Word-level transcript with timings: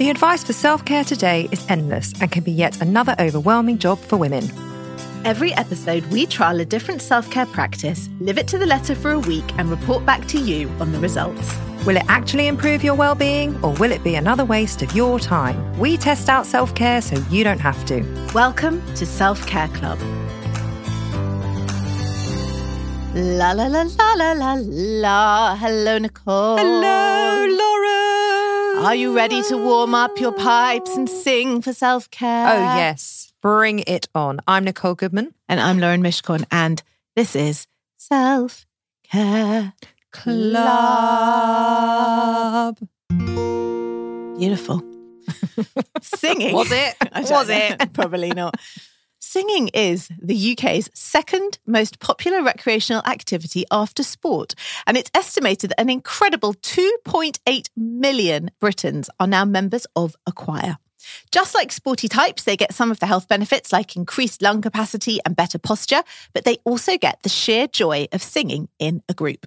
The 0.00 0.08
advice 0.08 0.42
for 0.42 0.54
self 0.54 0.82
care 0.86 1.04
today 1.04 1.46
is 1.52 1.62
endless 1.68 2.14
and 2.22 2.32
can 2.32 2.42
be 2.42 2.52
yet 2.52 2.80
another 2.80 3.14
overwhelming 3.20 3.76
job 3.76 3.98
for 3.98 4.16
women. 4.16 4.50
Every 5.26 5.52
episode, 5.52 6.06
we 6.06 6.24
trial 6.24 6.58
a 6.58 6.64
different 6.64 7.02
self 7.02 7.30
care 7.30 7.44
practice, 7.44 8.08
live 8.18 8.38
it 8.38 8.48
to 8.48 8.56
the 8.56 8.64
letter 8.64 8.94
for 8.94 9.10
a 9.10 9.18
week, 9.18 9.44
and 9.58 9.68
report 9.68 10.06
back 10.06 10.26
to 10.28 10.38
you 10.38 10.70
on 10.80 10.92
the 10.92 10.98
results. 10.98 11.54
Will 11.84 11.98
it 11.98 12.06
actually 12.08 12.48
improve 12.48 12.82
your 12.82 12.94
well 12.94 13.14
being 13.14 13.62
or 13.62 13.74
will 13.74 13.92
it 13.92 14.02
be 14.02 14.14
another 14.14 14.46
waste 14.46 14.80
of 14.80 14.96
your 14.96 15.20
time? 15.20 15.78
We 15.78 15.98
test 15.98 16.30
out 16.30 16.46
self 16.46 16.74
care 16.74 17.02
so 17.02 17.22
you 17.28 17.44
don't 17.44 17.60
have 17.60 17.84
to. 17.84 18.00
Welcome 18.32 18.82
to 18.94 19.04
Self 19.04 19.46
Care 19.46 19.68
Club. 19.68 19.98
La 23.12 23.52
la 23.52 23.66
la 23.66 23.82
la 23.82 24.14
la 24.14 24.32
la 24.32 24.54
la. 24.62 25.56
Hello, 25.56 25.98
Nicole. 25.98 26.58
Hello, 26.58 27.46
Laura. 27.48 28.86
Are 28.86 28.94
you 28.94 29.12
ready 29.14 29.42
to 29.48 29.56
warm 29.58 29.94
up 29.96 30.20
your 30.20 30.30
pipes 30.32 30.96
and 30.96 31.08
sing 31.08 31.60
for 31.60 31.72
self 31.72 32.08
care? 32.10 32.46
Oh, 32.48 32.76
yes. 32.76 33.32
Bring 33.42 33.80
it 33.80 34.08
on. 34.14 34.40
I'm 34.46 34.62
Nicole 34.64 34.94
Goodman. 34.94 35.34
And 35.48 35.58
I'm 35.60 35.80
Lauren 35.80 36.02
Mishcon, 36.02 36.44
and 36.52 36.82
this 37.16 37.34
is 37.34 37.66
Self 37.96 38.64
Care 39.02 39.72
Club. 40.12 40.38
Beautiful. 44.38 44.82
Singing. 46.00 46.54
Was 46.54 46.70
it? 46.70 46.94
Was 47.28 47.48
it? 47.48 47.92
Probably 47.92 48.30
not. 48.30 48.54
Singing 49.32 49.68
is 49.68 50.08
the 50.20 50.56
UK's 50.58 50.90
second 50.92 51.60
most 51.64 52.00
popular 52.00 52.42
recreational 52.42 53.00
activity 53.06 53.64
after 53.70 54.02
sport, 54.02 54.56
and 54.88 54.96
it's 54.96 55.12
estimated 55.14 55.70
that 55.70 55.80
an 55.80 55.88
incredible 55.88 56.52
2.8 56.54 57.68
million 57.76 58.50
Britons 58.58 59.08
are 59.20 59.28
now 59.28 59.44
members 59.44 59.86
of 59.94 60.16
a 60.26 60.32
choir. 60.32 60.78
Just 61.30 61.54
like 61.54 61.70
sporty 61.70 62.08
types, 62.08 62.42
they 62.42 62.56
get 62.56 62.74
some 62.74 62.90
of 62.90 62.98
the 62.98 63.06
health 63.06 63.28
benefits 63.28 63.72
like 63.72 63.94
increased 63.94 64.42
lung 64.42 64.62
capacity 64.62 65.20
and 65.24 65.36
better 65.36 65.60
posture, 65.60 66.02
but 66.32 66.44
they 66.44 66.56
also 66.64 66.98
get 66.98 67.22
the 67.22 67.28
sheer 67.28 67.68
joy 67.68 68.08
of 68.10 68.24
singing 68.24 68.68
in 68.80 69.00
a 69.08 69.14
group. 69.14 69.46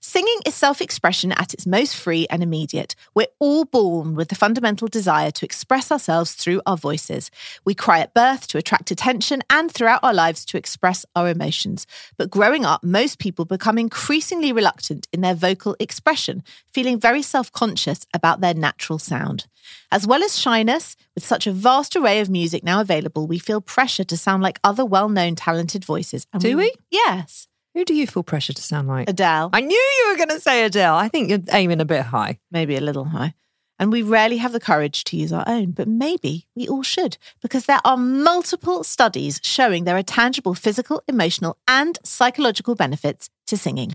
Singing 0.00 0.38
is 0.46 0.54
self 0.54 0.80
expression 0.80 1.32
at 1.32 1.54
its 1.54 1.66
most 1.66 1.96
free 1.96 2.26
and 2.30 2.42
immediate. 2.42 2.94
We're 3.14 3.26
all 3.38 3.64
born 3.64 4.14
with 4.14 4.28
the 4.28 4.34
fundamental 4.34 4.88
desire 4.88 5.30
to 5.30 5.44
express 5.44 5.90
ourselves 5.90 6.34
through 6.34 6.62
our 6.66 6.76
voices. 6.76 7.30
We 7.64 7.74
cry 7.74 8.00
at 8.00 8.14
birth 8.14 8.46
to 8.48 8.58
attract 8.58 8.90
attention 8.90 9.42
and 9.50 9.70
throughout 9.70 10.02
our 10.02 10.14
lives 10.14 10.44
to 10.46 10.56
express 10.56 11.04
our 11.14 11.28
emotions. 11.28 11.86
But 12.16 12.30
growing 12.30 12.64
up, 12.64 12.82
most 12.82 13.18
people 13.18 13.44
become 13.44 13.78
increasingly 13.78 14.52
reluctant 14.52 15.08
in 15.12 15.20
their 15.20 15.34
vocal 15.34 15.76
expression, 15.78 16.42
feeling 16.72 17.00
very 17.00 17.22
self 17.22 17.52
conscious 17.52 18.06
about 18.14 18.40
their 18.40 18.54
natural 18.54 18.98
sound. 18.98 19.46
As 19.90 20.06
well 20.06 20.22
as 20.22 20.38
shyness, 20.38 20.96
with 21.14 21.24
such 21.24 21.46
a 21.46 21.52
vast 21.52 21.96
array 21.96 22.20
of 22.20 22.30
music 22.30 22.62
now 22.62 22.80
available, 22.80 23.26
we 23.26 23.38
feel 23.38 23.60
pressure 23.60 24.04
to 24.04 24.16
sound 24.16 24.42
like 24.42 24.60
other 24.62 24.84
well 24.84 25.08
known 25.08 25.34
talented 25.34 25.84
voices. 25.84 26.26
And 26.32 26.42
Do 26.42 26.56
we? 26.56 26.72
Yes. 26.90 27.48
Who 27.76 27.84
do 27.84 27.92
you 27.92 28.06
feel 28.06 28.22
pressure 28.22 28.54
to 28.54 28.62
sound 28.62 28.88
like? 28.88 29.10
Adele. 29.10 29.50
I 29.52 29.60
knew 29.60 29.76
you 29.76 30.08
were 30.08 30.16
going 30.16 30.30
to 30.30 30.40
say 30.40 30.64
Adele. 30.64 30.94
I 30.94 31.08
think 31.08 31.28
you're 31.28 31.42
aiming 31.52 31.82
a 31.82 31.84
bit 31.84 32.04
high. 32.04 32.38
maybe 32.50 32.74
a 32.74 32.80
little 32.80 33.04
high. 33.04 33.34
And 33.78 33.92
we 33.92 34.00
rarely 34.00 34.38
have 34.38 34.52
the 34.52 34.60
courage 34.60 35.04
to 35.04 35.16
use 35.18 35.30
our 35.30 35.44
own, 35.46 35.72
but 35.72 35.86
maybe 35.86 36.46
we 36.56 36.66
all 36.66 36.82
should, 36.82 37.18
because 37.42 37.66
there 37.66 37.82
are 37.84 37.98
multiple 37.98 38.82
studies 38.82 39.40
showing 39.42 39.84
there 39.84 39.98
are 39.98 40.02
tangible 40.02 40.54
physical, 40.54 41.02
emotional, 41.06 41.58
and 41.68 41.98
psychological 42.02 42.74
benefits 42.74 43.28
to 43.48 43.58
singing. 43.58 43.92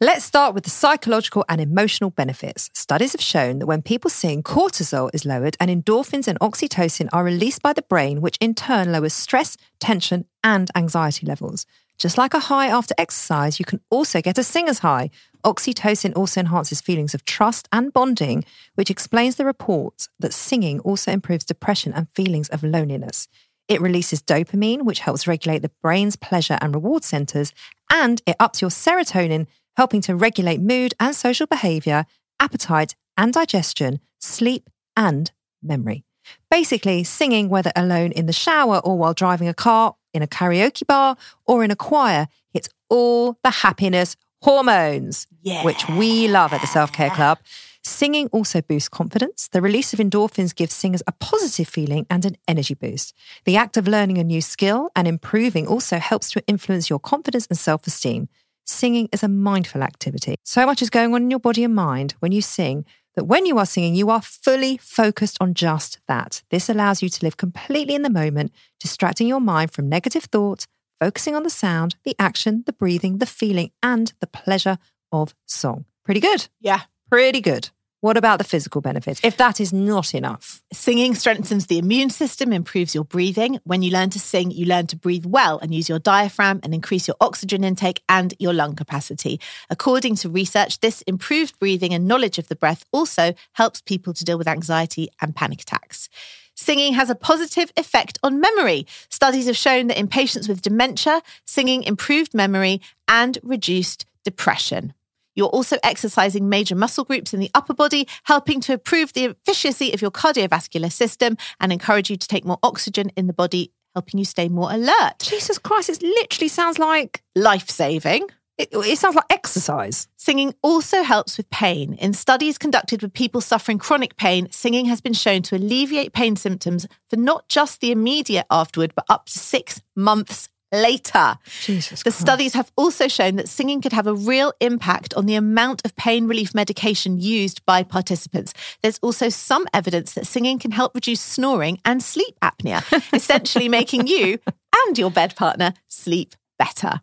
Let's 0.00 0.24
start 0.24 0.54
with 0.54 0.62
the 0.62 0.70
psychological 0.70 1.44
and 1.48 1.60
emotional 1.60 2.10
benefits. 2.10 2.70
Studies 2.72 3.10
have 3.10 3.20
shown 3.20 3.58
that 3.58 3.66
when 3.66 3.82
people 3.82 4.10
sing, 4.10 4.44
cortisol 4.44 5.10
is 5.12 5.24
lowered 5.24 5.56
and 5.58 5.72
endorphins 5.72 6.28
and 6.28 6.38
oxytocin 6.38 7.08
are 7.12 7.24
released 7.24 7.62
by 7.62 7.72
the 7.72 7.82
brain, 7.82 8.20
which 8.20 8.38
in 8.40 8.54
turn 8.54 8.92
lowers 8.92 9.12
stress, 9.12 9.56
tension, 9.80 10.24
and 10.44 10.70
anxiety 10.76 11.26
levels. 11.26 11.66
Just 11.98 12.16
like 12.16 12.32
a 12.32 12.38
high 12.38 12.68
after 12.68 12.94
exercise, 12.96 13.58
you 13.58 13.64
can 13.64 13.80
also 13.90 14.20
get 14.20 14.38
a 14.38 14.44
singer's 14.44 14.78
high. 14.78 15.10
Oxytocin 15.44 16.16
also 16.16 16.40
enhances 16.40 16.80
feelings 16.80 17.12
of 17.12 17.24
trust 17.24 17.68
and 17.72 17.92
bonding, 17.92 18.44
which 18.76 18.90
explains 18.90 19.34
the 19.36 19.44
report 19.44 20.08
that 20.20 20.32
singing 20.32 20.78
also 20.80 21.10
improves 21.10 21.44
depression 21.44 21.92
and 21.92 22.06
feelings 22.14 22.48
of 22.50 22.62
loneliness. 22.62 23.26
It 23.66 23.80
releases 23.80 24.22
dopamine, 24.22 24.82
which 24.82 25.00
helps 25.00 25.26
regulate 25.26 25.62
the 25.62 25.72
brain's 25.82 26.16
pleasure 26.16 26.58
and 26.60 26.74
reward 26.74 27.02
centers, 27.02 27.52
and 27.90 28.22
it 28.26 28.36
ups 28.38 28.62
your 28.62 28.70
serotonin, 28.70 29.46
helping 29.76 30.00
to 30.02 30.14
regulate 30.14 30.60
mood 30.60 30.94
and 31.00 31.14
social 31.14 31.46
behavior, 31.46 32.06
appetite 32.40 32.94
and 33.16 33.32
digestion, 33.32 34.00
sleep 34.20 34.70
and 34.96 35.32
memory. 35.62 36.04
Basically, 36.50 37.04
singing, 37.04 37.48
whether 37.48 37.72
alone 37.76 38.12
in 38.12 38.26
the 38.26 38.32
shower 38.32 38.78
or 38.78 38.96
while 38.96 39.14
driving 39.14 39.48
a 39.48 39.54
car, 39.54 39.94
in 40.14 40.22
a 40.22 40.26
karaoke 40.26 40.86
bar, 40.86 41.16
or 41.46 41.62
in 41.62 41.70
a 41.70 41.76
choir, 41.76 42.26
hits 42.52 42.68
all 42.88 43.38
the 43.44 43.50
happiness 43.50 44.16
hormones, 44.42 45.26
Yeah. 45.42 45.64
which 45.64 45.86
we 45.90 46.26
love 46.28 46.52
at 46.52 46.60
the 46.60 46.66
Self 46.66 46.92
Care 46.92 47.10
Club. 47.10 47.38
Singing 47.84 48.28
also 48.28 48.60
boosts 48.60 48.88
confidence. 48.88 49.48
The 49.48 49.60
release 49.62 49.92
of 49.92 49.98
endorphins 49.98 50.54
gives 50.54 50.74
singers 50.74 51.02
a 51.06 51.12
positive 51.12 51.68
feeling 51.68 52.06
and 52.10 52.24
an 52.24 52.36
energy 52.46 52.74
boost. 52.74 53.14
The 53.44 53.56
act 53.56 53.76
of 53.76 53.86
learning 53.88 54.18
a 54.18 54.24
new 54.24 54.40
skill 54.40 54.90
and 54.96 55.06
improving 55.06 55.66
also 55.66 55.98
helps 55.98 56.30
to 56.32 56.42
influence 56.46 56.90
your 56.90 56.98
confidence 56.98 57.46
and 57.46 57.58
self 57.58 57.86
esteem. 57.86 58.28
Singing 58.66 59.08
is 59.12 59.22
a 59.22 59.28
mindful 59.28 59.82
activity. 59.82 60.36
So 60.44 60.66
much 60.66 60.82
is 60.82 60.90
going 60.90 61.14
on 61.14 61.22
in 61.22 61.30
your 61.30 61.40
body 61.40 61.64
and 61.64 61.74
mind 61.74 62.14
when 62.20 62.32
you 62.32 62.42
sing 62.42 62.84
that 63.18 63.24
when 63.24 63.46
you 63.46 63.58
are 63.58 63.66
singing, 63.66 63.96
you 63.96 64.10
are 64.10 64.22
fully 64.22 64.76
focused 64.76 65.38
on 65.40 65.52
just 65.52 65.98
that. 66.06 66.40
This 66.50 66.68
allows 66.68 67.02
you 67.02 67.08
to 67.08 67.24
live 67.24 67.36
completely 67.36 67.96
in 67.96 68.02
the 68.02 68.10
moment, 68.10 68.52
distracting 68.78 69.26
your 69.26 69.40
mind 69.40 69.72
from 69.72 69.88
negative 69.88 70.26
thoughts, 70.26 70.68
focusing 71.00 71.34
on 71.34 71.42
the 71.42 71.50
sound, 71.50 71.96
the 72.04 72.14
action, 72.20 72.62
the 72.64 72.72
breathing, 72.72 73.18
the 73.18 73.26
feeling, 73.26 73.72
and 73.82 74.12
the 74.20 74.28
pleasure 74.28 74.78
of 75.10 75.34
song. 75.46 75.84
Pretty 76.04 76.20
good. 76.20 76.48
Yeah. 76.60 76.82
Pretty 77.10 77.40
good. 77.40 77.70
What 78.00 78.16
about 78.16 78.38
the 78.38 78.44
physical 78.44 78.80
benefits? 78.80 79.20
If 79.24 79.36
that 79.38 79.60
is 79.60 79.72
not 79.72 80.14
enough, 80.14 80.62
Singing 80.70 81.14
strengthens 81.14 81.66
the 81.66 81.78
immune 81.78 82.10
system, 82.10 82.52
improves 82.52 82.94
your 82.94 83.04
breathing. 83.04 83.58
When 83.64 83.82
you 83.82 83.90
learn 83.90 84.10
to 84.10 84.20
sing, 84.20 84.50
you 84.50 84.66
learn 84.66 84.86
to 84.88 84.96
breathe 84.96 85.24
well 85.24 85.58
and 85.58 85.74
use 85.74 85.88
your 85.88 85.98
diaphragm 85.98 86.60
and 86.62 86.74
increase 86.74 87.08
your 87.08 87.16
oxygen 87.22 87.64
intake 87.64 88.02
and 88.06 88.34
your 88.38 88.52
lung 88.52 88.76
capacity. 88.76 89.40
According 89.70 90.16
to 90.16 90.28
research, 90.28 90.80
this 90.80 91.00
improved 91.02 91.58
breathing 91.58 91.94
and 91.94 92.06
knowledge 92.06 92.38
of 92.38 92.48
the 92.48 92.56
breath 92.56 92.84
also 92.92 93.32
helps 93.54 93.80
people 93.80 94.12
to 94.12 94.24
deal 94.24 94.36
with 94.36 94.46
anxiety 94.46 95.08
and 95.22 95.34
panic 95.34 95.62
attacks. 95.62 96.10
Singing 96.54 96.92
has 96.92 97.08
a 97.08 97.14
positive 97.14 97.72
effect 97.76 98.18
on 98.22 98.38
memory. 98.38 98.86
Studies 99.08 99.46
have 99.46 99.56
shown 99.56 99.86
that 99.86 99.98
in 99.98 100.06
patients 100.06 100.48
with 100.48 100.60
dementia, 100.60 101.22
singing 101.46 101.82
improved 101.82 102.34
memory 102.34 102.82
and 103.08 103.38
reduced 103.42 104.04
depression. 104.22 104.92
You're 105.38 105.46
also 105.46 105.76
exercising 105.84 106.48
major 106.48 106.74
muscle 106.74 107.04
groups 107.04 107.32
in 107.32 107.38
the 107.38 107.50
upper 107.54 107.72
body, 107.72 108.08
helping 108.24 108.60
to 108.62 108.72
improve 108.72 109.12
the 109.12 109.26
efficiency 109.26 109.92
of 109.92 110.02
your 110.02 110.10
cardiovascular 110.10 110.90
system 110.90 111.36
and 111.60 111.72
encourage 111.72 112.10
you 112.10 112.16
to 112.16 112.26
take 112.26 112.44
more 112.44 112.58
oxygen 112.64 113.12
in 113.16 113.28
the 113.28 113.32
body, 113.32 113.70
helping 113.94 114.18
you 114.18 114.24
stay 114.24 114.48
more 114.48 114.72
alert. 114.72 115.20
Jesus 115.20 115.56
Christ, 115.56 115.90
it 115.90 116.02
literally 116.02 116.48
sounds 116.48 116.80
like 116.80 117.22
Life 117.36 117.70
saving. 117.70 118.26
it, 118.58 118.70
it 118.72 118.98
sounds 118.98 119.14
like 119.14 119.26
exercise. 119.30 120.08
Singing 120.16 120.56
also 120.60 121.04
helps 121.04 121.36
with 121.36 121.48
pain. 121.50 121.92
In 121.94 122.14
studies 122.14 122.58
conducted 122.58 123.02
with 123.02 123.12
people 123.12 123.40
suffering 123.40 123.78
chronic 123.78 124.16
pain, 124.16 124.48
singing 124.50 124.86
has 124.86 125.00
been 125.00 125.12
shown 125.12 125.42
to 125.42 125.56
alleviate 125.56 126.12
pain 126.12 126.34
symptoms 126.34 126.88
for 127.08 127.14
not 127.14 127.48
just 127.48 127.80
the 127.80 127.92
immediate 127.92 128.46
afterward, 128.50 128.92
but 128.96 129.04
up 129.08 129.26
to 129.26 129.38
six 129.38 129.82
months 129.94 130.48
later. 130.72 131.38
Jesus 131.62 132.02
The 132.02 132.10
Christ. 132.10 132.20
studies 132.20 132.54
have 132.54 132.70
also 132.76 133.08
shown 133.08 133.36
that 133.36 133.48
singing 133.48 133.80
could 133.80 133.92
have 133.92 134.06
a 134.06 134.14
real 134.14 134.52
impact 134.60 135.14
on 135.14 135.26
the 135.26 135.34
amount 135.34 135.82
of 135.84 135.94
pain 135.96 136.26
relief 136.26 136.54
medication 136.54 137.18
used 137.20 137.64
by 137.66 137.82
participants. 137.82 138.54
There's 138.82 138.98
also 138.98 139.28
some 139.28 139.66
evidence 139.72 140.14
that 140.14 140.26
singing 140.26 140.58
can 140.58 140.70
help 140.70 140.94
reduce 140.94 141.20
snoring 141.20 141.78
and 141.84 142.02
sleep 142.02 142.36
apnea, 142.42 142.82
essentially 143.14 143.68
making 143.68 144.06
you 144.06 144.38
and 144.86 144.98
your 144.98 145.10
bed 145.10 145.36
partner 145.36 145.74
sleep 145.88 146.34
better. 146.58 147.00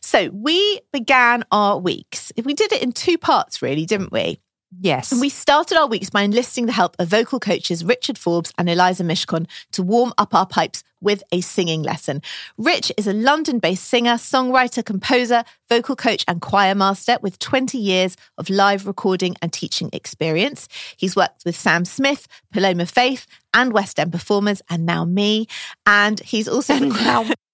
So 0.00 0.30
we 0.30 0.80
began 0.92 1.44
our 1.52 1.78
weeks. 1.78 2.32
We 2.42 2.54
did 2.54 2.72
it 2.72 2.82
in 2.82 2.92
two 2.92 3.18
parts, 3.18 3.62
really, 3.62 3.86
didn't 3.86 4.10
we? 4.10 4.40
Yes. 4.78 5.12
And 5.12 5.20
we 5.20 5.28
started 5.28 5.78
our 5.78 5.86
weeks 5.86 6.10
by 6.10 6.22
enlisting 6.22 6.66
the 6.66 6.72
help 6.72 6.96
of 6.98 7.08
vocal 7.08 7.38
coaches 7.38 7.84
Richard 7.84 8.18
Forbes 8.18 8.52
and 8.58 8.68
Eliza 8.68 9.04
Mishcon 9.04 9.46
to 9.72 9.82
warm 9.82 10.12
up 10.18 10.34
our 10.34 10.46
pipes 10.46 10.82
with 11.00 11.22
a 11.30 11.40
singing 11.40 11.82
lesson. 11.82 12.20
Rich 12.58 12.92
is 12.96 13.06
a 13.06 13.12
London 13.12 13.58
based 13.58 13.84
singer, 13.84 14.14
songwriter, 14.14 14.84
composer, 14.84 15.44
vocal 15.68 15.94
coach, 15.94 16.24
and 16.26 16.40
choir 16.40 16.74
master 16.74 17.18
with 17.22 17.38
20 17.38 17.78
years 17.78 18.16
of 18.38 18.50
live 18.50 18.86
recording 18.86 19.36
and 19.40 19.52
teaching 19.52 19.88
experience. 19.92 20.68
He's 20.96 21.14
worked 21.14 21.44
with 21.44 21.56
Sam 21.56 21.84
Smith, 21.84 22.26
Paloma 22.52 22.86
Faith, 22.86 23.26
and 23.54 23.72
West 23.72 24.00
End 24.00 24.12
performers, 24.12 24.62
and 24.68 24.84
now 24.84 25.04
me. 25.04 25.46
And 25.86 26.18
he's 26.20 26.48
also 26.48 26.78
now 26.78 27.26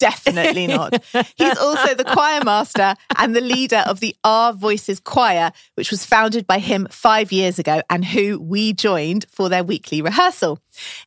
Definitely 0.00 0.66
not. 0.66 1.04
He's 1.36 1.58
also 1.58 1.94
the 1.94 2.04
choir 2.04 2.42
master 2.42 2.94
and 3.18 3.36
the 3.36 3.42
leader 3.42 3.84
of 3.86 4.00
the 4.00 4.16
Our 4.24 4.54
Voices 4.54 4.98
Choir, 4.98 5.52
which 5.74 5.90
was 5.90 6.06
founded 6.06 6.46
by 6.46 6.58
him 6.58 6.88
five 6.90 7.30
years 7.30 7.58
ago 7.58 7.82
and 7.90 8.02
who 8.02 8.40
we 8.40 8.72
joined 8.72 9.26
for 9.28 9.50
their 9.50 9.62
weekly 9.62 10.00
rehearsal. 10.00 10.58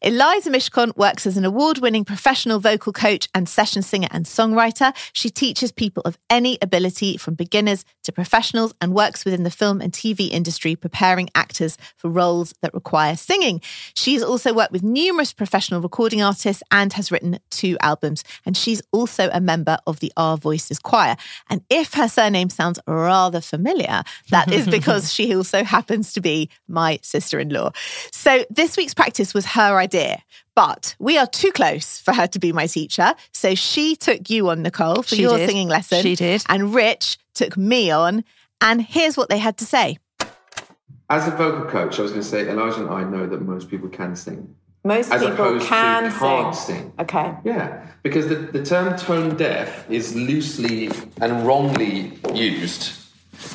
Eliza 0.02 0.52
Mishcon 0.52 0.96
works 0.96 1.26
as 1.26 1.38
an 1.38 1.46
award 1.46 1.80
winning 1.80 2.06
professional 2.06 2.60
vocal 2.60 2.94
coach 2.94 3.28
and 3.34 3.50
session 3.50 3.82
singer 3.82 4.10
and 4.12 4.26
songwriter. 4.26 4.94
She 5.12 5.32
teaches 5.32 5.72
people 5.72 6.04
of 6.06 6.18
any 6.30 6.60
ability 6.62 7.18
from 7.18 7.34
beginners 7.34 7.86
to 8.04 8.12
professionals 8.12 8.76
and 8.80 8.94
works 8.94 9.26
within 9.26 9.44
the 9.44 9.50
film 9.50 9.82
and 9.82 9.92
TV 9.92 10.30
industry 10.30 10.76
preparing 10.76 11.30
actors 11.34 11.80
for 11.98 12.10
roles 12.10 12.54
that 12.62 12.74
require 12.76 13.16
singing. 13.16 13.60
She's 13.96 14.22
also 14.22 14.54
worked 14.54 14.72
with 14.72 14.84
numerous 14.84 15.34
professional 15.34 15.82
recording 15.82 16.22
artists 16.22 16.62
and 16.70 16.94
has 16.94 17.12
written 17.12 17.40
two 17.50 17.76
albums. 17.80 18.24
And 18.46 18.56
she's 18.56 18.83
also 18.92 19.30
a 19.32 19.40
member 19.42 19.78
of 19.88 20.00
the 20.00 20.12
Our 20.18 20.38
Voices 20.38 20.80
Choir. 20.80 21.16
And 21.50 21.62
if 21.70 21.94
her 21.94 22.08
surname 22.08 22.50
sounds 22.50 22.80
rather 22.88 23.42
familiar, 23.42 24.04
that 24.30 24.52
is 24.52 24.68
because 24.68 25.14
she 25.14 25.36
also 25.36 25.64
happens 25.64 26.14
to 26.14 26.22
be 26.22 26.50
my 26.68 27.00
sister 27.02 27.40
in 27.40 27.50
law. 27.50 27.72
So 28.12 28.46
this 28.50 28.78
week's 28.78 28.94
practice 28.94 29.34
was 29.34 29.46
her 29.48 29.78
idea. 29.78 30.22
But 30.56 30.96
we 31.00 31.18
are 31.18 31.26
too 31.26 31.52
close 31.52 32.00
for 32.00 32.14
her 32.14 32.28
to 32.28 32.40
be 32.40 32.54
my 32.54 32.68
teacher. 32.68 33.16
So 33.32 33.56
she 33.56 33.96
took 33.96 34.30
you 34.30 34.50
on, 34.50 34.62
Nicole, 34.62 35.02
for 35.02 35.16
She 35.16 35.24
your 35.24 35.38
did. 35.38 35.50
singing 35.50 35.68
lesson. 35.68 36.02
She 36.04 36.16
did. 36.16 36.44
And 36.48 36.76
Rich 36.76 37.18
took 37.34 37.58
me 37.58 37.90
on. 37.90 38.24
And 38.62 38.82
here's 38.82 39.18
what 39.18 39.30
they 39.30 39.40
had 39.40 39.58
to 39.58 39.66
say. 39.66 39.98
As 41.10 41.28
a 41.28 41.32
vocal 41.32 41.66
coach, 41.70 42.00
I 42.00 42.04
was 42.04 42.12
going 42.12 42.24
to 42.24 42.28
say, 42.28 42.48
Eliza 42.48 42.82
and 42.82 42.90
I 42.90 43.04
know 43.04 43.28
that 43.28 43.42
most 43.42 43.70
people 43.70 43.90
can 43.90 44.16
sing. 44.16 44.56
Most 44.84 45.12
As 45.12 45.22
people 45.24 45.60
can 45.62 46.04
to 46.04 46.12
sing. 46.12 46.20
can't 46.20 46.56
sing. 46.56 46.94
Okay. 47.00 47.34
Yeah, 47.46 47.88
because 48.04 48.28
the, 48.28 48.36
the 48.36 48.64
term 48.66 48.98
tone 48.98 49.38
deaf 49.38 49.90
is 49.90 50.14
loosely 50.16 50.90
and 51.22 51.46
wrongly 51.48 52.20
used. 52.34 52.94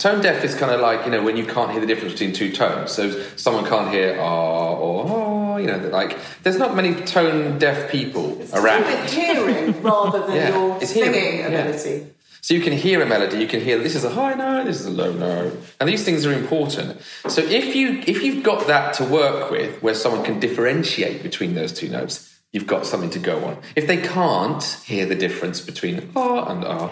Tone 0.00 0.20
deaf 0.22 0.42
is 0.44 0.54
kind 0.54 0.72
of 0.72 0.80
like, 0.80 1.04
you 1.04 1.10
know, 1.10 1.22
when 1.22 1.36
you 1.36 1.44
can't 1.46 1.70
hear 1.70 1.80
the 1.80 1.86
difference 1.86 2.12
between 2.12 2.32
two 2.32 2.50
tones. 2.52 2.92
So 2.92 3.10
someone 3.36 3.64
can't 3.66 3.90
hear 3.90 4.18
ah 4.20 4.72
or 4.74 5.06
ah, 5.08 5.56
you 5.56 5.66
know, 5.66 5.78
like, 5.88 6.18
there's 6.42 6.58
not 6.58 6.74
many 6.74 6.94
tone 6.94 7.58
deaf 7.58 7.90
people 7.90 8.40
around. 8.54 8.84
With 8.84 9.12
hearing 9.12 9.82
rather 9.82 10.20
than 10.26 10.36
Yeah, 10.36 10.48
your 10.50 10.76
it's 10.80 10.92
hearing, 10.92 11.12
singing 11.14 11.52
yeah. 11.52 12.04
So 12.40 12.54
you 12.54 12.60
can 12.60 12.72
hear 12.72 13.02
a 13.02 13.06
melody, 13.06 13.38
you 13.38 13.48
can 13.48 13.60
hear 13.60 13.78
this 13.78 13.94
is 13.94 14.04
a 14.04 14.10
high 14.10 14.34
note, 14.34 14.64
this 14.64 14.80
is 14.80 14.86
a 14.86 14.90
low 14.90 15.12
note, 15.12 15.58
and 15.80 15.88
these 15.88 16.04
things 16.04 16.24
are 16.24 16.32
important. 16.32 17.00
So 17.28 17.42
if 17.42 17.74
you 17.74 18.02
if 18.06 18.22
you've 18.22 18.44
got 18.44 18.66
that 18.66 18.94
to 18.94 19.04
work 19.04 19.50
with, 19.50 19.82
where 19.82 19.94
someone 19.94 20.24
can 20.24 20.40
differentiate 20.40 21.22
between 21.22 21.54
those 21.54 21.72
two 21.72 21.88
notes, 21.88 22.38
you've 22.52 22.66
got 22.66 22.86
something 22.86 23.10
to 23.10 23.18
go 23.18 23.44
on. 23.44 23.58
If 23.76 23.86
they 23.86 23.98
can't 23.98 24.62
hear 24.84 25.06
the 25.06 25.14
difference 25.14 25.60
between 25.60 26.10
ah 26.16 26.44
and 26.50 26.64
ah, 26.64 26.90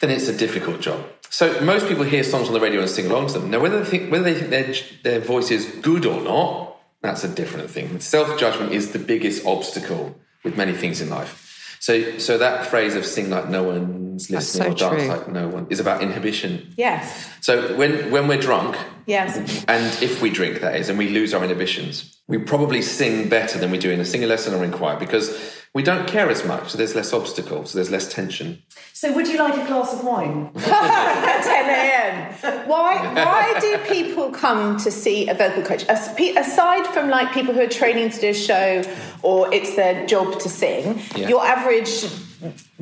then 0.00 0.10
it's 0.10 0.28
a 0.28 0.36
difficult 0.36 0.80
job. 0.80 1.04
So 1.30 1.60
most 1.62 1.88
people 1.88 2.04
hear 2.04 2.22
songs 2.22 2.46
on 2.46 2.54
the 2.54 2.60
radio 2.60 2.80
and 2.80 2.88
sing 2.88 3.10
along 3.10 3.26
to 3.28 3.40
them. 3.40 3.50
Now, 3.50 3.60
whether 3.60 3.82
they 3.82 3.90
think 3.90 4.12
whether 4.12 4.24
they 4.24 4.34
think 4.34 4.50
their 4.50 4.74
their 5.02 5.20
voice 5.20 5.50
is 5.50 5.66
good 5.82 6.06
or 6.06 6.20
not, 6.22 6.76
that's 7.02 7.24
a 7.24 7.28
different 7.28 7.70
thing. 7.70 8.00
Self 8.00 8.38
judgment 8.38 8.72
is 8.72 8.92
the 8.92 8.98
biggest 8.98 9.44
obstacle 9.44 10.16
with 10.44 10.56
many 10.56 10.72
things 10.72 11.00
in 11.00 11.10
life. 11.10 11.40
So, 11.84 12.16
so 12.18 12.38
that 12.38 12.64
phrase 12.64 12.94
of 12.94 13.04
"sing 13.04 13.28
like 13.28 13.50
no 13.50 13.62
one's 13.64 14.30
listening" 14.30 14.68
so 14.78 14.88
or 14.88 14.90
"dance 14.90 15.02
true. 15.02 15.12
like 15.14 15.28
no 15.28 15.48
one" 15.48 15.66
is 15.68 15.80
about 15.80 16.02
inhibition. 16.02 16.72
Yes. 16.78 17.28
So 17.42 17.76
when 17.76 18.10
when 18.10 18.26
we're 18.26 18.40
drunk, 18.40 18.74
Yes. 19.06 19.36
and 19.68 19.84
if 20.02 20.22
we 20.22 20.30
drink, 20.30 20.62
that 20.62 20.76
is, 20.76 20.88
and 20.88 20.96
we 20.98 21.08
lose 21.10 21.34
our 21.34 21.44
inhibitions, 21.44 22.16
we 22.26 22.38
probably 22.38 22.80
sing 22.80 23.28
better 23.28 23.58
than 23.58 23.70
we 23.70 23.76
do 23.76 23.90
in 23.90 24.00
a 24.00 24.04
singing 24.06 24.30
lesson 24.30 24.54
or 24.54 24.64
in 24.64 24.72
choir 24.72 24.98
because 24.98 25.26
we 25.74 25.82
don't 25.82 26.06
care 26.06 26.30
as 26.30 26.44
much. 26.44 26.70
So 26.70 26.78
there's 26.78 26.94
less 26.94 27.12
obstacles, 27.12 27.72
so 27.72 27.78
there's 27.78 27.90
less 27.90 28.10
tension. 28.12 28.62
So 28.92 29.12
would 29.12 29.26
you 29.26 29.38
like 29.38 29.54
a 29.54 29.66
glass 29.66 29.92
of 29.92 30.04
wine? 30.04 30.50
At 30.56 31.42
10 31.42 32.48
a.m. 32.48 32.68
Why, 32.68 32.96
why 33.12 33.58
do 33.60 33.78
people 33.92 34.30
come 34.30 34.78
to 34.78 34.90
see 34.90 35.28
a 35.28 35.34
vocal 35.34 35.62
coach? 35.64 35.84
As- 35.86 36.14
Aside 36.36 36.86
from 36.86 37.10
like 37.10 37.32
people 37.34 37.52
who 37.52 37.60
are 37.60 37.66
training 37.68 38.10
to 38.10 38.20
do 38.20 38.28
a 38.28 38.34
show 38.34 38.84
or 39.22 39.52
it's 39.52 39.74
their 39.74 40.06
job 40.06 40.38
to 40.40 40.48
sing, 40.48 41.00
Yeah. 41.16 41.28
your 41.28 41.44
average 41.44 42.04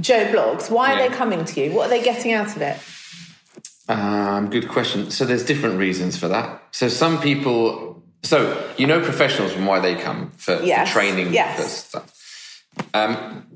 Joe 0.00 0.26
Bloggs, 0.26 0.70
why 0.70 0.92
are 0.92 0.98
Yeah. 0.98 1.08
they 1.08 1.14
coming 1.14 1.44
to 1.46 1.60
you? 1.64 1.72
What 1.72 1.86
are 1.86 1.90
they 1.90 2.02
getting 2.02 2.32
out 2.32 2.54
of 2.54 2.60
it? 2.60 2.76
Um, 3.88 4.50
good 4.50 4.68
question. 4.68 5.10
So 5.10 5.24
there's 5.24 5.44
different 5.44 5.78
reasons 5.78 6.16
for 6.18 6.28
that. 6.28 6.62
So 6.72 6.88
some 6.88 7.20
people, 7.20 8.02
so 8.22 8.70
you 8.76 8.86
know 8.86 9.00
professionals 9.00 9.52
and 9.52 9.66
why 9.66 9.80
they 9.80 9.94
come 9.94 10.30
for, 10.36 10.58
for 10.58 10.84
training 10.86 11.32
yes. 11.32 11.56
for 11.56 11.68
stuff. 11.68 12.21
Um, 12.94 13.46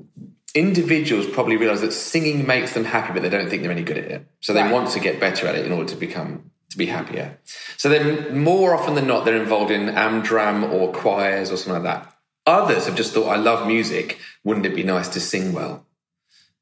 individuals 0.55 1.27
probably 1.27 1.57
realize 1.57 1.81
that 1.81 1.91
singing 1.91 2.47
makes 2.47 2.73
them 2.73 2.85
happy, 2.85 3.13
but 3.13 3.21
they 3.21 3.29
don't 3.29 3.49
think 3.49 3.61
they're 3.61 3.71
any 3.71 3.83
good 3.83 3.97
at 3.97 4.05
it. 4.05 4.25
So 4.41 4.53
they 4.53 4.61
Right. 4.63 4.71
want 4.71 4.89
to 4.91 4.99
get 4.99 5.19
better 5.19 5.47
at 5.47 5.55
it 5.55 5.65
in 5.65 5.71
order 5.71 5.89
to 5.89 5.95
become 5.95 6.51
to 6.69 6.77
be 6.77 6.87
happier. 6.87 7.37
So 7.77 7.87
then, 7.87 8.37
more 8.37 8.75
often 8.75 8.95
than 8.95 9.07
not, 9.07 9.23
they're 9.23 9.41
involved 9.41 9.71
in 9.71 9.87
amdram 9.87 10.69
or 10.69 10.91
choirs 10.91 11.49
or 11.49 11.55
something 11.57 11.81
like 11.81 11.83
that. 11.83 12.13
Others 12.45 12.85
have 12.87 12.95
just 12.95 13.13
thought, 13.13 13.29
"I 13.29 13.37
love 13.37 13.67
music. 13.67 14.19
Wouldn't 14.43 14.65
it 14.65 14.75
be 14.75 14.83
nice 14.83 15.07
to 15.09 15.19
sing 15.19 15.53
well?" 15.53 15.85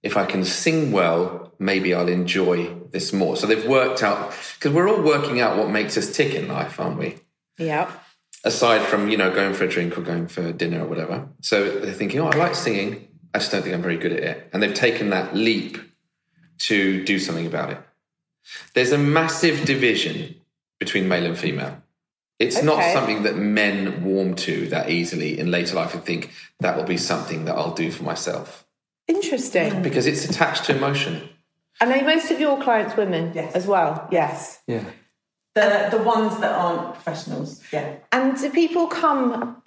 if 0.06 0.16
I 0.16 0.26
can 0.26 0.46
sing 0.46 0.92
well, 0.92 1.52
maybe 1.58 1.92
I'll 1.92 2.08
enjoy 2.08 2.72
this 2.92 3.12
more. 3.12 3.36
So 3.36 3.48
they've 3.48 3.66
worked 3.66 4.04
out 4.04 4.32
because 4.54 4.72
we're 4.72 4.88
all 4.88 5.02
working 5.02 5.42
out 5.42 5.58
what 5.58 5.72
makes 5.72 5.98
us 5.98 6.16
tick 6.16 6.36
in 6.36 6.48
life, 6.48 6.80
aren't 6.80 7.00
we? 7.00 7.16
Yeah. 7.58 7.90
Aside 8.46 8.84
from 8.84 9.10
you 9.10 9.18
know 9.18 9.34
going 9.34 9.54
for 9.54 9.66
a 9.66 9.68
drink 9.70 9.98
or 9.98 10.02
going 10.02 10.28
for 10.28 10.52
dinner 10.52 10.84
or 10.84 10.88
whatever. 10.88 11.28
So 11.42 11.80
they're 11.80 11.94
thinking, 11.94 12.20
oh, 12.22 12.28
I 12.28 12.36
like 12.38 12.56
singing. 12.56 13.08
I 13.34 13.40
just 13.40 13.52
don't 13.52 13.64
think 13.64 13.76
I'm 13.76 13.82
very 13.82 13.98
good 13.98 14.14
at 14.14 14.24
it, 14.24 14.50
and 14.54 14.62
they've 14.64 14.74
taken 14.74 15.10
that 15.10 15.36
leap 15.36 15.78
to 16.60 17.04
do 17.04 17.20
something 17.20 17.46
about 17.46 17.72
it. 17.72 17.78
There's 18.74 18.92
a 18.92 18.98
massive 18.98 19.66
division 19.66 20.36
between 20.80 21.08
male 21.08 21.26
and 21.26 21.38
female. 21.38 21.82
It's 22.38 22.62
not 22.62 22.84
something 22.94 23.24
that 23.24 23.36
men 23.38 24.04
warm 24.04 24.36
to 24.36 24.68
that 24.68 24.90
easily 24.90 25.40
in 25.40 25.52
later 25.52 25.76
life 25.76 25.94
and 25.94 26.04
think 26.04 26.32
that 26.60 26.76
will 26.76 26.84
be 26.84 26.98
something 26.98 27.46
that 27.46 27.56
I'll 27.56 27.74
do 27.74 27.90
for 27.92 28.04
myself 28.04 28.66
Interesting. 29.08 29.82
because 29.82 30.06
it's 30.06 30.26
attached 30.26 30.66
to 30.66 30.76
emotion. 30.76 31.30
And 31.80 31.92
are 31.92 32.04
most 32.04 32.32
of 32.32 32.40
your 32.40 32.62
clients 32.62 32.96
women 32.98 33.32
Yes. 33.34 33.56
as 33.56 33.66
well? 33.68 34.08
Yes. 34.12 34.60
Yeah. 34.68 34.84
The 35.56 35.88
the 35.90 35.98
ones 36.04 36.38
that 36.42 36.52
aren't 36.54 36.94
professionals. 36.96 37.62
Yeah. 37.72 37.96
And 38.12 38.38
do 38.38 38.50
people 38.50 38.88
come 38.88 39.62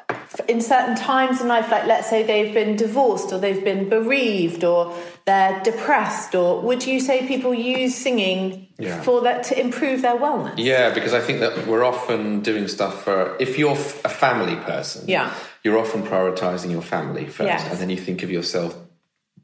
in 0.47 0.61
certain 0.61 0.95
times 0.97 1.41
in 1.41 1.49
life, 1.49 1.71
like 1.71 1.87
let's 1.87 2.09
say 2.11 2.23
they've 2.23 2.53
been 2.53 2.77
divorced 2.77 3.33
or 3.33 3.39
they've 3.39 3.65
been 3.65 3.89
bereaved 3.89 4.65
or 4.65 4.95
they're 5.25 5.59
depressed, 5.63 6.35
or 6.35 6.61
would 6.61 6.87
you 6.87 7.01
say 7.01 7.27
people 7.27 7.55
use 7.55 7.95
singing 7.95 8.67
Yeah. 8.79 9.01
for 9.03 9.23
that 9.23 9.45
to 9.45 9.59
improve 9.59 10.03
their 10.03 10.17
wellness? 10.17 10.55
Yeah, 10.59 10.91
because 10.93 11.15
I 11.15 11.21
think 11.21 11.41
that 11.41 11.67
we're 11.67 11.85
often 11.85 12.41
doing 12.43 12.69
stuff 12.69 13.05
for 13.05 13.35
if 13.41 13.59
you're 13.59 13.73
a 14.05 14.09
family 14.11 14.57
person, 14.57 15.05
Yeah. 15.09 15.31
you're 15.65 15.79
often 15.79 16.03
prioritizing 16.03 16.71
your 16.71 16.83
family 16.83 17.25
first, 17.27 17.49
Yes. 17.49 17.67
and 17.71 17.79
then 17.81 17.89
you 17.91 17.97
think 17.97 18.23
of 18.23 18.31
yourself 18.31 18.75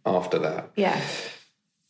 after 0.04 0.38
that. 0.40 0.68
Yeah. 0.76 0.96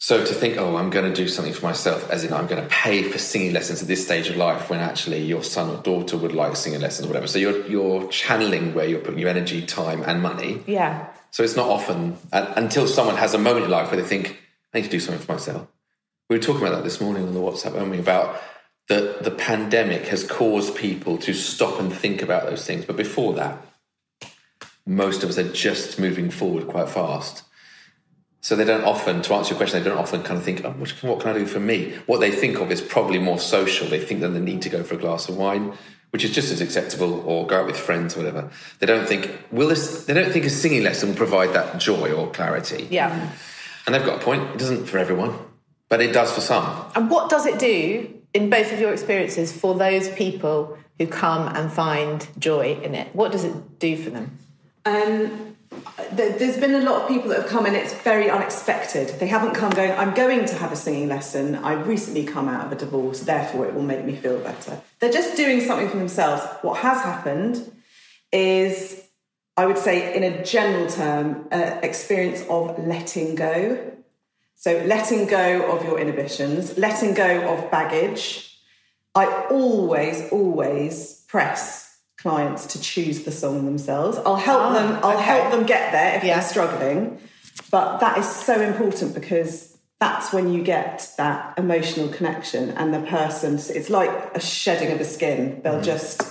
So 0.04 0.22
to 0.22 0.34
think, 0.34 0.58
oh, 0.58 0.76
I'm 0.76 0.90
going 0.90 1.10
to 1.10 1.14
do 1.14 1.26
something 1.26 1.54
for 1.54 1.64
myself, 1.64 2.10
as 2.10 2.24
in 2.24 2.32
I'm 2.34 2.46
going 2.46 2.60
to 2.60 2.68
pay 2.68 3.04
for 3.04 3.16
singing 3.16 3.54
lessons 3.54 3.80
at 3.80 3.88
this 3.88 4.04
stage 4.04 4.28
of 4.28 4.36
life, 4.36 4.68
when 4.68 4.80
actually 4.80 5.24
your 5.24 5.42
son 5.42 5.70
or 5.70 5.80
daughter 5.80 6.18
would 6.18 6.34
like 6.34 6.56
singing 6.56 6.82
lessons 6.82 7.06
or 7.06 7.08
whatever. 7.08 7.26
So 7.26 7.38
you're 7.38 7.66
you're 7.66 8.06
channeling 8.08 8.74
where 8.74 8.86
you're 8.86 9.00
putting 9.00 9.18
your 9.18 9.30
energy, 9.30 9.64
time, 9.64 10.02
and 10.02 10.20
money. 10.20 10.62
Yeah. 10.66 11.08
So 11.30 11.42
it's 11.42 11.56
not 11.56 11.70
often 11.70 12.18
uh, 12.34 12.52
until 12.54 12.86
someone 12.86 13.16
has 13.16 13.32
a 13.32 13.38
moment 13.38 13.64
in 13.64 13.70
life 13.70 13.90
where 13.90 13.98
they 13.98 14.06
think, 14.06 14.38
I 14.74 14.80
need 14.80 14.84
to 14.84 14.90
do 14.90 15.00
something 15.00 15.24
for 15.24 15.32
myself. 15.32 15.66
We 16.28 16.36
were 16.36 16.42
talking 16.42 16.60
about 16.60 16.74
that 16.76 16.84
this 16.84 17.00
morning 17.00 17.26
on 17.26 17.32
the 17.32 17.40
WhatsApp, 17.40 17.72
weren't 17.72 17.90
we? 17.90 17.98
About 17.98 18.42
the 18.90 19.16
the 19.22 19.30
pandemic 19.30 20.08
has 20.08 20.22
caused 20.22 20.76
people 20.76 21.16
to 21.16 21.32
stop 21.32 21.80
and 21.80 21.90
think 21.90 22.20
about 22.20 22.44
those 22.44 22.66
things. 22.66 22.84
But 22.84 22.96
before 22.96 23.32
that, 23.36 23.56
most 24.84 25.22
of 25.22 25.30
us 25.30 25.38
are 25.38 25.50
just 25.50 25.98
moving 25.98 26.28
forward 26.28 26.66
quite 26.66 26.90
fast. 26.90 27.42
So 28.44 28.54
they 28.54 28.66
don't 28.66 28.84
often, 28.84 29.22
to 29.22 29.32
answer 29.32 29.52
your 29.52 29.56
question, 29.56 29.82
they 29.82 29.88
don't 29.88 29.96
often 29.96 30.22
kind 30.22 30.36
of 30.36 30.44
think, 30.44 30.66
oh, 30.66 30.72
what 30.72 30.94
can, 31.00 31.08
what 31.08 31.20
can 31.20 31.30
I 31.30 31.38
do 31.38 31.46
for 31.46 31.60
me? 31.60 31.94
What 32.04 32.20
they 32.20 32.30
think 32.30 32.60
of 32.60 32.70
is 32.70 32.82
probably 32.82 33.18
more 33.18 33.38
social. 33.38 33.88
They 33.88 33.98
think 33.98 34.20
that 34.20 34.28
they 34.28 34.38
need 34.38 34.60
to 34.62 34.68
go 34.68 34.82
for 34.82 34.96
a 34.96 34.98
glass 34.98 35.30
of 35.30 35.38
wine, 35.38 35.72
which 36.10 36.24
is 36.26 36.30
just 36.30 36.52
as 36.52 36.60
acceptable, 36.60 37.22
or 37.26 37.46
go 37.46 37.60
out 37.60 37.66
with 37.66 37.78
friends 37.78 38.14
or 38.14 38.18
whatever. 38.18 38.50
They 38.80 38.86
don't 38.86 39.08
think, 39.08 39.30
will 39.50 39.68
this, 39.68 40.04
they 40.04 40.12
don't 40.12 40.30
think 40.30 40.44
a 40.44 40.50
singing 40.50 40.82
lesson 40.82 41.08
will 41.08 41.16
provide 41.16 41.54
that 41.54 41.78
joy 41.80 42.12
or 42.12 42.30
clarity. 42.32 42.86
Yeah. 42.90 43.30
And 43.86 43.94
they've 43.94 44.04
got 44.04 44.20
a 44.20 44.22
point. 44.22 44.42
It 44.50 44.58
doesn't 44.58 44.86
for 44.88 44.98
everyone. 44.98 45.38
but 45.88 46.00
it 46.00 46.12
does 46.12 46.32
for 46.32 46.40
some. 46.40 46.90
And 46.94 47.08
what 47.08 47.30
does 47.30 47.46
it 47.46 47.58
do 47.58 48.12
in 48.32 48.50
both 48.50 48.72
of 48.72 48.80
your 48.80 48.92
experiences 48.92 49.52
for 49.52 49.74
those 49.74 50.08
people 50.10 50.76
who 50.98 51.06
come 51.06 51.48
and 51.54 51.72
find 51.72 52.26
joy 52.38 52.78
in 52.82 52.94
it? 52.94 53.14
What 53.14 53.32
does 53.32 53.44
it 53.44 53.78
do 53.78 53.96
for 53.96 54.10
them? 54.10 54.38
Um, 54.84 55.28
th- 55.28 55.53
there's 56.12 56.56
been 56.56 56.74
a 56.74 56.80
lot 56.80 57.02
of 57.02 57.08
people 57.08 57.28
that 57.30 57.42
have 57.42 57.50
come 57.50 57.66
and 57.66 57.76
it's 57.76 57.92
very 57.92 58.30
unexpected. 58.30 59.08
They 59.20 59.26
haven't 59.26 59.54
come 59.54 59.70
going, 59.70 59.92
I'm 59.92 60.14
going 60.14 60.44
to 60.46 60.54
have 60.56 60.72
a 60.72 60.76
singing 60.76 61.08
lesson. 61.08 61.56
I 61.56 61.74
recently 61.74 62.24
come 62.24 62.48
out 62.48 62.66
of 62.66 62.72
a 62.72 62.76
divorce, 62.76 63.20
therefore 63.20 63.66
it 63.66 63.74
will 63.74 63.82
make 63.82 64.04
me 64.04 64.14
feel 64.16 64.38
better. 64.38 64.80
They're 65.00 65.12
just 65.12 65.36
doing 65.36 65.60
something 65.60 65.88
for 65.88 65.96
themselves. 65.96 66.42
What 66.62 66.78
has 66.78 67.02
happened 67.02 67.70
is, 68.32 69.04
I 69.56 69.66
would 69.66 69.78
say, 69.78 70.16
in 70.16 70.22
a 70.22 70.44
general 70.44 70.88
term, 70.88 71.48
experience 71.50 72.44
of 72.48 72.78
letting 72.86 73.34
go. 73.34 73.92
So, 74.56 74.82
letting 74.86 75.26
go 75.26 75.70
of 75.72 75.84
your 75.84 75.98
inhibitions, 75.98 76.78
letting 76.78 77.12
go 77.14 77.52
of 77.52 77.70
baggage. 77.70 78.58
I 79.14 79.26
always, 79.50 80.30
always 80.30 81.24
press 81.28 81.83
clients 82.24 82.64
to 82.72 82.80
choose 82.80 83.24
the 83.24 83.30
song 83.30 83.66
themselves. 83.66 84.16
I'll 84.24 84.34
help 84.36 84.72
them. 84.72 84.98
I'll 85.04 85.18
okay. 85.18 85.24
help 85.24 85.50
them 85.52 85.64
get 85.66 85.92
there 85.92 86.16
if 86.16 86.24
Yeah. 86.24 86.40
they're 86.40 86.48
struggling. 86.48 87.20
But 87.70 87.98
that 87.98 88.16
is 88.16 88.26
so 88.26 88.54
important 88.62 89.12
because 89.14 89.76
that's 90.00 90.32
when 90.32 90.50
you 90.50 90.62
get 90.62 91.12
that 91.18 91.52
emotional 91.58 92.08
connection 92.08 92.70
and 92.70 92.94
the 92.94 93.00
person. 93.00 93.60
It's 93.78 93.90
like 93.90 94.10
a 94.34 94.40
shedding 94.40 94.90
of 94.90 94.98
the 94.98 95.04
skin. 95.04 95.60
They'll 95.62 95.82
just 95.82 96.22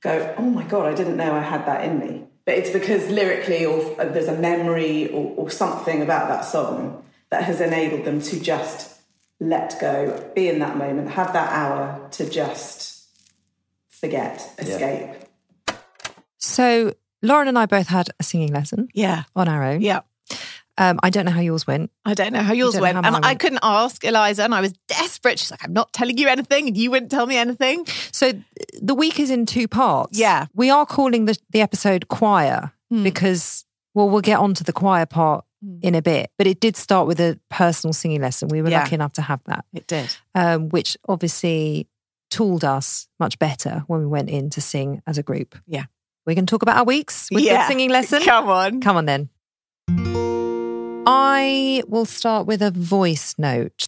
go, 0.00 0.34
"Oh 0.36 0.50
my 0.58 0.64
god, 0.64 0.86
I 0.92 0.94
didn't 1.00 1.16
know 1.16 1.32
I 1.32 1.44
had 1.54 1.64
that 1.66 1.84
in 1.84 2.00
me." 2.00 2.24
But 2.44 2.54
it's 2.58 2.70
because 2.70 3.08
lyrically, 3.08 3.64
or 3.64 3.78
uh, 4.00 4.06
there's 4.06 4.26
a 4.26 4.38
memory 4.50 5.08
or, 5.12 5.24
or 5.36 5.50
something 5.50 6.02
about 6.02 6.28
that 6.30 6.44
song 6.44 7.04
that 7.30 7.44
has 7.44 7.60
enabled 7.60 8.04
them 8.04 8.20
to 8.22 8.40
just 8.40 8.98
let 9.38 9.78
go, 9.80 10.32
be 10.34 10.48
in 10.48 10.58
that 10.58 10.76
moment, 10.76 11.10
have 11.10 11.32
that 11.32 11.52
hour 11.52 12.08
to 12.12 12.28
just 12.28 13.06
forget, 13.88 14.52
escape. 14.58 15.27
So 16.58 16.92
Lauren 17.22 17.46
and 17.46 17.56
I 17.56 17.66
both 17.66 17.86
had 17.86 18.10
a 18.18 18.24
singing 18.24 18.52
lesson 18.52 18.88
Yeah. 18.92 19.22
on 19.36 19.46
our 19.46 19.62
own. 19.62 19.80
Yeah. 19.80 20.00
Um, 20.76 20.98
I 21.04 21.10
don't 21.10 21.24
know 21.24 21.30
how 21.30 21.40
yours 21.40 21.68
went. 21.68 21.92
I 22.04 22.14
don't 22.14 22.32
know 22.32 22.42
how 22.42 22.52
yours 22.52 22.74
went. 22.78 22.94
how 22.96 23.02
and 23.02 23.12
mine 23.12 23.24
I 23.24 23.36
couldn't 23.36 23.60
ask 23.62 24.02
Eliza, 24.04 24.42
and 24.42 24.52
I 24.54 24.60
was 24.60 24.72
desperate. 24.88 25.38
She's 25.38 25.52
like, 25.52 25.64
I'm 25.64 25.72
not 25.72 25.92
telling 25.92 26.18
you 26.18 26.26
anything, 26.28 26.66
and 26.68 26.76
you 26.76 26.90
wouldn't 26.90 27.12
tell 27.12 27.26
me 27.26 27.36
anything. 27.36 27.86
So 28.12 28.32
the 28.82 28.94
week 28.94 29.20
is 29.20 29.30
in 29.30 29.46
two 29.46 29.68
parts. 29.68 30.18
Yeah. 30.18 30.46
We 30.54 30.68
are 30.70 30.84
calling 30.84 31.26
the, 31.26 31.36
the 31.50 31.60
episode 31.60 32.08
choir 32.08 32.72
because, 32.90 33.64
well, 33.94 34.08
we'll 34.08 34.20
get 34.20 34.38
onto 34.40 34.64
the 34.64 34.72
choir 34.72 35.06
part 35.06 35.44
in 35.82 35.94
a 35.94 36.02
bit, 36.02 36.30
but 36.38 36.46
it 36.48 36.58
did 36.60 36.76
start 36.76 37.06
with 37.06 37.20
a 37.20 37.38
personal 37.50 37.92
singing 37.92 38.20
lesson. 38.20 38.48
We 38.48 38.62
were 38.62 38.70
Yeah. 38.70 38.80
lucky 38.82 38.94
enough 38.96 39.12
to 39.14 39.22
have 39.22 39.40
that, 39.46 39.64
It 39.72 39.86
did. 39.88 40.16
um, 40.34 40.68
which 40.70 40.96
obviously 41.08 41.88
tooled 42.30 42.62
us 42.64 43.08
much 43.18 43.38
better 43.40 43.82
when 43.88 44.00
we 44.00 44.06
went 44.06 44.28
in 44.28 44.50
to 44.50 44.60
sing 44.60 45.02
as 45.06 45.18
a 45.18 45.22
group. 45.22 45.56
Yeah. 45.66 45.84
We're 46.28 46.34
going 46.34 46.44
to 46.44 46.50
talk 46.50 46.60
about 46.60 46.76
our 46.76 46.84
weeks 46.84 47.30
with 47.32 47.42
yeah. 47.42 47.62
the 47.62 47.68
singing 47.68 47.88
lesson. 47.88 48.20
Come 48.22 48.50
on. 48.50 48.82
Come 48.82 48.98
on 48.98 49.06
then. 49.06 49.30
I 51.06 51.82
will 51.88 52.04
start 52.04 52.46
with 52.46 52.60
a 52.60 52.70
voice 52.70 53.34
note. 53.38 53.86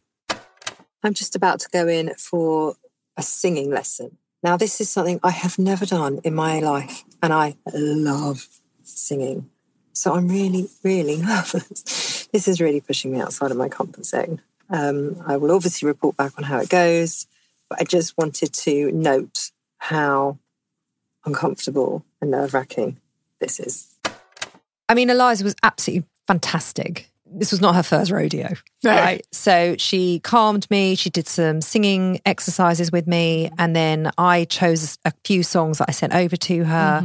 I'm 1.02 1.12
just 1.12 1.36
about 1.36 1.60
to 1.60 1.68
go 1.70 1.86
in 1.86 2.14
for 2.14 2.76
a 3.18 3.22
singing 3.22 3.68
lesson. 3.68 4.16
Now, 4.42 4.56
this 4.56 4.80
is 4.80 4.88
something 4.88 5.20
I 5.22 5.32
have 5.32 5.58
never 5.58 5.84
done 5.84 6.20
in 6.24 6.34
my 6.34 6.60
life, 6.60 7.04
and 7.22 7.34
I 7.34 7.56
love 7.74 8.48
singing. 8.84 9.50
So 9.92 10.14
I'm 10.14 10.26
really, 10.26 10.70
really 10.82 11.16
nervous. 11.20 12.26
This 12.32 12.48
is 12.48 12.58
really 12.58 12.80
pushing 12.80 13.12
me 13.12 13.20
outside 13.20 13.50
of 13.50 13.58
my 13.58 13.68
comfort 13.68 14.06
zone. 14.06 14.40
Um, 14.70 15.22
I 15.26 15.36
will 15.36 15.52
obviously 15.52 15.86
report 15.86 16.16
back 16.16 16.38
on 16.38 16.44
how 16.44 16.58
it 16.60 16.70
goes, 16.70 17.26
but 17.68 17.82
I 17.82 17.84
just 17.84 18.16
wanted 18.16 18.54
to 18.54 18.90
note 18.92 19.50
how 19.76 20.38
uncomfortable 21.24 22.04
and 22.20 22.30
nerve 22.30 22.54
wracking 22.54 22.98
this 23.40 23.58
is. 23.60 23.88
I 24.88 24.94
mean, 24.94 25.08
Eliza 25.10 25.44
was 25.44 25.54
absolutely 25.62 26.06
fantastic. 26.26 27.08
This 27.32 27.52
was 27.52 27.60
not 27.60 27.74
her 27.76 27.82
first 27.82 28.10
rodeo, 28.10 28.54
No. 28.82 28.90
right? 28.90 29.24
So 29.30 29.76
she 29.78 30.18
calmed 30.20 30.68
me. 30.70 30.96
She 30.96 31.10
did 31.10 31.28
some 31.28 31.60
singing 31.60 32.20
exercises 32.26 32.90
with 32.90 33.06
me, 33.06 33.50
and 33.56 33.74
then 33.76 34.10
I 34.18 34.44
chose 34.46 34.98
a 35.04 35.12
few 35.24 35.42
songs 35.44 35.78
that 35.78 35.88
I 35.88 35.92
sent 35.92 36.12
over 36.14 36.36
to 36.36 36.64
her. 36.64 37.04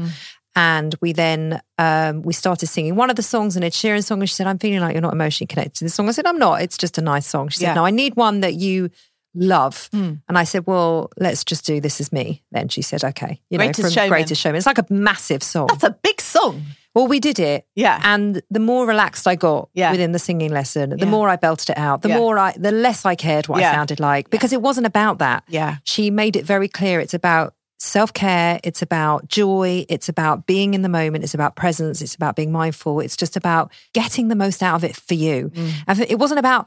And 0.57 0.95
we 1.01 1.12
then 1.12 1.62
um, 1.77 2.22
we 2.24 2.31
started 2.34 2.67
singing 2.67 2.95
one 2.95 3.10
of 3.10 3.17
the 3.17 3.22
songs, 3.24 3.55
an 3.57 3.63
Ed 3.63 3.74
Sheeran 3.74 4.03
song, 4.03 4.22
and 4.22 4.29
she 4.29 4.36
said, 4.36 4.48
"I'm 4.48 4.57
feeling 4.57 4.79
like 4.79 4.93
you're 4.93 5.01
not 5.01 5.13
emotionally 5.13 5.48
connected 5.48 5.75
to 5.79 5.84
this 5.86 5.93
song." 5.93 6.07
I 6.07 6.12
said, 6.12 6.25
"I'm 6.25 6.39
not. 6.39 6.62
It's 6.62 6.77
just 6.77 6.98
a 6.98 7.01
nice 7.01 7.27
song." 7.27 7.50
She 7.50 7.62
Yeah. 7.62 7.69
said, 7.69 7.75
"No, 7.75 7.86
I 7.86 7.91
need 7.91 8.15
one 8.15 8.39
that 8.39 8.53
you 8.55 8.89
love." 9.36 9.89
And 9.94 10.22
I 10.30 10.44
said, 10.44 10.65
"Well, 10.65 11.12
let's 11.18 11.44
just 11.44 11.65
do 11.65 11.80
This 11.80 12.00
Is 12.01 12.12
Me." 12.12 12.44
Then 12.51 12.70
she 12.70 12.82
said, 12.82 13.04
"Okay, 13.04 13.42
you 13.50 13.58
know, 13.58 13.65
Greatest 13.65 13.82
from 13.82 13.92
Showman. 13.92 14.10
Greatest 14.10 14.42
Showman." 14.42 14.58
It's 14.58 14.65
like 14.65 14.77
a 14.77 14.86
massive 14.89 15.44
song. 15.44 15.68
That's 15.68 15.84
a 15.84 15.98
big 16.01 16.22
song. 16.22 16.63
Well, 16.94 17.08
we 17.08 17.20
did 17.20 17.39
it. 17.39 17.68
Yeah. 17.75 18.00
And 18.06 18.42
the 18.50 18.62
more 18.62 18.88
relaxed 18.88 19.27
I 19.27 19.36
got 19.36 19.68
Yeah. 19.74 19.92
within 19.92 20.13
the 20.13 20.20
singing 20.20 20.51
lesson, 20.51 20.92
the 20.92 20.98
Yeah. 21.00 21.06
more 21.12 21.27
I 21.27 21.36
belted 21.36 21.72
it 21.72 21.77
out, 21.77 22.01
the 22.04 22.08
Yeah. 22.10 22.18
more 22.20 22.38
I, 22.39 22.54
the 22.58 22.72
less 22.72 23.06
I 23.06 23.15
cared 23.15 23.50
what. 23.50 23.62
I 23.62 23.70
sounded 23.70 24.00
like 24.00 24.30
because 24.30 24.54
it 24.54 24.62
wasn't 24.62 24.88
about 24.88 25.20
that. 25.20 25.44
Yeah. 25.50 25.75
She 25.84 26.10
made 26.10 26.38
it 26.38 26.46
very 26.46 26.70
clear 26.70 27.01
it's 27.01 27.13
about 27.13 27.54
self 27.80 28.13
care, 28.13 28.62
it's 28.63 28.82
about 28.82 29.27
joy, 29.27 29.86
it's 29.89 30.08
about 30.08 30.46
being 30.46 30.74
in 30.74 30.84
the 30.84 30.89
moment, 30.89 31.25
it's 31.25 31.34
about 31.34 31.58
presence, 31.58 32.01
it's 32.01 32.15
about 32.15 32.38
being 32.38 32.50
mindful, 32.54 33.01
it's 33.01 33.18
just 33.18 33.36
about 33.36 33.70
getting 33.94 34.30
the 34.30 34.36
most 34.36 34.63
out 34.63 34.75
of 34.75 34.86
it 34.86 34.96
for 34.96 35.15
you. 35.15 35.51
Mm. 35.54 35.72
And 35.88 36.00
it 36.00 36.18
wasn't 36.18 36.39
about 36.39 36.65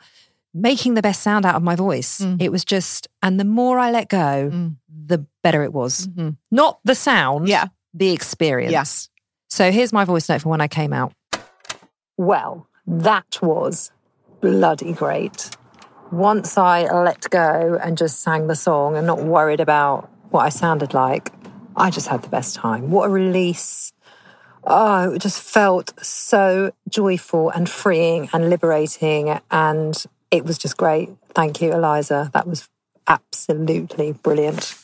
making 0.55 0.95
the 0.95 1.03
best 1.03 1.23
sound 1.23 1.45
out 1.45 1.55
of 1.55 1.63
my 1.63 1.77
voice. 1.77 2.21
Mm. 2.21 2.41
It 2.43 2.51
was 2.51 2.65
just, 2.65 3.09
and 3.23 3.39
the 3.39 3.45
more 3.45 3.79
I 3.79 3.91
let 3.91 4.09
go, 4.09 4.73
the 5.07 5.25
better 5.43 5.63
it 5.63 5.73
was. 5.73 6.09
Not 6.51 6.81
the 6.85 6.95
sound, 6.95 7.41
Mm-hmm. 7.45 7.51
Yeah. 7.51 7.67
the 7.95 8.11
experience. 8.13 8.73
Yes. 8.73 9.09
So 9.49 9.71
here's 9.71 9.93
my 9.93 10.05
voice 10.05 10.29
note 10.29 10.43
for 10.43 10.49
when 10.49 10.61
I 10.61 10.69
came 10.69 10.93
out. 10.93 11.13
Well, 12.17 12.67
that 12.87 13.39
was 13.43 13.91
bloody 14.41 14.93
great. 14.93 15.51
Once 16.11 16.57
I 16.59 16.85
let 16.93 17.29
go 17.31 17.79
and 17.83 17.97
just 17.99 18.21
sang 18.21 18.47
the 18.47 18.55
song 18.57 18.97
and 18.97 19.07
not 19.07 19.23
worried 19.25 19.61
about 19.61 20.11
what 20.31 20.41
I 20.41 20.49
sounded 20.49 20.95
like, 20.95 21.33
I 21.77 21.91
just 21.91 22.09
had 22.09 22.23
the 22.23 22.29
best 22.29 22.55
time. 22.57 22.91
What 22.91 23.07
a 23.07 23.11
release. 23.11 23.93
Oh, 24.65 25.13
it 25.13 25.21
just 25.23 25.41
felt 25.41 25.93
so 26.05 26.73
joyful 26.89 27.51
and 27.51 27.69
freeing 27.69 28.29
and 28.33 28.51
liberating. 28.51 29.39
And 29.51 30.03
it 30.31 30.45
was 30.45 30.59
just 30.59 30.77
great. 30.77 31.11
Thank 31.35 31.61
you, 31.61 31.73
Eliza. 31.73 32.31
That 32.33 32.47
was 32.47 32.69
absolutely 33.07 34.13
brilliant. 34.13 34.75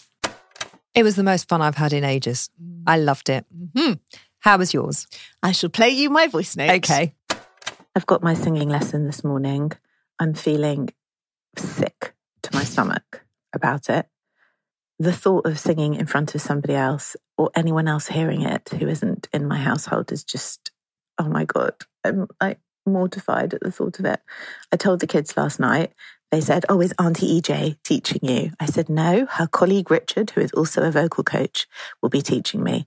It 0.95 1.03
was 1.03 1.17
the 1.17 1.23
most 1.23 1.49
fun 1.49 1.61
I've 1.61 1.75
had 1.75 1.93
in 1.93 2.05
ages. 2.05 2.51
Mm. 2.63 2.83
I 2.87 2.99
loved 2.99 3.29
it. 3.29 3.45
Mm-hmm. 3.55 3.95
How 4.41 4.59
was 4.59 4.73
yours? 4.73 5.07
I 5.43 5.53
shall 5.53 5.71
play 5.71 5.91
you 5.91 6.11
my 6.11 6.29
voice 6.29 6.57
note. 6.57 6.71
Okay. 6.71 7.15
I've 7.97 8.07
got 8.07 8.23
my 8.23 8.35
singing 8.35 8.69
lesson 8.69 9.07
this 9.07 9.25
morning. 9.25 9.73
I'm 10.19 10.35
feeling 10.35 10.91
sick 11.57 12.15
to 12.43 12.55
my 12.55 12.65
stomach 12.65 13.25
about 13.53 13.89
it. 13.89 14.07
The 14.99 15.13
thought 15.13 15.47
of 15.47 15.59
singing 15.59 15.95
in 15.95 16.07
front 16.07 16.35
of 16.35 16.41
somebody 16.41 16.75
else 16.75 17.17
or 17.37 17.51
anyone 17.57 17.89
else 17.89 18.07
hearing 18.07 18.43
it 18.43 18.69
who 18.69 18.87
isn't 18.87 19.29
in 19.33 19.49
my 19.49 19.59
household 19.59 20.13
is 20.13 20.25
just, 20.25 20.71
oh 21.19 21.29
my 21.29 21.45
God, 21.45 21.75
I'm 22.05 22.29
like 22.41 22.61
mortified 22.87 23.55
at 23.55 23.61
the 23.61 23.71
thought 23.71 23.99
of 23.99 24.05
it. 24.05 24.21
I 24.73 24.77
told 24.77 25.01
the 25.01 25.07
kids 25.07 25.37
last 25.37 25.61
night, 25.61 25.93
they 26.31 26.41
said, 26.41 26.65
Oh, 26.69 26.81
is 26.81 26.95
Auntie 26.99 27.41
EJ 27.41 27.77
teaching 27.85 28.21
you? 28.23 28.53
I 28.59 28.67
said, 28.67 28.89
No, 28.89 29.27
her 29.27 29.47
colleague 29.47 29.91
Richard, 29.91 30.31
who 30.31 30.41
is 30.41 30.53
also 30.53 30.83
a 30.83 30.91
vocal 30.91 31.25
coach, 31.25 31.67
will 32.03 32.11
be 32.11 32.23
teaching 32.23 32.63
me. 32.63 32.87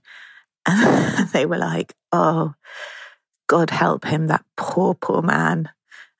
And 0.66 1.28
they 1.32 1.46
were 1.46 1.58
like, 1.58 1.94
Oh, 2.12 2.54
God 3.46 3.70
help 3.70 4.04
him, 4.04 4.26
that 4.26 4.44
poor, 4.56 4.94
poor 4.94 5.22
man. 5.22 5.70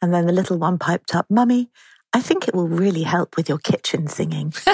And 0.00 0.14
then 0.14 0.26
the 0.26 0.32
little 0.32 0.58
one 0.58 0.78
piped 0.78 1.14
up, 1.14 1.26
Mummy, 1.28 1.70
I 2.12 2.20
think 2.20 2.48
it 2.48 2.54
will 2.54 2.68
really 2.68 3.02
help 3.02 3.36
with 3.36 3.48
your 3.48 3.58
kitchen 3.58 4.06
singing. 4.06 4.54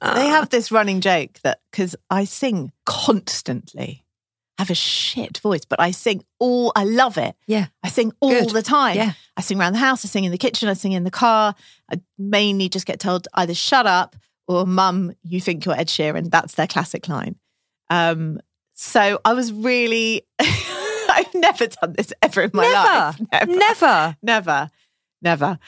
They 0.00 0.26
have 0.26 0.48
this 0.48 0.72
running 0.72 1.00
joke 1.00 1.38
that 1.42 1.60
because 1.70 1.94
I 2.10 2.24
sing 2.24 2.72
constantly, 2.86 4.04
have 4.58 4.70
a 4.70 4.74
shit 4.74 5.38
voice, 5.38 5.64
but 5.64 5.80
I 5.80 5.92
sing 5.92 6.24
all, 6.40 6.72
I 6.74 6.84
love 6.84 7.16
it. 7.16 7.36
Yeah. 7.46 7.66
I 7.82 7.88
sing 7.88 8.12
all 8.20 8.30
Good. 8.30 8.50
the 8.50 8.62
time. 8.62 8.96
Yeah. 8.96 9.12
I 9.36 9.40
sing 9.40 9.58
around 9.60 9.74
the 9.74 9.78
house, 9.78 10.04
I 10.04 10.08
sing 10.08 10.24
in 10.24 10.32
the 10.32 10.38
kitchen, 10.38 10.68
I 10.68 10.74
sing 10.74 10.92
in 10.92 11.04
the 11.04 11.10
car. 11.10 11.54
I 11.90 12.00
mainly 12.18 12.68
just 12.68 12.84
get 12.86 12.98
told 12.98 13.28
either 13.34 13.54
shut 13.54 13.86
up 13.86 14.16
or 14.48 14.66
mum, 14.66 15.12
you 15.22 15.40
think 15.40 15.64
you're 15.64 15.76
Ed 15.76 15.88
Sheeran. 15.88 16.30
That's 16.30 16.54
their 16.54 16.66
classic 16.66 17.08
line. 17.08 17.36
Um, 17.88 18.40
so 18.74 19.20
I 19.24 19.32
was 19.34 19.52
really, 19.52 20.26
I've 20.38 21.34
never 21.34 21.66
done 21.68 21.94
this 21.96 22.12
ever 22.20 22.42
in 22.42 22.50
my 22.52 22.70
life. 22.70 23.20
Never. 23.46 23.52
Never. 23.58 24.16
Never. 24.22 24.70
Never. 25.22 25.58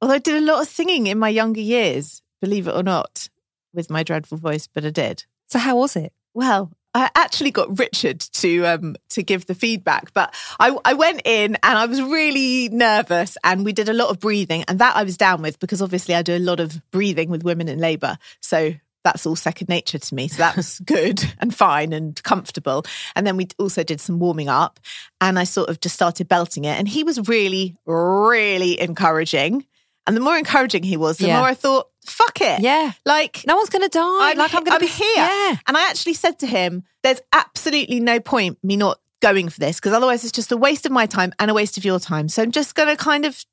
Although 0.00 0.14
I 0.14 0.18
did 0.18 0.42
a 0.42 0.46
lot 0.46 0.62
of 0.62 0.68
singing 0.68 1.06
in 1.06 1.18
my 1.18 1.28
younger 1.28 1.60
years, 1.60 2.22
believe 2.40 2.66
it 2.66 2.74
or 2.74 2.82
not, 2.82 3.28
with 3.72 3.90
my 3.90 4.02
dreadful 4.02 4.38
voice, 4.38 4.66
but 4.66 4.84
I 4.84 4.90
did. 4.90 5.24
So 5.48 5.58
how 5.58 5.76
was 5.76 5.94
it? 5.94 6.12
Well, 6.34 6.72
I 6.94 7.08
actually 7.14 7.50
got 7.52 7.78
Richard 7.78 8.20
to 8.20 8.64
um 8.66 8.96
to 9.10 9.22
give 9.22 9.46
the 9.46 9.54
feedback, 9.54 10.12
but 10.12 10.34
I 10.58 10.76
I 10.84 10.94
went 10.94 11.22
in 11.24 11.56
and 11.62 11.78
I 11.78 11.86
was 11.86 12.02
really 12.02 12.68
nervous 12.70 13.36
and 13.44 13.64
we 13.64 13.72
did 13.72 13.88
a 13.88 13.92
lot 13.92 14.10
of 14.10 14.18
breathing 14.20 14.64
and 14.66 14.78
that 14.80 14.96
I 14.96 15.04
was 15.04 15.16
down 15.16 15.42
with 15.42 15.58
because 15.60 15.80
obviously 15.82 16.14
I 16.14 16.22
do 16.22 16.36
a 16.36 16.38
lot 16.38 16.58
of 16.60 16.80
breathing 16.90 17.30
with 17.30 17.44
women 17.44 17.68
in 17.68 17.78
labour. 17.78 18.18
So 18.40 18.74
that's 19.02 19.24
all 19.24 19.34
second 19.36 19.68
nature 19.70 19.98
to 19.98 20.14
me. 20.14 20.28
So 20.28 20.38
that 20.38 20.56
was 20.56 20.78
good 20.84 21.22
and 21.38 21.54
fine 21.54 21.92
and 21.94 22.20
comfortable. 22.22 22.84
And 23.16 23.26
then 23.26 23.36
we 23.36 23.48
also 23.58 23.82
did 23.82 24.00
some 24.00 24.18
warming 24.18 24.48
up 24.48 24.78
and 25.20 25.38
I 25.38 25.44
sort 25.44 25.70
of 25.70 25.80
just 25.80 25.94
started 25.94 26.28
belting 26.28 26.64
it. 26.64 26.78
And 26.78 26.86
he 26.88 27.02
was 27.04 27.28
really, 27.28 27.76
really 27.86 28.78
encouraging. 28.80 29.64
And 30.06 30.16
the 30.16 30.20
more 30.20 30.36
encouraging 30.36 30.82
he 30.82 30.96
was, 30.96 31.18
the 31.18 31.28
Yeah. 31.28 31.38
more 31.38 31.46
I 31.48 31.54
thought, 31.54 31.88
fuck 32.10 32.40
it. 32.40 32.60
Yeah. 32.60 32.92
Like, 33.06 33.44
No 33.46 33.56
one's 33.56 33.70
going 33.70 33.82
to 33.82 33.88
die. 33.88 34.30
I'm, 34.30 34.38
like 34.38 34.54
I'm 34.54 34.64
going 34.64 34.78
to 34.78 34.84
be 34.84 34.90
here. 34.90 35.06
Yeah. 35.16 35.56
And 35.66 35.76
I 35.76 35.88
actually 35.88 36.14
said 36.14 36.38
to 36.40 36.46
him, 36.46 36.84
there's 37.02 37.20
absolutely 37.32 38.00
no 38.00 38.20
point 38.20 38.58
me 38.62 38.76
not 38.76 38.98
going 39.20 39.48
for 39.48 39.60
this 39.60 39.76
because 39.76 39.92
otherwise 39.92 40.22
it's 40.24 40.32
just 40.32 40.50
a 40.52 40.56
waste 40.56 40.86
of 40.86 40.92
my 40.92 41.06
time 41.06 41.32
and 41.38 41.50
a 41.50 41.54
waste 41.54 41.76
of 41.78 41.84
your 41.84 41.98
time. 42.00 42.28
So 42.28 42.42
I'm 42.42 42.52
just 42.52 42.74
going 42.74 42.88
to 42.88 42.96
kind 42.96 43.24
of 43.24 43.44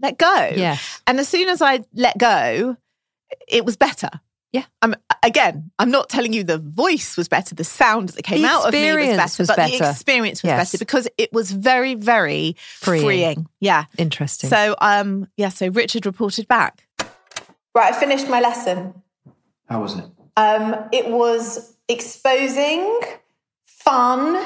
let 0.00 0.18
go. 0.18 0.50
Yeah. 0.54 0.76
And 1.06 1.18
as 1.20 1.28
soon 1.28 1.48
as 1.48 1.62
I 1.62 1.80
let 1.94 2.18
go, 2.18 2.76
it 3.48 3.64
was 3.64 3.76
better. 3.76 4.10
Yeah. 4.52 4.64
I'm 4.82 4.94
again, 5.24 5.72
I'm 5.80 5.90
not 5.90 6.08
telling 6.08 6.32
you 6.32 6.44
the 6.44 6.58
voice 6.58 7.16
was 7.16 7.26
better, 7.26 7.56
the 7.56 7.64
sound 7.64 8.10
that 8.10 8.22
came 8.22 8.44
out 8.44 8.66
of 8.68 8.72
me 8.72 8.94
was 8.94 9.16
better, 9.16 9.42
was 9.42 9.48
but 9.48 9.56
better. 9.56 9.78
the 9.78 9.90
experience 9.90 10.44
was 10.44 10.48
Yes. 10.50 10.68
better 10.70 10.78
because 10.78 11.08
it 11.18 11.32
was 11.32 11.50
very, 11.50 11.96
very 11.96 12.54
Freeing. 12.58 13.02
freeing. 13.04 13.46
Yeah. 13.58 13.86
Interesting. 13.98 14.50
So 14.50 14.76
um 14.80 15.26
yeah, 15.36 15.48
so 15.48 15.66
Richard 15.68 16.06
reported 16.06 16.46
back. 16.46 16.83
Right, 17.74 17.92
I 17.92 17.98
finished 17.98 18.28
my 18.28 18.40
lesson. 18.40 19.02
How 19.68 19.80
was 19.82 19.98
it? 19.98 20.04
Um, 20.36 20.76
it 20.92 21.08
was 21.08 21.74
exposing, 21.88 23.00
fun. 23.64 24.36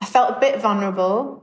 I 0.00 0.06
felt 0.06 0.36
a 0.36 0.40
bit 0.40 0.60
vulnerable. 0.60 1.42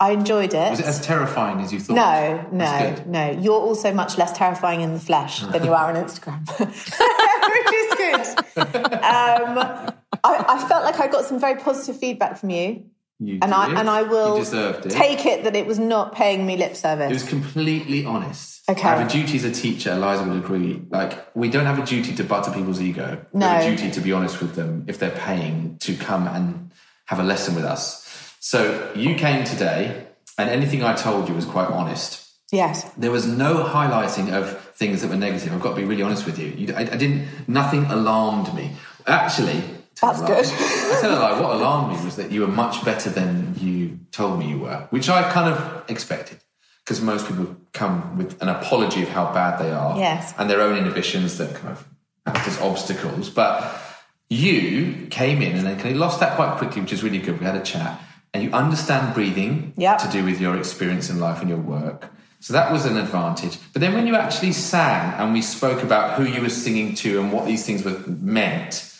I 0.00 0.10
enjoyed 0.10 0.52
it. 0.54 0.70
Was 0.70 0.80
it 0.80 0.86
as 0.86 1.00
terrifying 1.00 1.60
as 1.60 1.72
you 1.72 1.78
thought? 1.78 1.94
no, 1.94 2.48
no, 2.50 2.96
no. 3.06 3.30
You're 3.30 3.60
also 3.60 3.92
much 3.92 4.18
less 4.18 4.36
terrifying 4.36 4.80
in 4.80 4.92
the 4.92 5.00
flesh 5.00 5.40
than 5.40 5.64
you 5.64 5.72
are 5.72 5.88
on 5.88 5.94
Instagram, 5.94 6.40
which 6.58 7.74
is 7.74 7.94
good. 7.94 8.92
Um, 8.92 9.92
I, 10.24 10.44
I 10.48 10.64
felt 10.68 10.84
like 10.84 10.98
I 10.98 11.06
got 11.06 11.24
some 11.24 11.38
very 11.38 11.60
positive 11.60 11.98
feedback 11.98 12.36
from 12.38 12.50
you, 12.50 12.84
You 13.20 13.38
and 13.40 13.54
I 13.54 13.78
and 13.80 13.88
I 13.88 14.02
will 14.02 14.42
it. 14.42 14.90
take 14.90 15.24
it 15.26 15.44
that 15.44 15.54
it 15.54 15.66
was 15.66 15.78
not 15.78 16.14
paying 16.14 16.44
me 16.44 16.56
lip 16.56 16.74
service. 16.74 17.10
It 17.10 17.14
was 17.14 17.28
completely 17.28 18.04
honest. 18.04 18.53
Okay. 18.68 18.88
I 18.88 18.96
have 18.96 19.06
a 19.06 19.10
duty 19.10 19.36
as 19.36 19.44
a 19.44 19.50
teacher, 19.52 19.92
Eliza 19.92 20.24
would 20.24 20.38
agree. 20.38 20.82
Like, 20.88 21.26
we 21.36 21.50
don't 21.50 21.66
have 21.66 21.78
a 21.78 21.84
duty 21.84 22.14
to 22.14 22.24
butter 22.24 22.50
people's 22.50 22.80
ego. 22.80 23.24
We 23.32 23.42
have 23.44 23.62
a 23.62 23.68
No. 23.70 23.76
duty 23.76 23.90
to 23.90 24.00
be 24.00 24.12
honest 24.12 24.40
with 24.40 24.54
them 24.54 24.84
if 24.88 24.98
they're 24.98 25.10
paying 25.10 25.76
to 25.80 25.94
come 25.96 26.26
and 26.26 26.70
have 27.06 27.20
a 27.20 27.22
lesson 27.22 27.54
with 27.54 27.64
us. 27.64 28.06
So 28.40 28.90
you 28.94 29.14
came 29.16 29.44
today, 29.44 30.06
and 30.38 30.48
anything 30.50 30.82
I 30.82 30.94
told 30.94 31.28
you 31.28 31.34
was 31.34 31.44
quite 31.44 31.68
honest. 31.68 32.22
yes. 32.52 32.84
There 32.96 33.10
was 33.10 33.26
no 33.26 33.64
highlighting 33.64 34.32
of 34.32 34.58
things 34.76 35.02
that 35.02 35.08
were 35.08 35.16
negative. 35.16 35.52
I've 35.52 35.60
got 35.60 35.70
to 35.70 35.76
be 35.76 35.84
really 35.84 36.02
honest 36.02 36.24
with 36.24 36.38
you. 36.38 36.48
you 36.56 36.74
I, 36.74 36.80
I 36.80 36.96
didn't. 36.96 37.26
Nothing 37.48 37.84
alarmed 37.86 38.54
me. 38.54 38.72
Actually, 39.06 39.62
That's 40.00 40.20
lie. 40.20 40.26
good. 40.26 40.46
I 40.46 40.98
tell 41.00 41.18
a 41.18 41.20
lie. 41.20 41.40
What 41.40 41.56
alarmed 41.58 41.96
me 41.98 42.04
was 42.04 42.16
that 42.16 42.30
you 42.32 42.40
were 42.42 42.48
much 42.64 42.84
better 42.84 43.10
than 43.10 43.54
you 43.60 43.98
told 44.12 44.38
me 44.38 44.48
you 44.48 44.58
were, 44.60 44.86
which 44.90 45.08
I 45.08 45.22
kind 45.30 45.52
of 45.52 45.84
expected. 45.90 46.38
Because 46.84 47.00
most 47.00 47.26
people 47.26 47.56
come 47.72 48.18
with 48.18 48.40
an 48.42 48.48
apology 48.48 49.02
of 49.02 49.08
how 49.08 49.32
bad 49.32 49.58
they 49.58 49.70
are, 49.70 49.96
Yes. 49.98 50.34
and 50.38 50.50
their 50.50 50.60
own 50.60 50.76
inhibitions 50.76 51.38
that 51.38 51.54
kind 51.54 51.70
of 51.70 51.86
act 52.26 52.46
as 52.46 52.60
obstacles. 52.60 53.30
But 53.30 53.80
you 54.28 55.06
came 55.10 55.40
in 55.40 55.56
and 55.56 55.66
then 55.66 55.76
kind 55.78 55.94
of 55.94 55.96
lost 56.00 56.20
that 56.20 56.36
quite 56.36 56.56
quickly, 56.58 56.82
which 56.82 56.92
is 56.92 57.02
really 57.02 57.18
good. 57.18 57.40
We 57.40 57.46
had 57.46 57.56
a 57.56 57.62
chat, 57.62 58.00
and 58.34 58.42
you 58.42 58.50
understand 58.52 59.14
breathing 59.14 59.72
Yep. 59.76 59.98
to 59.98 60.08
do 60.08 60.24
with 60.24 60.40
your 60.40 60.56
experience 60.58 61.08
in 61.08 61.18
life 61.20 61.40
and 61.40 61.48
your 61.48 61.58
work. 61.58 62.10
So 62.40 62.52
that 62.52 62.70
was 62.70 62.84
an 62.84 62.98
advantage. 62.98 63.56
But 63.72 63.80
then 63.80 63.94
when 63.94 64.06
you 64.06 64.16
actually 64.16 64.52
sang 64.52 65.14
and 65.14 65.32
we 65.32 65.40
spoke 65.40 65.82
about 65.82 66.18
who 66.18 66.24
you 66.24 66.42
were 66.42 66.50
singing 66.50 66.94
to 66.96 67.18
and 67.18 67.32
what 67.32 67.46
these 67.46 67.64
things 67.64 67.82
were 67.82 67.98
meant, 68.06 68.92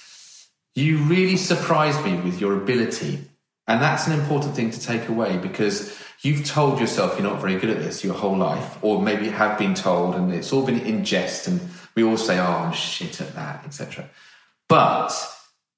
you 0.75 0.97
really 0.99 1.37
surprised 1.37 2.03
me 2.03 2.15
with 2.17 2.41
your 2.41 2.55
ability. 2.55 3.29
And 3.67 3.83
that's 3.83 4.07
an 4.07 4.15
important 4.19 4.55
thing 4.57 4.71
to 4.71 4.81
take 4.81 5.09
away 5.11 5.37
because 5.37 5.95
you've 6.25 6.45
told 6.45 6.81
yourself 6.81 7.19
you're 7.19 7.29
not 7.29 7.41
very 7.41 7.57
good 7.57 7.71
at 7.71 7.79
this 7.79 8.03
your 8.03 8.15
whole 8.15 8.37
life, 8.37 8.79
or 8.83 9.01
maybe 9.03 9.29
have 9.29 9.59
been 9.59 9.75
told, 9.75 10.15
and 10.15 10.33
it's 10.33 10.53
all 10.53 10.65
been 10.65 10.81
in 10.81 11.05
jest, 11.05 11.47
and 11.47 11.61
we 11.95 12.03
all 12.03 12.17
say, 12.17 12.39
oh, 12.39 12.45
I'm 12.45 12.73
shit 12.73 13.21
at 13.21 13.35
that, 13.35 13.65
etc. 13.65 14.09
But 14.69 15.13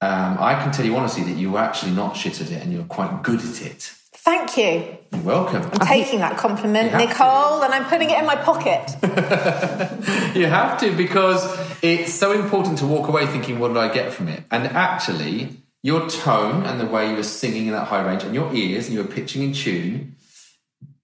um, 0.00 0.36
I 0.38 0.54
can 0.62 0.72
tell 0.72 0.86
you 0.86 0.96
honestly 0.96 1.24
that 1.24 1.36
you 1.36 1.52
were 1.52 1.58
actually 1.58 1.92
not 1.92 2.16
shit 2.16 2.40
at 2.40 2.50
it 2.50 2.62
and 2.62 2.72
you're 2.72 2.84
quite 2.84 3.22
good 3.22 3.40
at 3.40 3.62
it. 3.62 3.92
Thank 4.12 4.56
you. 4.56 4.98
You're 5.12 5.22
welcome. 5.22 5.62
I'm 5.74 5.86
taking 5.86 6.18
that 6.20 6.36
compliment, 6.36 6.90
have 6.90 7.00
to. 7.00 7.06
Nicole, 7.06 7.62
and 7.62 7.72
I'm 7.72 7.84
putting 7.84 8.10
it 8.10 8.18
in 8.18 8.26
my 8.26 8.36
pocket. 8.36 8.96
You 10.36 10.44
have 10.44 10.78
to 10.80 10.94
because 10.94 11.42
it's 11.82 12.12
so 12.12 12.32
important 12.32 12.76
to 12.78 12.86
walk 12.86 13.08
away 13.08 13.26
thinking, 13.26 13.58
what 13.58 13.68
did 13.68 13.78
I 13.78 13.92
get 13.92 14.12
from 14.12 14.28
it? 14.28 14.44
And 14.50 14.66
actually, 14.66 15.48
your 15.82 16.10
tone 16.10 16.62
and 16.64 16.78
the 16.78 16.84
way 16.84 17.08
you 17.08 17.16
were 17.16 17.22
singing 17.22 17.68
in 17.68 17.72
that 17.72 17.86
high 17.86 18.04
range 18.04 18.22
and 18.22 18.34
your 18.34 18.52
ears 18.52 18.86
and 18.86 18.94
you 18.94 19.02
were 19.02 19.08
pitching 19.08 19.42
in 19.42 19.54
tune 19.54 20.15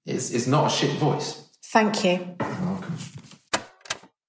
is, 0.07 0.31
is 0.31 0.47
not 0.47 0.67
a 0.67 0.71
shit 0.71 0.93
voice. 0.99 1.49
Thank 1.65 2.05
you. 2.05 2.11
You're 2.41 2.49
welcome. 2.67 2.97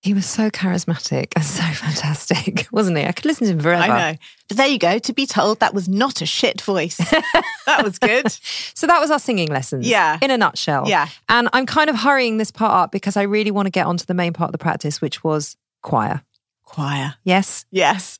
he 0.02 0.14
was 0.14 0.26
so 0.26 0.50
charismatic 0.50 1.34
and 1.36 1.44
so 1.44 1.64
fantastic, 1.74 2.68
wasn't 2.72 2.98
he? 2.98 3.06
I 3.06 3.12
could 3.12 3.26
listen 3.26 3.48
to 3.48 3.54
him 3.54 3.60
forever. 3.60 3.82
I 3.84 4.12
know. 4.12 4.18
But 4.48 4.58
there 4.58 4.68
you 4.68 4.78
go. 4.80 5.00
To 5.00 5.14
be 5.14 5.26
told 5.26 5.60
that 5.60 5.74
was 5.74 5.90
not 5.90 6.22
a 6.22 6.26
shit 6.26 6.62
voice. 6.62 6.98
that 7.66 7.84
was 7.84 8.00
good. 8.00 8.32
So 8.76 8.88
that 8.88 9.00
was 9.00 9.12
our 9.12 9.20
singing 9.20 9.50
lessons. 9.50 9.88
Yeah. 9.88 10.18
In 10.22 10.32
a 10.32 10.38
nutshell. 10.38 10.88
Yeah. 10.88 11.08
And 11.28 11.50
I'm 11.54 11.66
kind 11.66 11.90
of 11.90 11.98
hurrying 11.98 12.38
this 12.38 12.52
part 12.52 12.72
up 12.74 12.92
because 12.92 13.18
I 13.18 13.24
really 13.24 13.52
want 13.52 13.66
to 13.66 13.72
get 13.72 13.86
onto 13.86 14.06
the 14.06 14.14
main 14.14 14.34
part 14.34 14.50
of 14.50 14.52
the 14.54 14.58
practice, 14.58 15.02
which 15.02 15.24
was 15.24 15.58
choir. 15.82 16.22
Choir. 16.64 17.16
Yes. 17.24 17.66
Yes. 17.72 18.20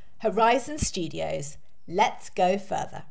Horizon 0.21 0.77
Studios. 0.77 1.57
Let's 1.87 2.29
go 2.29 2.59
further. 2.59 3.05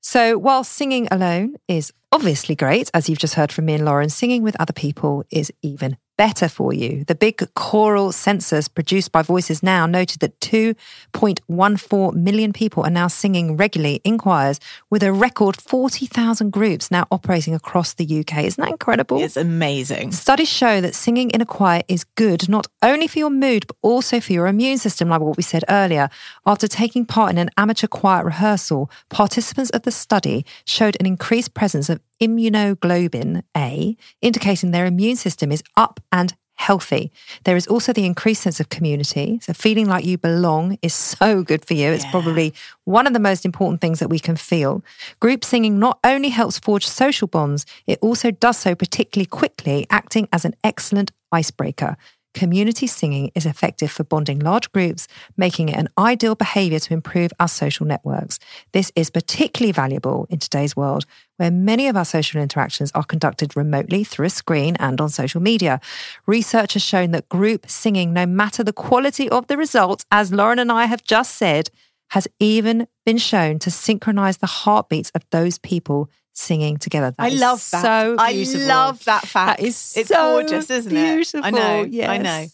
So, 0.00 0.36
while 0.36 0.64
singing 0.64 1.06
alone 1.08 1.54
is 1.68 1.92
obviously 2.10 2.56
great, 2.56 2.90
as 2.92 3.08
you've 3.08 3.20
just 3.20 3.34
heard 3.34 3.52
from 3.52 3.66
me 3.66 3.74
and 3.74 3.84
Lauren, 3.84 4.08
singing 4.08 4.42
with 4.42 4.56
other 4.58 4.72
people 4.72 5.22
is 5.30 5.52
even 5.62 5.96
better 6.18 6.48
for 6.48 6.74
you. 6.74 7.04
The 7.04 7.14
big 7.14 7.42
choral 7.54 8.12
census 8.12 8.68
produced 8.68 9.12
by 9.12 9.22
Voices 9.22 9.62
Now 9.62 9.86
noted 9.86 10.20
that 10.20 10.38
2.14 10.40 12.14
million 12.14 12.52
people 12.52 12.82
are 12.84 12.90
now 12.90 13.06
singing 13.06 13.56
regularly 13.56 14.02
in 14.04 14.18
choirs, 14.18 14.60
with 14.90 15.02
a 15.02 15.12
record 15.12 15.56
40,000 15.62 16.50
groups 16.50 16.90
now 16.90 17.06
operating 17.10 17.54
across 17.54 17.94
the 17.94 18.04
UK. 18.04 18.44
Isn't 18.44 18.60
that 18.62 18.72
incredible? 18.72 19.22
It's 19.22 19.36
amazing. 19.36 20.12
Studies 20.12 20.50
show 20.50 20.80
that 20.80 20.94
singing 20.94 21.30
in 21.30 21.40
a 21.40 21.46
choir 21.46 21.82
is 21.88 22.04
good 22.16 22.48
not 22.48 22.66
only 22.82 23.06
for 23.06 23.20
your 23.20 23.30
mood, 23.30 23.66
but 23.68 23.76
also 23.80 24.20
for 24.20 24.32
your 24.32 24.48
immune 24.48 24.78
system, 24.78 25.08
like 25.08 25.20
what 25.20 25.36
we 25.36 25.44
said 25.44 25.64
earlier. 25.68 26.10
After 26.44 26.66
taking 26.66 27.06
part 27.06 27.30
in 27.30 27.38
an 27.38 27.50
amateur 27.56 27.86
choir 27.86 28.24
rehearsal, 28.24 28.90
participants 29.08 29.70
of 29.70 29.82
the 29.82 29.92
study 29.92 30.44
showed 30.64 30.96
an 30.98 31.06
increased 31.06 31.54
presence 31.54 31.88
of 31.88 32.00
immunoglobulin 32.20 33.42
A, 33.56 33.96
indicating 34.20 34.70
their 34.70 34.86
immune 34.86 35.16
system 35.16 35.52
is 35.52 35.62
up 35.76 36.00
and 36.12 36.34
healthy. 36.54 37.12
There 37.44 37.56
is 37.56 37.68
also 37.68 37.92
the 37.92 38.04
increased 38.04 38.42
sense 38.42 38.58
of 38.58 38.68
community. 38.68 39.38
So, 39.42 39.52
feeling 39.52 39.86
like 39.86 40.04
you 40.04 40.18
belong 40.18 40.76
is 40.82 40.92
so 40.92 41.44
good 41.44 41.64
for 41.64 41.74
you. 41.74 41.92
It's 41.92 42.04
Yeah. 42.04 42.10
probably 42.10 42.52
one 42.84 43.06
of 43.06 43.12
the 43.12 43.20
most 43.20 43.44
important 43.44 43.80
things 43.80 44.00
that 44.00 44.10
we 44.10 44.18
can 44.18 44.34
feel. 44.36 44.82
Group 45.20 45.44
singing 45.44 45.78
not 45.78 46.00
only 46.02 46.30
helps 46.30 46.58
forge 46.58 46.86
social 46.86 47.28
bonds, 47.28 47.64
it 47.86 48.00
also 48.02 48.32
does 48.32 48.58
so 48.58 48.74
particularly 48.74 49.26
quickly, 49.26 49.86
acting 49.88 50.28
as 50.32 50.44
an 50.44 50.54
excellent 50.64 51.12
icebreaker. 51.30 51.96
Community 52.34 52.86
singing 52.86 53.30
is 53.34 53.46
effective 53.46 53.90
for 53.90 54.04
bonding 54.04 54.38
large 54.40 54.70
groups, 54.72 55.08
making 55.36 55.70
it 55.70 55.76
an 55.76 55.88
ideal 55.96 56.34
behavior 56.34 56.78
to 56.78 56.92
improve 56.92 57.32
our 57.40 57.48
social 57.48 57.86
networks. 57.86 58.38
This 58.72 58.92
is 58.94 59.10
particularly 59.10 59.72
valuable 59.72 60.26
in 60.28 60.38
today's 60.38 60.76
world, 60.76 61.06
where 61.38 61.50
many 61.50 61.88
of 61.88 61.96
our 61.96 62.04
social 62.04 62.40
interactions 62.40 62.92
are 62.94 63.02
conducted 63.02 63.56
remotely 63.56 64.04
through 64.04 64.26
a 64.26 64.30
screen 64.30 64.76
and 64.78 65.00
on 65.00 65.08
social 65.08 65.40
media. 65.40 65.80
Research 66.26 66.74
has 66.74 66.82
shown 66.82 67.12
that 67.12 67.28
group 67.28 67.68
singing, 67.68 68.12
no 68.12 68.26
matter 68.26 68.62
the 68.62 68.72
quality 68.72 69.28
of 69.30 69.46
the 69.46 69.56
results, 69.56 70.04
as 70.12 70.32
Lauren 70.32 70.58
and 70.58 70.70
I 70.70 70.84
have 70.84 71.02
just 71.02 71.34
said, 71.36 71.70
has 72.10 72.28
even 72.38 72.86
been 73.04 73.18
shown 73.18 73.58
to 73.60 73.70
synchronize 73.70 74.38
the 74.38 74.46
heartbeats 74.46 75.10
of 75.14 75.24
those 75.30 75.58
people 75.58 76.10
singing 76.34 76.76
together. 76.76 77.14
That 77.18 77.24
I 77.24 77.28
love 77.30 77.66
that. 77.70 77.82
So 77.82 78.16
I 78.18 78.32
beautiful. 78.32 78.66
love 78.66 79.04
that 79.04 79.26
fact. 79.26 79.58
That 79.58 79.66
is 79.66 79.94
it's 79.96 80.08
so 80.08 80.40
gorgeous, 80.40 80.70
isn't 80.70 80.90
beautiful. 80.90 81.40
it? 81.40 81.46
I 81.46 81.50
know. 81.50 82.08
I 82.08 82.18
know. 82.18 82.46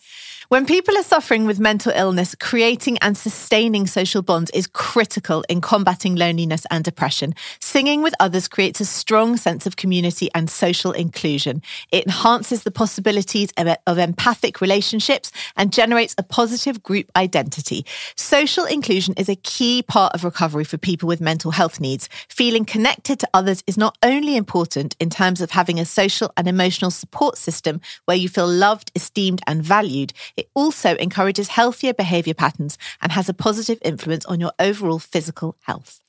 When 0.55 0.67
people 0.67 0.97
are 0.97 1.03
suffering 1.03 1.47
with 1.47 1.59
mental 1.59 1.91
illness, 1.97 2.37
creating 2.39 2.97
and 2.99 3.19
sustaining 3.19 3.89
social 3.89 4.23
bonds 4.23 4.53
is 4.53 4.69
critical 4.69 5.45
in 5.49 5.61
combating 5.61 6.15
loneliness 6.15 6.65
and 6.71 6.85
depression. 6.85 7.35
Singing 7.59 8.03
with 8.03 8.15
others 8.21 8.47
creates 8.47 8.81
a 8.81 8.85
strong 8.85 9.37
sense 9.37 9.67
of 9.67 9.75
community 9.75 10.31
and 10.33 10.49
social 10.49 10.93
inclusion. 10.93 11.61
It 11.91 12.05
enhances 12.05 12.63
the 12.63 12.71
possibilities 12.71 13.53
of, 13.57 13.99
empathic 13.99 14.61
relationships 14.61 15.33
and 15.57 15.73
generates 15.73 16.15
a 16.19 16.23
positive 16.23 16.85
group 16.85 17.11
identity. 17.17 17.85
Social 18.15 18.65
inclusion 18.65 19.15
is 19.17 19.29
a 19.29 19.35
key 19.35 19.83
part 19.83 20.15
of 20.15 20.23
recovery 20.23 20.63
for 20.63 20.79
people 20.79 21.09
with 21.09 21.21
mental 21.21 21.51
health 21.51 21.81
needs. 21.81 22.09
Feeling 22.29 22.65
connected 22.65 23.19
to 23.19 23.29
others 23.35 23.65
is 23.67 23.77
not 23.77 23.99
only 24.05 24.37
important 24.37 24.95
in 25.01 25.11
terms 25.11 25.41
of 25.41 25.51
having 25.51 25.81
a 25.81 25.85
social 25.85 26.33
and 26.37 26.47
emotional 26.47 26.93
support 26.93 27.39
system 27.39 27.81
where 28.05 28.17
you 28.17 28.29
feel 28.29 28.47
loved, 28.47 28.93
esteemed, 28.95 29.41
and 29.49 29.61
valued, 29.61 30.13
it 30.45 30.51
also 30.55 30.95
encourages 30.97 31.49
healthier 31.49 31.95
behavior 31.95 32.35
patterns 32.35 32.77
and 33.01 33.13
has 33.13 33.29
a 33.29 33.35
positive 33.35 33.79
influence 33.83 34.25
on 34.27 34.41
your 34.41 34.53
overall 34.59 34.99
physical 34.99 35.57
health. 35.63 36.01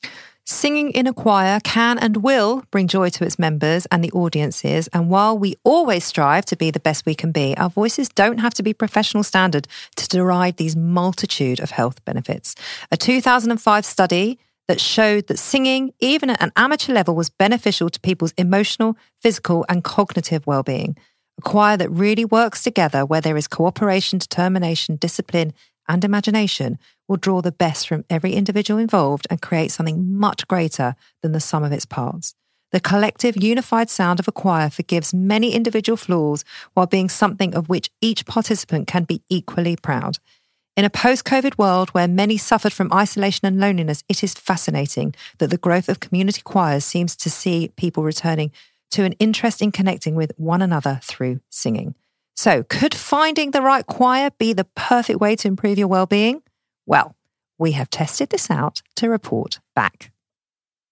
Singing 0.47 0.91
in 0.91 1.07
a 1.07 1.13
choir 1.13 1.59
can 1.63 1.97
and 1.97 2.17
will 2.17 2.63
bring 2.69 2.87
joy 2.87 3.09
to 3.09 3.23
its 3.23 3.39
members 3.39 3.87
and 3.87 4.03
the 4.03 4.11
audiences. 4.11 4.87
And 4.89 5.09
while 5.09 5.35
we 5.35 5.55
always 5.63 6.03
strive 6.03 6.45
to 6.45 6.55
be 6.55 6.69
the 6.69 6.79
best 6.79 7.05
we 7.05 7.15
can 7.15 7.31
be, 7.31 7.57
our 7.57 7.69
voices 7.69 8.09
don't 8.09 8.37
have 8.39 8.53
to 8.55 8.63
be 8.63 8.73
professional 8.73 9.23
standard 9.23 9.67
to 9.95 10.07
derive 10.07 10.57
these 10.57 10.75
multitude 10.75 11.59
of 11.59 11.71
health 11.71 12.03
benefits. 12.05 12.55
A 12.91 12.97
2005 12.97 13.85
study 13.85 14.37
that 14.67 14.81
showed 14.81 15.27
that 15.27 15.39
singing, 15.39 15.93
even 15.99 16.29
at 16.29 16.41
an 16.41 16.51
amateur 16.55 16.93
level, 16.93 17.15
was 17.15 17.29
beneficial 17.29 17.89
to 17.89 17.99
people's 17.99 18.33
emotional, 18.37 18.97
physical, 19.21 19.65
and 19.67 19.83
cognitive 19.83 20.45
well-being. 20.45 20.95
A 21.37 21.41
choir 21.41 21.77
that 21.77 21.89
really 21.89 22.25
works 22.25 22.63
together, 22.63 23.05
where 23.05 23.21
there 23.21 23.37
is 23.37 23.47
cooperation, 23.47 24.19
determination, 24.19 24.95
discipline, 24.95 25.53
and 25.87 26.03
imagination, 26.03 26.79
will 27.07 27.17
draw 27.17 27.41
the 27.41 27.51
best 27.51 27.87
from 27.87 28.05
every 28.09 28.33
individual 28.33 28.79
involved 28.79 29.27
and 29.29 29.41
create 29.41 29.71
something 29.71 30.17
much 30.17 30.47
greater 30.47 30.95
than 31.21 31.33
the 31.33 31.39
sum 31.39 31.63
of 31.63 31.71
its 31.71 31.85
parts. 31.85 32.33
The 32.71 32.79
collective, 32.79 33.41
unified 33.41 33.89
sound 33.89 34.19
of 34.19 34.27
a 34.27 34.31
choir 34.31 34.69
forgives 34.69 35.13
many 35.13 35.53
individual 35.53 35.97
flaws 35.97 36.43
while 36.73 36.87
being 36.87 37.09
something 37.09 37.55
of 37.55 37.69
which 37.69 37.89
each 38.01 38.25
participant 38.25 38.87
can 38.87 39.03
be 39.03 39.21
equally 39.29 39.75
proud. 39.75 40.17
In 40.75 40.83
a 40.83 40.89
post 40.89 41.23
COVID 41.23 41.57
world 41.57 41.91
where 41.91 42.07
many 42.07 42.37
suffered 42.37 42.73
from 42.73 42.91
isolation 42.91 43.45
and 43.45 43.61
loneliness, 43.61 44.03
it 44.09 44.23
is 44.25 44.33
fascinating 44.33 45.15
that 45.37 45.49
the 45.49 45.57
growth 45.57 45.87
of 45.87 46.01
community 46.01 46.41
choirs 46.41 46.83
seems 46.83 47.15
to 47.17 47.29
see 47.29 47.71
people 47.77 48.03
returning 48.03 48.51
to 48.91 49.03
an 49.03 49.13
interest 49.13 49.61
in 49.61 49.71
connecting 49.71 50.15
with 50.15 50.31
one 50.37 50.61
another 50.61 50.99
through 51.03 51.41
singing. 51.49 51.95
So, 52.35 52.63
could 52.63 52.93
finding 52.93 53.51
the 53.51 53.61
right 53.61 53.85
choir 53.85 54.29
be 54.37 54.53
the 54.53 54.67
perfect 54.75 55.19
way 55.19 55.35
to 55.37 55.47
improve 55.47 55.77
your 55.77 55.87
well-being? 55.87 56.41
Well, 56.85 57.15
we 57.57 57.71
have 57.71 57.89
tested 57.89 58.29
this 58.29 58.51
out 58.51 58.81
to 58.97 59.09
report 59.09 59.59
back. 59.73 60.11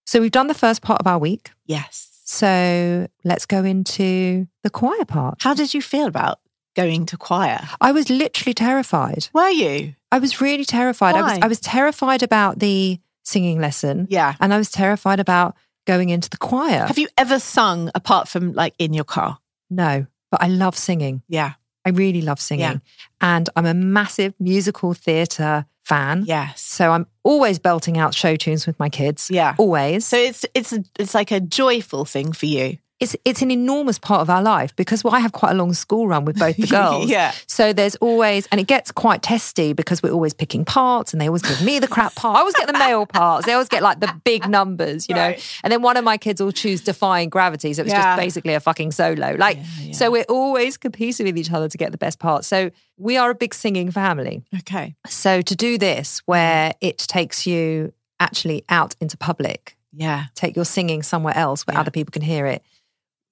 So, 0.05 0.21
we've 0.21 0.31
done 0.31 0.47
the 0.47 0.53
first 0.53 0.81
part 0.81 1.01
of 1.01 1.07
our 1.07 1.19
week. 1.19 1.51
Yes. 1.65 2.21
So, 2.23 3.07
let's 3.25 3.45
go 3.45 3.63
into 3.65 4.47
the 4.63 4.69
choir 4.69 5.05
part. 5.05 5.43
How 5.43 5.53
did 5.53 5.73
you 5.73 5.81
feel 5.81 6.07
about 6.07 6.39
going 6.75 7.05
to 7.07 7.17
choir? 7.17 7.67
I 7.81 7.91
was 7.91 8.09
literally 8.09 8.53
terrified. 8.53 9.27
Were 9.33 9.49
you? 9.49 9.95
I 10.11 10.19
was 10.19 10.39
really 10.39 10.65
terrified. 10.65 11.15
I 11.15 11.21
was 11.21 11.39
I 11.41 11.47
was 11.47 11.59
terrified 11.59 12.23
about 12.23 12.59
the 12.59 12.99
singing 13.23 13.59
lesson. 13.59 14.07
Yeah. 14.09 14.35
And 14.39 14.53
I 14.53 14.57
was 14.57 14.69
terrified 14.71 15.19
about 15.19 15.55
going 15.85 16.09
into 16.09 16.29
the 16.29 16.37
choir. 16.37 16.85
Have 16.85 16.97
you 16.97 17.07
ever 17.17 17.39
sung 17.39 17.91
apart 17.95 18.27
from 18.27 18.53
like 18.53 18.73
in 18.79 18.93
your 18.93 19.05
car? 19.05 19.37
no, 19.69 20.05
but 20.31 20.41
I 20.41 20.47
love 20.47 20.75
singing. 20.75 21.21
Yeah. 21.27 21.53
I 21.85 21.89
really 21.89 22.21
love 22.21 22.39
singing. 22.39 22.61
Yeah. 22.61 22.77
And 23.21 23.49
I'm 23.55 23.65
a 23.65 23.73
massive 23.73 24.33
musical 24.39 24.93
theatre 24.93 25.65
fan. 25.83 26.23
Yes. 26.25 26.61
So 26.61 26.91
I'm 26.91 27.05
always 27.23 27.59
belting 27.59 27.97
out 27.97 28.15
show 28.15 28.35
tunes 28.35 28.65
with 28.65 28.79
my 28.79 28.89
kids. 28.89 29.29
Yeah. 29.29 29.53
Always. 29.59 30.05
So 30.05 30.17
it's 30.17 30.45
it's 30.55 30.73
a, 30.73 30.83
it's 30.97 31.13
like 31.13 31.31
a 31.31 31.39
joyful 31.39 32.05
thing 32.05 32.31
for 32.31 32.45
you. 32.45 32.77
It's 33.03 33.15
it's 33.25 33.41
an 33.41 33.51
enormous 33.51 33.99
part 33.99 34.21
of 34.21 34.29
our 34.29 34.41
life 34.41 34.75
because 34.75 35.03
well, 35.03 35.13
I 35.13 35.19
have 35.19 35.31
quite 35.31 35.51
a 35.51 35.55
long 35.55 35.73
school 35.73 36.07
run 36.07 36.25
with 36.25 36.39
both 36.39 36.55
the 36.57 36.67
girls. 36.79 37.09
Yeah. 37.09 37.33
So 37.47 37.73
there's 37.73 37.95
always 37.97 38.47
and 38.51 38.59
it 38.59 38.67
gets 38.67 38.91
quite 38.91 39.21
testy 39.21 39.73
because 39.73 40.01
we're 40.01 40.11
always 40.11 40.33
picking 40.33 40.65
parts 40.65 41.13
and 41.13 41.21
they 41.21 41.27
always 41.27 41.41
give 41.41 41.61
me 41.61 41.79
the 41.79 41.87
crap 41.87 42.15
part. 42.15 42.37
I 42.37 42.39
always 42.39 42.55
get 42.55 42.67
the 42.67 42.73
male 42.77 43.05
parts. 43.19 43.45
They 43.45 43.53
always 43.53 43.69
get 43.69 43.83
like 43.83 43.99
the 43.99 44.13
big 44.23 44.47
numbers, 44.49 45.07
you 45.09 45.15
know. 45.15 45.33
And 45.63 45.71
then 45.71 45.81
one 45.81 45.97
of 45.97 46.03
my 46.03 46.17
kids 46.17 46.41
will 46.41 46.51
choose 46.51 46.81
defying 46.81 47.29
gravity. 47.29 47.73
So 47.73 47.81
it's 47.83 47.91
Yeah. 47.91 48.01
just 48.15 48.19
basically 48.19 48.53
a 48.53 48.59
fucking 48.59 48.91
solo. 48.91 49.35
Like 49.37 49.59
so 49.93 50.09
we're 50.11 50.25
always 50.29 50.77
competing 50.77 51.25
with 51.25 51.37
each 51.37 51.51
other 51.51 51.69
to 51.69 51.77
get 51.77 51.91
the 51.91 51.97
best 51.97 52.19
part. 52.19 52.45
So 52.45 52.71
we 52.97 53.17
are 53.17 53.29
a 53.29 53.35
big 53.35 53.53
singing 53.53 53.91
family. 53.91 54.43
Okay. 54.59 54.95
So 55.07 55.41
to 55.41 55.55
do 55.55 55.77
this 55.77 56.21
where 56.25 56.73
it 56.81 56.97
takes 56.99 57.45
you 57.45 57.93
actually 58.19 58.63
out 58.69 58.95
into 59.01 59.17
public 59.17 59.75
Yeah. 59.91 60.25
take 60.35 60.55
your 60.55 60.65
singing 60.65 61.03
somewhere 61.03 61.35
else 61.35 61.67
where 61.67 61.73
Yeah. 61.75 61.81
other 61.81 61.91
people 61.91 62.11
can 62.11 62.21
hear 62.21 62.45
it 62.45 62.63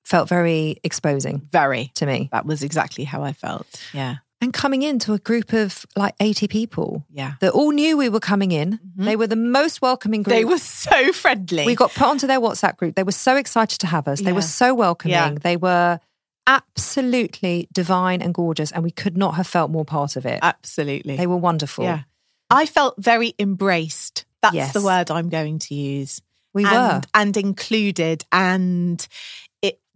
felt 0.04 0.28
very 0.30 0.78
exposing 0.84 1.48
Very. 1.52 1.92
to 1.96 2.06
me. 2.06 2.30
That 2.32 2.46
was 2.46 2.64
exactly 2.64 3.04
how 3.04 3.24
I 3.24 3.34
felt. 3.34 3.68
Yeah. 3.94 4.18
And 4.44 4.52
coming 4.52 4.82
into 4.82 5.14
a 5.14 5.20
group 5.20 5.54
of 5.54 5.86
like 5.96 6.16
80 6.20 6.48
people 6.48 7.06
Yeah. 7.12 7.34
that 7.42 7.52
all 7.54 7.72
knew 7.72 7.96
we 7.96 8.10
were 8.10 8.20
coming 8.20 8.52
in, 8.52 8.80
mm-hmm. 8.80 9.06
they 9.06 9.16
were 9.16 9.28
the 9.28 9.36
most 9.36 9.84
welcoming 9.84 10.24
group. 10.24 10.36
They 10.36 10.46
were 10.46 10.58
so 10.58 11.14
friendly. 11.14 11.66
we 11.66 11.76
got 11.76 11.94
put 11.94 12.08
onto 12.08 12.26
their 12.26 12.40
WhatsApp 12.40 12.78
group. 12.78 12.96
They 12.96 13.04
were 13.04 13.12
so 13.12 13.36
excited 13.36 13.80
to 13.80 13.88
have 13.88 14.08
us. 14.08 14.20
They 14.22 14.34
were 14.34 14.42
so 14.42 14.74
welcoming. 14.74 15.14
Yeah. 15.14 15.36
They 15.40 15.58
were 15.58 16.00
absolutely 16.48 17.68
divine 17.72 18.22
and 18.22 18.34
gorgeous, 18.34 18.72
and 18.72 18.84
we 18.84 18.92
could 18.92 19.18
not 19.18 19.36
have 19.36 19.48
felt 19.48 19.72
more 19.72 19.86
part 19.86 20.16
of 20.16 20.26
it. 20.26 20.40
absolutely. 20.42 21.18
they 21.18 21.28
were 21.28 21.38
wonderful. 21.38 21.84
Yeah. 21.84 22.02
I 22.50 22.66
felt 22.66 22.96
very 22.98 23.34
embraced. 23.40 24.26
That's 24.42 24.56
Yes. 24.56 24.74
the 24.74 24.82
word 24.82 25.12
I'm 25.12 25.30
going 25.30 25.60
to 25.60 25.76
use. 25.76 26.22
We 26.54 26.66
and, 26.66 26.74
were. 26.74 27.02
and 27.14 27.38
included 27.38 28.26
and 28.32 29.08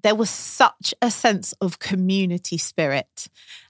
there 0.05 0.13
was 0.15 0.29
such 0.29 0.93
a 1.01 1.09
sense 1.09 1.53
of 1.61 1.79
community 1.79 2.59
spirit. 2.59 3.27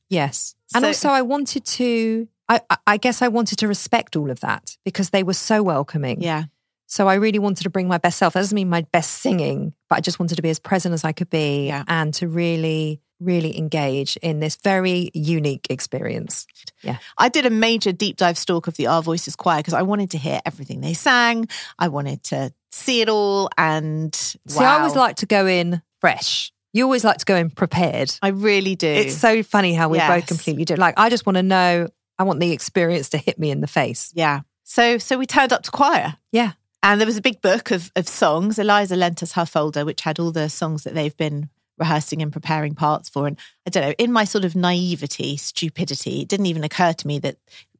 Yes. 0.10 0.54
And 0.74 0.84
also, 0.84 1.08
I 1.08 1.22
wanted 1.22 1.64
to, 1.66 2.28
I, 2.50 2.60
I- 2.86 2.98
guess 2.98 3.22
I 3.22 3.30
wanted 3.30 3.58
to 3.60 3.70
respect 3.70 4.18
all 4.18 4.30
of 4.30 4.42
that 4.42 4.76
because 4.84 5.12
they 5.12 5.24
were 5.24 5.34
so 5.34 5.64
welcoming. 5.64 6.22
Yeah. 6.22 6.44
So 6.88 7.08
I 7.08 7.14
really 7.16 7.40
wanted 7.40 7.64
to 7.64 7.70
bring 7.70 7.88
my 7.88 7.98
best 8.00 8.18
self. 8.18 8.34
That 8.34 8.42
doesn't 8.42 8.56
mean 8.56 8.70
my 8.70 8.82
best 8.92 9.12
singing, 9.22 9.74
but 9.90 9.98
I 9.98 10.02
just 10.02 10.20
wanted 10.20 10.36
to 10.36 10.42
be 10.42 10.50
as 10.50 10.60
present 10.60 10.94
as 10.94 11.06
I 11.06 11.14
could 11.14 11.30
be 11.30 11.68
Yeah. 11.68 11.86
and 11.88 12.14
to 12.16 12.28
really, 12.28 13.00
really 13.22 13.58
engage 13.58 14.18
in 14.18 14.42
this 14.42 14.58
very 14.58 15.12
unique 15.14 15.68
experience. 15.70 16.46
Yeah. 16.84 16.98
I 17.18 17.30
did 17.30 17.46
a 17.46 17.50
major 17.50 17.94
deep 17.94 18.18
dive 18.18 18.38
stalk 18.38 18.68
of 18.68 18.76
the 18.76 18.88
Our 18.88 19.02
Voices 19.02 19.38
choir 19.38 19.60
because 19.60 19.74
I 19.74 19.84
wanted 19.84 20.12
to 20.12 20.18
hear 20.18 20.42
everything 20.46 20.82
they 20.82 20.94
sang. 20.94 21.48
I 21.80 21.88
wanted 21.88 22.24
to 22.26 22.52
see 22.72 23.00
it 23.00 23.08
all 23.08 23.50
and 23.58 24.14
See, 24.14 24.60
I 24.60 24.80
always 24.80 24.96
like 24.98 25.16
to 25.18 25.26
go 25.26 25.48
in 25.48 25.82
fresh. 26.06 26.52
You 26.74 26.84
always 26.84 27.04
like 27.04 27.18
to 27.20 27.26
go 27.26 27.36
in 27.36 27.50
prepared. 27.50 28.12
I 28.22 28.30
really 28.30 28.76
do. 28.76 28.88
It's 28.88 29.16
so 29.16 29.44
funny 29.44 29.74
how 29.74 29.88
we 29.90 29.98
both 29.98 30.10
Yes. 30.10 30.28
completely 30.28 30.66
do. 30.66 30.76
Like, 30.76 30.96
I 30.98 31.10
just 31.10 31.26
want 31.26 31.38
to 31.38 31.44
know, 31.44 31.88
I 32.20 32.24
want 32.24 32.40
the 32.40 32.52
experience 32.52 33.10
to 33.10 33.18
hit 33.18 33.40
me 33.40 33.50
in 33.50 33.62
the 33.62 33.68
face. 33.68 34.12
yeah. 34.14 34.42
So 34.68 34.98
so 34.98 35.18
we 35.20 35.28
turned 35.28 35.54
up 35.54 35.62
to 35.64 35.72
choir. 35.72 36.16
Yeah. 36.32 36.54
And 36.82 37.00
there 37.00 37.06
was 37.06 37.18
a 37.18 37.22
big 37.22 37.40
book 37.42 37.70
of, 37.72 37.92
of 37.96 38.08
songs. 38.08 38.58
Eliza 38.60 38.96
lent 38.96 39.22
us 39.24 39.34
her 39.34 39.46
folder, 39.46 39.86
which 39.86 40.02
had 40.02 40.20
all 40.20 40.32
the 40.32 40.50
songs 40.50 40.84
that 40.84 40.96
they've 40.96 41.16
been 41.18 41.50
rehearsing 41.78 42.22
and 42.24 42.34
preparing 42.34 42.74
parts 42.74 43.08
for. 43.08 43.28
And 43.28 43.38
I 43.68 43.70
don't 43.70 43.84
know, 43.88 43.94
in 44.00 44.12
my 44.12 44.24
sort 44.24 44.44
of 44.44 44.56
naivety, 44.56 45.38
stupidity, 45.38 46.22
it 46.22 46.28
didn't 46.28 46.48
even 46.48 46.64
occur 46.64 46.94
to 46.94 47.08
me 47.08 47.20
that 47.20 47.38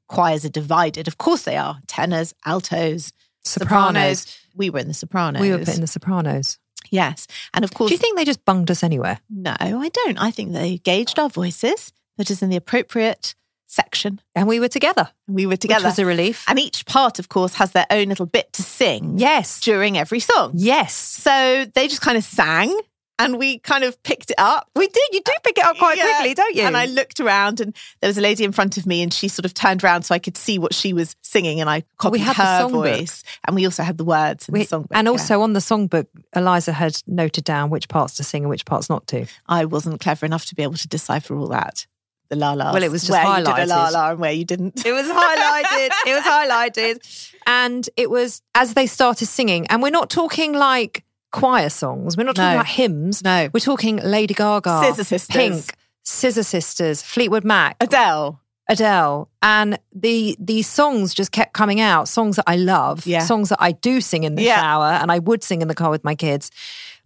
choirs 0.08 0.46
are 0.46 0.50
divided. 0.50 1.08
Of 1.08 1.18
course 1.18 1.42
they 1.44 1.58
are. 1.58 1.80
Tenors, 1.88 2.34
altos, 2.46 3.14
Sopranos. 3.44 4.38
We 4.56 4.70
were 4.70 4.80
in 4.80 4.88
the 4.88 4.94
sopranos. 4.94 5.42
We 5.42 5.52
were 5.52 5.60
put 5.60 5.76
in 5.76 5.82
the 5.82 5.88
Sopranos. 5.88 6.58
Yes. 6.96 7.28
And 7.54 7.64
of 7.66 7.74
course, 7.74 7.90
Do 7.90 7.94
you 7.96 8.00
think 8.00 8.18
they 8.18 8.26
just 8.26 8.44
bunged 8.46 8.72
us 8.72 8.84
anywhere? 8.84 9.20
no, 9.30 9.54
I 9.60 9.90
don't. 9.90 10.18
I 10.28 10.32
think 10.32 10.54
they 10.54 10.78
gauged 10.80 11.20
our 11.20 11.30
voices, 11.30 11.92
put 12.18 12.32
us 12.32 12.42
in 12.42 12.50
the 12.50 12.56
appropriate 12.56 13.36
section. 13.68 14.22
And 14.36 14.48
we 14.48 14.60
were 14.60 14.68
together, 14.70 15.10
We 15.28 15.46
were 15.46 15.52
which 15.52 15.62
together. 15.62 15.86
was 15.86 16.00
a 16.00 16.06
relief. 16.06 16.46
and 16.48 16.58
each 16.60 16.86
part, 16.86 17.20
of 17.20 17.28
course, 17.30 17.56
has 17.56 17.72
their 17.72 17.88
own 17.90 18.08
little 18.10 18.26
bit 18.28 18.54
to 18.54 18.64
sing 18.64 19.18
yes. 19.18 19.60
during 19.60 19.98
every 19.98 20.20
song. 20.20 20.52
Yes. 20.56 20.94
So 20.96 21.66
they 21.76 21.88
just 21.88 22.02
kind 22.02 22.18
of 22.18 22.24
sang 22.24 22.80
and 23.18 23.38
we 23.38 23.60
kind 23.60 23.84
of 23.84 24.02
picked 24.04 24.30
it 24.32 24.36
up. 24.38 24.70
We 24.76 24.88
did. 24.88 25.04
You 25.14 25.22
do 25.24 25.32
uh, 25.32 25.40
pick 25.44 25.58
it 25.58 25.64
up 25.66 25.78
quite 25.78 25.98
Yeah. 25.98 26.04
quickly, 26.18 26.34
don't 26.34 26.56
you? 26.56 26.64
And 26.64 26.76
I 26.76 26.86
looked 26.86 27.20
around 27.20 27.62
and 27.62 27.76
there 28.02 28.10
was 28.10 28.18
a 28.18 28.22
lady 28.22 28.44
in 28.44 28.52
front 28.52 28.78
of 28.78 28.86
me 28.86 29.02
and 29.02 29.14
she 29.14 29.28
sort 29.28 29.46
of 29.46 29.54
turned 29.54 29.84
around 29.84 30.04
so 30.04 30.14
I 30.14 30.20
could 30.20 30.36
see 30.38 30.60
what 30.60 30.74
she 30.74 30.92
was 30.94 31.16
singing 31.22 31.62
and 31.62 31.70
I 31.70 31.84
copied 31.98 32.20
had 32.22 32.36
the 32.36 32.42
her 32.64 32.68
voice. 32.70 33.24
And 33.46 33.56
we 33.56 33.66
also 33.66 33.84
had 33.84 33.98
the 33.98 34.04
words 34.06 34.50
in 34.50 34.54
We- 34.54 34.66
the 34.66 34.78
songbook. 34.80 34.88
and 34.92 35.06
yeah. 35.06 35.12
also 35.12 35.42
on 35.42 35.54
the 35.54 35.60
songbook, 35.62 36.08
Eliza 36.36 36.74
had 36.74 37.02
noted 37.08 37.44
down 37.46 37.70
which 37.70 37.88
parts 37.88 38.16
to 38.16 38.24
sing 38.24 38.44
and 38.44 38.50
which 38.50 38.66
parts 38.66 38.90
not 38.90 39.08
to. 39.08 39.26
I 39.48 39.66
wasn't 39.66 40.02
clever 40.02 40.26
enough 40.26 40.46
to 40.48 40.56
be 40.56 40.64
able 40.64 40.76
to 40.76 40.88
decipher 40.88 41.36
all 41.38 41.48
that. 41.48 41.88
The 42.30 42.36
la 42.36 42.54
la. 42.54 42.74
Well, 42.74 42.82
it 42.82 42.90
was 42.92 43.04
just 43.04 43.12
where 43.12 43.38
you 43.40 43.46
did 43.46 43.60
a 43.60 43.66
la 43.68 43.90
la 43.90 44.10
and 44.10 44.20
where 44.20 44.32
you 44.32 44.46
didn't. 44.46 44.84
It 44.84 44.92
was 44.92 45.06
highlighted. 45.06 45.90
it 46.08 46.14
was 46.16 46.24
highlighted. 46.26 47.34
And 47.46 47.88
it 47.96 48.10
was 48.10 48.42
as 48.56 48.74
they 48.74 48.88
started 48.88 49.28
singing, 49.28 49.68
and 49.68 49.84
we're 49.84 49.92
not 49.92 50.10
talking 50.10 50.52
like 50.54 51.04
choir 51.36 51.70
songs. 51.70 52.18
We're 52.18 52.24
not 52.24 52.36
talking 52.36 52.52
No. 52.54 52.58
like 52.58 52.68
hymns. 52.68 53.24
No. 53.24 53.50
We're 53.54 53.60
talking 53.60 53.98
Lady 53.98 54.34
Gaga, 54.34 54.82
Scissor 54.84 55.04
Sisters. 55.04 55.36
Pink, 55.36 55.76
Scissor 56.04 56.44
Sisters, 56.44 57.02
Fleetwood 57.02 57.44
Mac, 57.44 57.76
Adele. 57.82 58.40
Adele, 58.68 59.30
and 59.44 59.78
the 59.94 60.36
these 60.40 60.68
songs 60.68 61.14
just 61.14 61.32
kept 61.32 61.54
coming 61.54 61.80
out. 61.80 62.08
Songs 62.08 62.38
that 62.38 62.46
I 62.48 62.56
love, 62.56 63.06
Yeah. 63.06 63.20
songs 63.24 63.50
that 63.50 63.60
I 63.62 63.74
do 63.74 64.02
sing 64.02 64.24
in 64.24 64.36
the 64.36 64.44
Yeah. 64.44 64.60
shower, 64.60 64.86
and 65.02 65.12
I 65.12 65.20
would 65.20 65.44
sing 65.44 65.62
in 65.62 65.68
the 65.68 65.76
car 65.76 65.92
with 65.92 66.04
my 66.04 66.16
kids. 66.16 66.50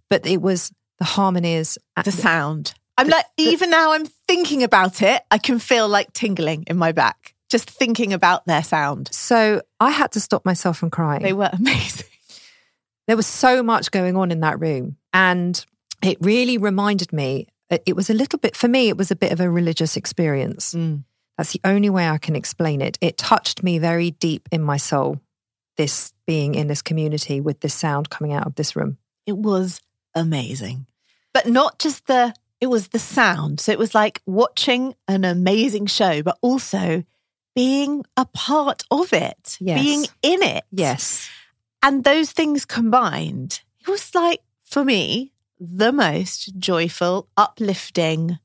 But 0.09 0.25
it 0.25 0.41
was 0.41 0.71
the 0.99 1.05
harmonies. 1.05 1.77
The 2.03 2.11
sound. 2.11 2.73
I'm 2.97 3.07
like, 3.07 3.25
even 3.37 3.69
now 3.69 3.93
I'm 3.93 4.05
thinking 4.27 4.63
about 4.63 5.01
it, 5.01 5.21
I 5.31 5.37
can 5.37 5.59
feel 5.59 5.87
like 5.87 6.11
tingling 6.13 6.63
in 6.67 6.77
my 6.77 6.91
back. 6.91 7.33
Just 7.49 7.69
thinking 7.69 8.13
about 8.13 8.45
their 8.45 8.61
sound. 8.63 9.09
So 9.11 9.61
I 9.79 9.89
had 9.91 10.11
to 10.13 10.19
stop 10.19 10.45
myself 10.45 10.77
from 10.77 10.89
crying. 10.89 11.23
They 11.23 11.33
were 11.33 11.49
amazing. 11.53 12.05
There 13.09 13.17
was 13.17 13.27
so 13.27 13.61
much 13.63 13.91
going 13.91 14.15
on 14.15 14.31
in 14.31 14.39
that 14.41 14.59
room 14.59 14.95
and 15.13 15.65
it 16.03 16.17
really 16.21 16.57
reminded 16.57 17.11
me 17.11 17.47
it 17.85 17.95
was 17.95 18.09
a 18.09 18.13
little 18.13 18.39
bit 18.39 18.55
for 18.55 18.67
me 18.67 18.87
it 18.89 18.97
was 18.97 19.11
a 19.11 19.15
bit 19.15 19.31
of 19.31 19.39
a 19.39 19.49
religious 19.49 19.97
experience 19.97 20.73
Mm. 20.73 21.03
that's 21.37 21.51
the 21.53 21.61
only 21.63 21.89
way 21.89 22.07
i 22.07 22.17
can 22.17 22.35
explain 22.35 22.81
it 22.81 22.97
it 23.01 23.17
touched 23.17 23.63
me 23.63 23.79
very 23.79 24.11
deep 24.11 24.47
in 24.51 24.61
my 24.61 24.77
soul 24.77 25.19
this 25.77 26.13
being 26.27 26.55
in 26.55 26.67
this 26.67 26.81
community 26.81 27.41
with 27.41 27.59
this 27.61 27.73
sound 27.73 28.09
coming 28.09 28.33
out 28.33 28.45
of 28.47 28.55
this 28.55 28.75
room 28.75 28.97
It 29.25 29.37
was 29.37 29.79
amazing. 30.15 30.85
But 31.33 31.45
not 31.47 31.79
just 31.79 32.07
the, 32.07 32.33
it 32.59 32.67
was 32.67 32.87
the 32.89 32.99
sound. 32.99 33.59
So 33.59 33.71
it 33.71 33.79
was 33.79 33.93
like 33.95 34.21
watching 34.25 34.95
an 35.07 35.23
amazing 35.23 35.85
show, 35.85 36.23
but 36.23 36.37
also 36.41 37.03
being 37.55 38.03
a 38.17 38.25
part 38.25 38.83
of 38.91 39.13
it, 39.13 39.57
Yes. 39.59 39.81
being 39.81 40.05
in 40.23 40.41
it. 40.41 40.63
yes 40.71 41.29
And 41.81 42.03
those 42.03 42.31
things 42.31 42.65
combined, 42.65 43.61
it 43.81 43.87
was 43.89 44.13
like, 44.13 44.41
for 44.63 44.83
me, 44.83 45.31
the 45.59 45.91
most 45.91 46.57
joyful, 46.59 47.27
uplifting. 47.37 48.37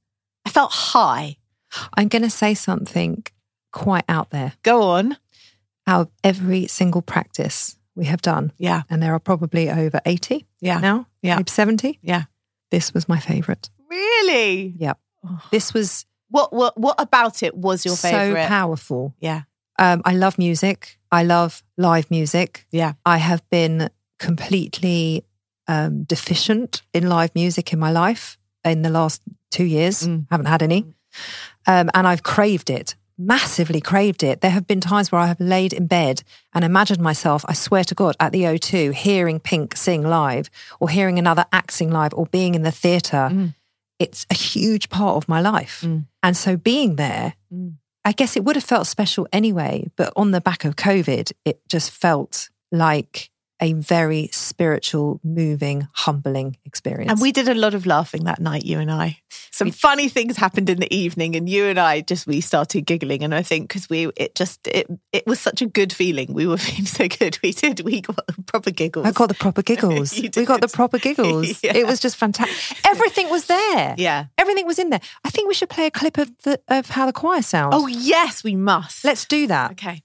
I 0.47 0.51
felt 0.51 0.73
high. 0.73 1.37
i'm 1.97 2.07
going 2.09 2.23
to 2.23 2.31
say 2.31 2.55
something 2.55 3.25
quite 3.73 4.05
out 4.09 4.31
there 4.31 4.53
Go 4.63 4.83
on. 4.83 5.17
out 5.89 6.03
of 6.03 6.11
every 6.23 6.69
single 6.69 7.03
practice 7.03 7.77
we 7.97 8.05
have 8.05 8.23
done 8.23 8.53
Yeah. 8.59 8.83
and 8.89 9.03
there 9.03 9.13
are 9.13 9.19
probably 9.19 9.69
over 9.69 10.01
80 10.07 10.47
Yeah. 10.61 10.79
now 10.79 11.07
Yeah. 11.23 11.37
maybe 11.37 11.51
70 11.51 11.99
Yeah. 12.03 12.25
this 12.71 12.95
was 12.95 13.09
my 13.09 13.19
favorite 13.19 13.71
Really? 13.91 14.75
yep 14.79 14.99
oh. 15.27 15.41
this 15.51 15.75
was 15.75 16.07
What 16.31 16.53
what 16.53 16.79
what 16.79 16.95
about 17.01 17.43
it 17.43 17.57
was 17.57 17.85
your 17.85 17.97
favorite? 17.97 18.45
so 18.45 18.49
powerful 18.49 19.15
yeah. 19.19 19.43
Um, 19.79 20.03
I 20.05 20.15
love 20.15 20.39
music. 20.39 20.99
I 21.11 21.25
love 21.25 21.63
live 21.77 22.11
music. 22.11 22.67
Yeah. 22.71 22.95
I 23.05 23.19
have 23.19 23.49
been 23.51 23.91
completely 24.19 25.25
um, 25.69 26.05
deficient 26.05 26.83
in 26.93 27.09
live 27.09 27.35
music 27.35 27.73
in 27.73 27.79
my 27.79 27.91
life 27.91 28.39
in 28.65 28.83
the 28.83 28.91
last 28.91 29.23
two 29.51 29.65
years. 29.65 30.07
Mm. 30.07 30.27
Haven't 30.31 30.47
had 30.47 30.63
any. 30.63 30.95
Um, 31.67 31.91
and 31.95 32.07
I've 32.07 32.23
craved 32.23 32.71
it, 32.71 32.97
massively 33.17 33.81
craved 33.81 34.23
it. 34.23 34.41
There 34.41 34.51
have 34.51 34.67
been 34.67 34.81
times 34.81 35.11
where 35.13 35.21
I 35.21 35.27
have 35.27 35.41
laid 35.41 35.73
in 35.73 35.87
bed 35.87 36.23
and 36.53 36.65
imagined 36.65 37.01
myself, 37.01 37.45
I 37.49 37.55
swear 37.55 37.85
to 37.85 37.95
God, 37.95 38.17
at 38.21 38.33
the 38.33 38.43
O2, 38.43 38.93
hearing 38.95 39.41
Pink 39.41 39.77
sing 39.77 40.03
live 40.03 40.51
or 40.81 40.89
hearing 40.89 41.19
another 41.19 41.47
act 41.53 41.73
sing 41.73 41.91
live 41.91 42.13
or 42.15 42.27
being 42.27 42.55
in 42.55 42.63
the 42.63 42.73
theatre. 42.73 43.29
Mm. 43.33 43.55
It's 43.99 44.27
a 44.31 44.35
huge 44.35 44.91
part 44.91 45.17
of 45.17 45.29
my 45.29 45.41
life. 45.41 45.83
Mm. 45.83 46.07
And 46.23 46.37
so 46.37 46.57
being 46.57 46.97
there, 46.97 47.35
Mm. 47.53 47.75
I 48.05 48.13
guess 48.13 48.37
it 48.37 48.45
would 48.45 48.57
have 48.57 48.65
felt 48.65 48.87
special 48.87 49.27
anyway, 49.33 49.87
but 49.97 50.13
on 50.15 50.31
the 50.31 50.41
back 50.41 50.65
of 50.65 50.77
COVID, 50.77 51.33
it 51.45 51.61
just 51.69 51.91
felt 51.91 52.51
like 52.71 53.31
a 53.65 53.73
very 53.73 54.29
spiritual, 54.33 55.21
moving, 55.25 55.89
humbling 55.93 56.57
experience. 56.67 57.11
And 57.11 57.21
we 57.21 57.33
did 57.33 57.49
a 57.49 57.55
lot 57.55 57.73
of 57.75 57.87
laughing 57.87 58.25
that 58.25 58.39
night, 58.41 58.65
you 58.65 58.79
and 58.79 58.91
I. 58.91 59.19
Some 59.51 59.71
funny 59.71 60.09
things 60.09 60.37
happened 60.37 60.69
in 60.69 60.81
the 60.81 60.93
evening, 60.95 61.35
and 61.37 61.49
you 61.49 61.65
and 61.65 61.79
I 61.79 62.03
just 62.03 62.27
we 62.27 62.41
started 62.41 62.83
giggling. 62.85 63.23
And 63.25 63.35
I 63.35 63.43
think 63.43 63.69
because 63.69 63.89
we 63.89 64.11
it 64.17 64.35
just 64.35 64.67
it 64.69 64.87
it 65.13 65.27
was 65.27 65.41
such 65.41 65.63
a 65.63 65.67
good 65.67 65.93
feeling. 65.93 66.35
We 66.35 66.47
were 66.47 66.59
feeling 66.67 66.87
so 66.87 67.09
good. 67.09 67.39
We 67.43 67.53
did 67.53 67.81
we 67.81 68.03
got 68.03 68.19
proper 68.47 68.71
giggles. 68.71 69.07
I 69.07 69.13
got 69.13 69.29
the 69.29 69.35
proper 69.35 69.63
giggles. 69.63 70.13
We 70.37 70.45
got 70.45 70.61
the 70.61 70.69
proper 70.69 70.99
giggles. 70.99 71.61
Yeah. 71.65 71.77
It 71.77 71.87
was 71.87 72.01
just 72.01 72.17
fantastic. 72.17 72.79
Everything 72.85 73.31
was 73.31 73.47
there. 73.47 73.95
yeah. 73.97 74.27
Everything 74.37 74.67
was 74.67 74.79
in 74.79 74.91
there. 74.91 75.01
I 75.25 75.31
think 75.31 75.49
we 75.49 75.55
should 75.55 75.71
play 75.71 75.87
a 75.87 75.91
clip 75.91 76.19
of 76.19 76.31
the 76.43 76.61
of 76.69 76.91
how 76.91 77.07
the 77.07 77.13
choir 77.13 77.41
sounds. 77.43 77.75
Oh 77.75 77.87
yes, 77.87 78.45
we 78.45 78.55
must. 78.57 79.05
let's 79.05 79.25
do 79.25 79.47
that. 79.47 79.71
Okay. 79.73 80.03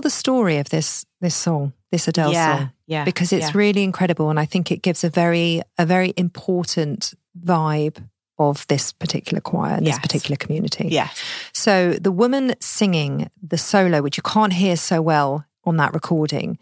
Tell 0.00 0.10
the 0.10 0.10
story 0.10 0.58
of 0.58 0.68
this 0.68 1.04
this 1.20 1.34
song, 1.34 1.72
this 1.90 2.08
Adele 2.08 2.32
Yeah, 2.32 2.56
song? 2.58 2.70
yeah, 2.86 3.04
because 3.04 3.32
it's 3.32 3.46
yeah. 3.54 3.58
really 3.58 3.82
incredible, 3.82 4.30
and 4.30 4.40
I 4.40 4.46
think 4.46 4.70
it 4.70 4.82
gives 4.82 5.04
a 5.04 5.10
very 5.10 5.62
a 5.78 5.84
very 5.86 6.12
important 6.16 7.14
vibe 7.36 7.96
of 8.38 8.66
this 8.68 8.92
particular 8.92 9.40
choir 9.40 9.74
and 9.76 9.86
Yes. 9.86 9.96
this 9.96 10.00
particular 10.02 10.36
community. 10.36 10.88
Yeah. 10.90 11.08
So 11.52 11.92
the 12.00 12.10
woman 12.12 12.54
singing 12.60 13.28
the 13.50 13.58
solo, 13.58 14.00
which 14.02 14.16
you 14.16 14.22
can't 14.22 14.52
hear 14.54 14.76
so 14.76 15.02
well 15.02 15.44
on 15.64 15.76
that 15.76 15.92
recording, 15.94 16.58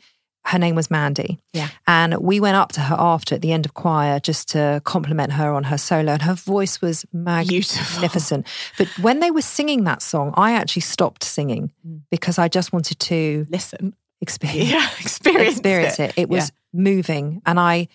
her 0.48 0.58
name 0.58 0.74
was 0.74 0.90
Mandy. 0.90 1.38
Yeah. 1.52 1.68
And 1.86 2.16
we 2.18 2.40
went 2.40 2.56
up 2.56 2.72
to 2.72 2.80
her 2.80 2.96
after 2.98 3.34
at 3.34 3.42
the 3.42 3.52
end 3.52 3.66
of 3.66 3.74
choir 3.74 4.18
just 4.20 4.48
to 4.50 4.80
compliment 4.84 5.32
her 5.32 5.52
on 5.52 5.64
her 5.64 5.78
solo. 5.78 6.12
And 6.12 6.22
her 6.22 6.34
voice 6.34 6.80
was 6.80 7.04
Beautiful. 7.12 7.94
magnificent. 8.00 8.46
But 8.76 8.88
when 8.98 9.20
they 9.20 9.30
were 9.30 9.42
singing 9.42 9.84
that 9.84 10.02
song, 10.02 10.32
I 10.36 10.52
actually 10.54 10.82
stopped 10.82 11.22
singing 11.24 11.70
Mm. 11.86 12.00
because 12.10 12.38
I 12.38 12.48
just 12.48 12.72
wanted 12.72 12.98
to 13.00 13.46
Listen. 13.50 13.94
experience, 14.20 14.70
Yeah. 14.70 14.88
Experience, 15.00 15.52
experience 15.52 15.98
it. 16.00 16.14
It 16.16 16.28
was 16.28 16.50
moving. 16.72 17.40
And 17.46 17.60
I 17.60 17.88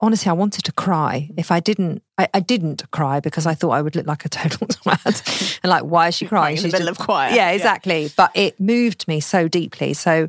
honestly, 0.00 0.30
I 0.30 0.32
wanted 0.34 0.62
to 0.64 0.70
cry. 0.72 1.28
If 1.36 1.50
I 1.50 1.58
didn't, 1.58 2.02
I, 2.16 2.28
I 2.32 2.38
didn't 2.38 2.88
cry 2.92 3.18
because 3.18 3.46
I 3.46 3.54
thought 3.54 3.70
I 3.70 3.82
would 3.82 3.96
look 3.96 4.06
like 4.06 4.24
a 4.24 4.28
total 4.28 4.66
twat. 4.68 5.58
and 5.64 5.70
like, 5.70 5.82
why 5.82 6.06
is 6.08 6.14
she 6.14 6.26
crying? 6.32 6.56
in 6.56 6.62
the 6.62 6.68
middle 6.68 6.86
just- 6.86 7.00
of 7.00 7.04
choir. 7.04 7.34
Yeah, 7.34 7.50
exactly. 7.50 8.08
But 8.16 8.30
it 8.36 8.60
moved 8.60 9.08
me 9.08 9.18
so 9.18 9.48
deeply. 9.48 9.94
So 9.94 10.28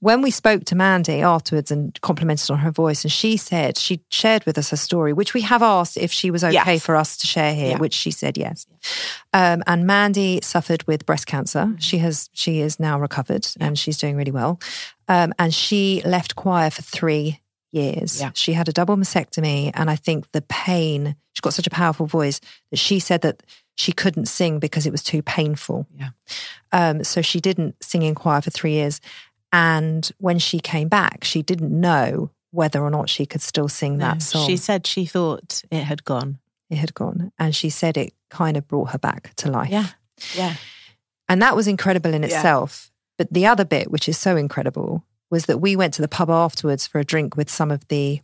when 0.00 0.20
we 0.22 0.30
spoke 0.30 0.64
to 0.66 0.74
Mandy 0.74 1.22
afterwards 1.22 1.70
and 1.70 1.98
complimented 2.02 2.50
on 2.50 2.58
her 2.58 2.70
voice, 2.70 3.02
and 3.04 3.10
she 3.12 3.36
said 3.36 3.78
she 3.78 4.00
shared 4.10 4.44
with 4.44 4.58
us 4.58 4.70
her 4.70 4.76
story, 4.76 5.12
which 5.12 5.32
we 5.34 5.40
have 5.42 5.62
asked 5.62 5.96
if 5.96 6.12
she 6.12 6.30
was 6.30 6.44
okay 6.44 6.52
Yes. 6.74 6.84
for 6.84 6.96
us 6.96 7.16
to 7.18 7.26
share 7.26 7.54
here, 7.54 7.70
Yeah. 7.70 7.78
which 7.78 7.94
she 7.94 8.10
said 8.10 8.36
yes. 8.36 8.66
Um, 9.32 9.62
and 9.66 9.86
Mandy 9.86 10.40
suffered 10.42 10.86
with 10.86 11.06
breast 11.06 11.26
cancer. 11.26 11.60
Mm-hmm. 11.60 11.76
She 11.78 11.98
has 11.98 12.28
she 12.32 12.60
is 12.60 12.78
now 12.78 12.98
recovered 13.00 13.46
and 13.58 13.78
she's 13.78 13.98
doing 13.98 14.16
really 14.16 14.30
well. 14.32 14.60
Um, 15.08 15.32
and 15.38 15.52
she 15.54 16.02
left 16.04 16.36
choir 16.36 16.70
for 16.70 16.82
three 16.82 17.40
years. 17.72 18.20
Yeah. 18.20 18.30
She 18.34 18.52
had 18.52 18.68
a 18.68 18.72
double 18.72 18.96
mastectomy, 18.96 19.70
and 19.74 19.90
I 19.90 19.96
think 19.96 20.30
the 20.32 20.42
pain. 20.42 21.16
She's 21.32 21.40
got 21.42 21.52
such 21.54 21.66
a 21.66 21.70
powerful 21.70 22.06
voice 22.06 22.40
that 22.70 22.78
she 22.78 22.98
said 22.98 23.20
that 23.22 23.42
she 23.74 23.92
couldn't 23.92 24.24
sing 24.26 24.58
because 24.58 24.86
it 24.86 24.90
was 24.90 25.02
too 25.02 25.20
painful. 25.22 25.86
Yeah. 25.98 26.08
Um, 26.72 27.04
so 27.04 27.20
she 27.20 27.40
didn't 27.40 27.76
sing 27.82 28.02
in 28.02 28.14
choir 28.14 28.40
for 28.40 28.50
three 28.50 28.72
years. 28.72 29.02
And 29.52 30.10
when 30.18 30.38
she 30.38 30.58
came 30.60 30.88
back, 30.88 31.24
she 31.24 31.42
didn't 31.42 31.78
know 31.78 32.30
whether 32.50 32.80
or 32.82 32.90
not 32.90 33.08
she 33.08 33.26
could 33.26 33.42
still 33.42 33.68
sing 33.68 33.98
that 33.98 34.22
song. 34.22 34.46
She 34.46 34.56
said 34.56 34.86
she 34.86 35.04
thought 35.06 35.62
it 35.70 35.82
had 35.84 36.04
gone. 36.04 36.38
it 36.68 36.76
had 36.78 36.94
gone. 36.94 37.30
And 37.38 37.54
she 37.54 37.70
said 37.70 37.96
it 37.96 38.12
kind 38.28 38.56
of 38.56 38.66
brought 38.66 38.90
her 38.90 38.98
back 38.98 39.32
to 39.36 39.50
life. 39.50 39.68
Yeah. 39.70 39.86
Yeah. 40.34 40.54
And 41.28 41.40
that 41.42 41.54
was 41.54 41.68
incredible 41.68 42.12
in 42.12 42.22
Yeah. 42.22 42.28
itself. 42.28 42.90
But 43.18 43.32
the 43.32 43.46
other 43.46 43.64
bit, 43.64 43.90
which 43.90 44.08
is 44.08 44.18
so 44.18 44.36
incredible, 44.36 45.04
was 45.30 45.46
that 45.46 45.58
we 45.58 45.76
went 45.76 45.94
to 45.94 46.02
the 46.02 46.08
pub 46.08 46.28
afterwards 46.28 46.86
for 46.86 46.98
a 46.98 47.04
drink 47.04 47.36
with 47.36 47.48
some 47.50 47.70
of 47.70 47.86
the 47.88 48.20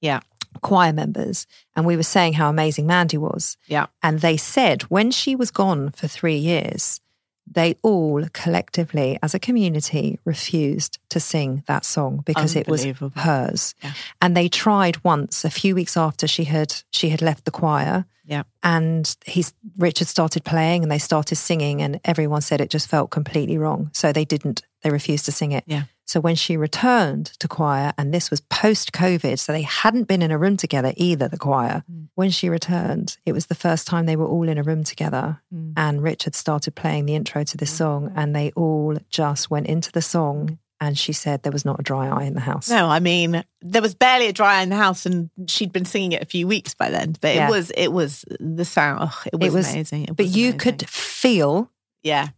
Yeah. 0.00 0.20
choir 0.62 0.92
members 0.92 1.46
and 1.76 1.84
we 1.86 1.96
were 1.96 2.02
saying 2.02 2.32
how 2.34 2.48
amazing 2.48 2.86
Mandy 2.86 3.16
was. 3.16 3.56
Yeah. 3.66 3.86
And 4.02 4.20
they 4.20 4.36
said 4.36 4.82
when 4.84 5.10
she 5.10 5.34
was 5.36 5.50
gone 5.50 5.90
for 5.90 6.08
three 6.08 6.36
years, 6.36 7.00
they 7.46 7.76
all 7.82 8.24
collectively, 8.32 9.18
as 9.22 9.34
a 9.34 9.38
community, 9.38 10.18
refused 10.24 10.98
to 11.10 11.20
sing 11.20 11.62
that 11.66 11.84
song 11.84 12.22
because 12.24 12.56
it 12.56 12.68
was 12.68 12.84
hers. 13.16 13.74
Yeah. 13.82 13.92
And 14.20 14.36
they 14.36 14.48
tried 14.48 15.02
once 15.04 15.44
a 15.44 15.50
few 15.50 15.74
weeks 15.74 15.96
after 15.96 16.26
she 16.26 16.44
had 16.44 16.74
she 16.90 17.10
had 17.10 17.22
left 17.22 17.44
the 17.44 17.50
choir 17.50 18.06
Yeah. 18.24 18.44
and 18.62 19.14
he's 19.26 19.52
Richard 19.76 20.08
started 20.08 20.44
playing 20.44 20.82
and 20.82 20.90
they 20.90 20.98
started 20.98 21.36
singing 21.36 21.82
and 21.82 22.00
everyone 22.04 22.40
said 22.40 22.60
it 22.60 22.70
just 22.70 22.88
felt 22.88 23.10
completely 23.10 23.58
wrong. 23.58 23.90
So 23.92 24.12
they 24.12 24.24
didn't 24.24 24.62
they 24.82 24.90
refused 24.90 25.24
to 25.26 25.32
sing 25.32 25.52
it. 25.52 25.64
Yeah. 25.66 25.84
So 26.06 26.20
when 26.20 26.34
she 26.34 26.56
returned 26.56 27.26
to 27.40 27.48
choir 27.48 27.92
and 27.96 28.12
this 28.12 28.30
was 28.30 28.40
post 28.42 28.92
COVID, 28.92 29.38
so 29.38 29.52
they 29.52 29.62
hadn't 29.62 30.04
been 30.04 30.20
in 30.22 30.30
a 30.30 30.38
room 30.38 30.56
together 30.56 30.92
either, 30.96 31.28
the 31.28 31.38
choir. 31.38 31.82
Mm. 31.90 32.08
When 32.14 32.30
she 32.30 32.48
returned, 32.50 33.16
it 33.24 33.32
was 33.32 33.46
the 33.46 33.54
first 33.54 33.86
time 33.86 34.04
they 34.06 34.16
were 34.16 34.26
all 34.26 34.48
in 34.48 34.58
a 34.58 34.62
room 34.62 34.84
together 34.84 35.40
Mm. 35.52 35.72
and 35.76 36.02
Richard 36.02 36.34
started 36.34 36.74
playing 36.74 37.06
the 37.06 37.14
intro 37.14 37.42
to 37.44 37.56
this 37.56 37.70
song 37.72 38.12
and 38.16 38.34
they 38.36 38.50
all 38.54 38.96
just 39.08 39.50
went 39.50 39.66
into 39.66 39.90
the 39.92 40.02
song 40.02 40.58
and 40.80 40.98
she 40.98 41.12
said 41.14 41.42
there 41.42 41.52
was 41.52 41.64
not 41.64 41.80
a 41.80 41.82
dry 41.82 42.08
eye 42.08 42.24
in 42.24 42.34
the 42.34 42.40
house. 42.40 42.68
No, 42.68 42.88
I 42.88 43.00
mean 43.00 43.42
there 43.62 43.80
was 43.80 43.94
barely 43.94 44.26
a 44.26 44.32
dry 44.32 44.58
eye 44.58 44.62
in 44.62 44.68
the 44.68 44.76
house, 44.76 45.06
and 45.06 45.30
she'd 45.46 45.72
been 45.72 45.86
singing 45.86 46.12
it 46.12 46.22
a 46.22 46.26
few 46.26 46.46
weeks 46.46 46.74
by 46.74 46.90
then. 46.90 47.16
But 47.22 47.34
Yeah. 47.34 47.46
it 47.46 47.50
was, 47.50 47.70
it 47.74 47.92
was 47.92 48.24
the 48.38 48.64
sound. 48.66 48.98
Oh, 49.10 49.22
it 49.32 49.36
was, 49.40 49.54
It 49.54 49.56
was- 49.56 49.72
amazing. 49.72 50.02
It 50.04 50.16
But 50.16 50.26
was 50.26 50.36
you 50.36 50.48
amazing. 50.50 50.58
could 50.58 50.88
feel 50.90 51.70
yeah, 52.02 52.28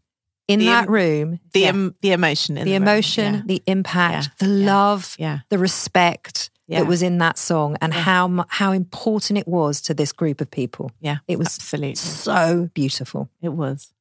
in 0.49 0.61
The 0.61 0.67
that 0.67 0.89
room 0.89 1.41
the 1.53 1.61
yeah, 1.61 1.69
em- 1.69 1.95
the 2.01 2.13
emotion, 2.13 2.57
in 2.57 2.65
the 2.65 2.71
the, 2.71 2.77
emotion, 2.77 3.35
Yeah. 3.35 3.43
the 3.47 3.63
impact, 3.67 4.27
Yeah. 4.41 4.47
the 4.47 4.53
love, 4.55 5.17
Yeah. 5.19 5.39
the 5.49 5.59
respect 5.59 6.51
that 6.69 6.87
was 6.87 7.01
in 7.03 7.19
that 7.19 7.39
song, 7.39 7.77
and 7.81 7.95
how 7.95 8.45
how 8.49 8.73
important 8.73 9.39
it 9.39 9.47
was 9.49 9.81
to 9.83 9.95
this 9.95 10.13
group 10.13 10.41
of 10.41 10.51
people. 10.51 10.91
yeah, 11.01 11.19
It 11.29 11.39
was 11.39 11.49
absolutely. 11.49 11.95
so 11.97 12.71
beautiful. 12.75 13.29
It 13.41 13.51
was, 13.51 13.93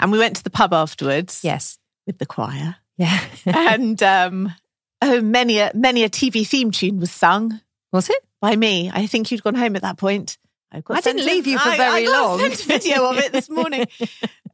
and 0.00 0.10
we 0.12 0.18
went 0.18 0.36
to 0.36 0.42
the 0.44 0.50
pub 0.50 0.72
afterwards. 0.72 1.40
Yes. 1.44 1.78
with 2.06 2.18
the 2.18 2.26
choir, 2.26 2.76
Yeah. 2.96 3.20
and 3.46 4.02
um, 4.02 4.52
oh, 5.00 5.20
many 5.20 5.58
a 5.58 5.70
many 5.74 6.02
a 6.02 6.08
TV 6.10 6.44
theme 6.46 6.70
tune 6.72 6.98
was 6.98 7.12
sung 7.12 7.60
was 7.92 8.08
it? 8.10 8.18
by 8.40 8.56
me. 8.56 8.90
I 8.92 9.06
think 9.06 9.30
you'd 9.30 9.44
gone 9.44 9.54
home 9.54 9.76
at 9.76 9.82
that 9.82 9.96
point. 9.98 10.36
I, 10.72 10.82
I 10.90 11.00
didn't 11.00 11.24
leave 11.26 11.46
you 11.46 11.58
for 11.58 11.68
I- 11.68 11.76
very 11.76 12.02
I 12.02 12.04
got 12.06 12.12
long. 12.12 12.38
Sent 12.40 12.62
a 12.64 12.66
video 12.66 13.10
of 13.10 13.18
it 13.18 13.32
this 13.32 13.48
morning. 13.50 13.86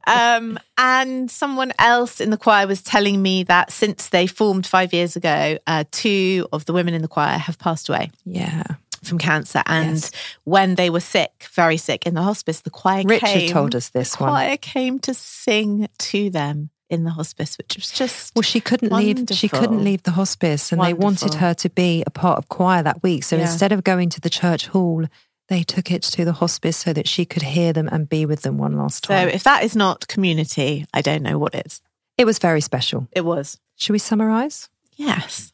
Um, 0.07 0.57
and 0.77 1.29
someone 1.29 1.71
else 1.77 2.19
in 2.19 2.29
the 2.31 2.37
choir 2.37 2.65
was 2.65 2.81
telling 2.81 3.21
me 3.21 3.43
that 3.43 3.69
since 3.71 4.09
they 4.09 4.25
formed 4.25 4.65
five 4.65 4.91
years 4.93 5.15
ago, 5.15 5.57
uh, 5.67 5.83
two 5.91 6.47
of 6.51 6.65
the 6.65 6.73
women 6.73 6.93
in 6.95 7.01
the 7.03 7.07
choir 7.07 7.37
have 7.37 7.59
passed 7.59 7.89
away 7.89 8.09
Yeah. 8.23 8.63
from 9.03 9.19
cancer. 9.19 9.61
And 9.67 9.97
Yes. 9.97 10.11
when 10.45 10.75
they 10.75 10.89
were 10.89 11.01
sick, 11.01 11.45
very 11.51 11.77
sick 11.77 12.07
in 12.07 12.15
the 12.15 12.23
hospice, 12.23 12.61
the 12.61 12.71
choir 12.71 13.03
Richard 13.05 13.27
came, 13.27 13.49
told 13.51 13.75
us 13.75 13.89
this 13.89 14.15
the 14.15 14.23
one. 14.23 14.31
choir 14.31 14.57
came 14.57 14.99
to 14.99 15.13
sing 15.13 15.89
to 15.99 16.29
them 16.31 16.69
in 16.89 17.03
the 17.03 17.11
hospice, 17.11 17.57
which 17.59 17.75
was 17.75 17.91
just 17.91 18.33
Well, 18.35 18.41
she 18.41 18.61
couldn't 18.61 18.91
leave. 18.91 19.25
She 19.33 19.49
couldn't 19.49 19.83
leave 19.83 20.03
the 20.03 20.11
hospice, 20.11 20.71
and 20.71 20.81
they 20.81 20.93
wanted 20.93 21.35
her 21.35 21.53
to 21.55 21.69
be 21.69 22.03
a 22.07 22.09
part 22.09 22.39
of 22.39 22.49
choir 22.49 22.81
that 22.81 23.03
week. 23.03 23.25
So 23.25 23.35
Yeah. 23.35 23.43
instead 23.43 23.73
of 23.73 23.83
going 23.83 24.09
to 24.11 24.21
the 24.21 24.29
church 24.29 24.67
hall, 24.67 25.05
they 25.49 25.63
took 25.63 25.91
it 25.91 26.03
to 26.03 26.23
the 26.25 26.33
hospice 26.33 26.77
so 26.77 26.93
that 26.93 27.07
she 27.07 27.25
could 27.25 27.41
hear 27.41 27.73
them 27.73 27.87
and 27.91 28.07
be 28.07 28.25
with 28.25 28.41
them 28.43 28.57
one 28.57 28.77
last 28.77 29.03
time. 29.03 29.29
so. 29.29 29.35
If 29.35 29.43
that 29.43 29.63
is 29.63 29.75
not 29.75 30.07
community, 30.07 30.85
I 30.93 31.01
don't 31.01 31.23
know 31.23 31.37
what 31.37 31.55
is. 31.65 31.81
it 32.17 32.25
was 32.25 32.39
very 32.39 32.61
special. 32.61 33.07
It 33.11 33.25
was. 33.25 33.57
Should 33.75 33.93
we 33.93 33.99
summarise? 33.99 34.69
Yes. 34.95 35.51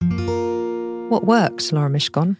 What 0.00 1.24
worked, 1.24 1.72
Laura 1.72 1.90
Mishcon? 1.90 2.36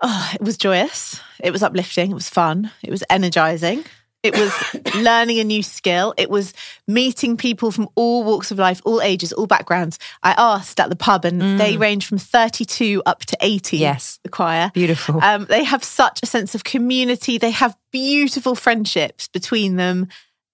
Oh, 0.00 0.30
it 0.34 0.42
was 0.42 0.56
joyous. 0.56 1.20
It 1.40 1.52
was 1.52 1.62
uplifting. 1.62 2.10
It 2.10 2.14
was 2.14 2.28
fun. 2.28 2.70
It 2.82 2.90
was 2.90 3.04
energizing. 3.08 3.84
It 4.22 4.36
was 4.38 4.52
learning 4.94 5.40
a 5.40 5.44
new 5.44 5.62
skill. 5.62 6.14
It 6.16 6.30
was 6.30 6.54
meeting 6.86 7.36
people 7.36 7.72
from 7.72 7.88
all 7.96 8.22
walks 8.22 8.52
of 8.52 8.58
life, 8.58 8.80
all 8.84 9.02
ages, 9.02 9.32
all 9.32 9.48
backgrounds. 9.48 9.98
I 10.22 10.34
asked 10.38 10.78
at 10.78 10.90
the 10.90 10.96
pub, 10.96 11.24
and 11.24 11.58
they 11.58 11.76
range 11.76 12.06
from 12.06 12.18
32 12.18 13.02
up 13.04 13.24
to 13.26 13.36
80. 13.40 13.78
Yes. 13.78 14.20
The 14.22 14.28
choir. 14.30 14.70
Beautiful. 14.74 15.22
Um, 15.22 15.46
they 15.46 15.64
have 15.64 15.82
such 15.82 16.20
a 16.22 16.26
sense 16.26 16.54
of 16.54 16.62
community. 16.62 17.38
They 17.38 17.50
have 17.50 17.76
beautiful 17.90 18.54
friendships 18.54 19.26
between 19.26 19.76
them, 19.76 20.08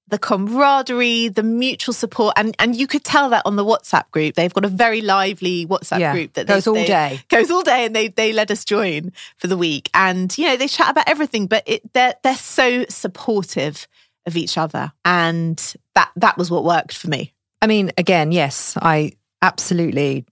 the 0.08 0.18
camaraderie, 0.18 1.28
the 1.28 1.42
mutual 1.42 1.92
support, 1.92 2.34
and 2.36 2.54
and 2.58 2.74
you 2.76 2.86
could 2.86 3.04
tell 3.04 3.30
that 3.30 3.42
on 3.44 3.56
the 3.56 3.64
WhatsApp 3.64 4.10
group. 4.10 4.34
They've 4.34 4.52
got 4.52 4.64
a 4.64 4.68
very 4.68 5.00
lively 5.00 5.66
WhatsApp 5.66 6.00
Yeah, 6.00 6.12
group 6.12 6.32
that 6.34 6.46
goes 6.46 6.64
they, 6.64 6.70
all 6.70 6.74
they- 6.74 6.86
day. 6.86 7.20
goes 7.28 7.50
all 7.50 7.62
day, 7.62 7.84
and 7.84 7.94
they 7.94 8.08
they 8.08 8.32
let 8.32 8.50
us 8.50 8.64
join 8.64 9.12
for 9.36 9.46
the 9.46 9.56
week, 9.56 9.90
and 9.94 10.36
you 10.38 10.46
know 10.46 10.56
they 10.56 10.68
chat 10.68 10.90
about 10.90 11.08
everything, 11.08 11.46
but 11.46 11.62
it, 11.66 11.92
they're 11.92 12.14
they're 12.22 12.34
so 12.36 12.84
supportive 12.88 13.86
of 14.26 14.36
each 14.36 14.58
other, 14.58 14.92
and 15.04 15.74
that 15.94 16.10
that 16.16 16.36
was 16.38 16.50
what 16.50 16.64
worked 16.64 16.96
for 16.96 17.08
me. 17.08 17.32
I 17.60 17.66
mean, 17.66 17.92
again, 17.98 18.30
yes, 18.32 18.76
I 18.80 19.12
absolutely 19.42 20.24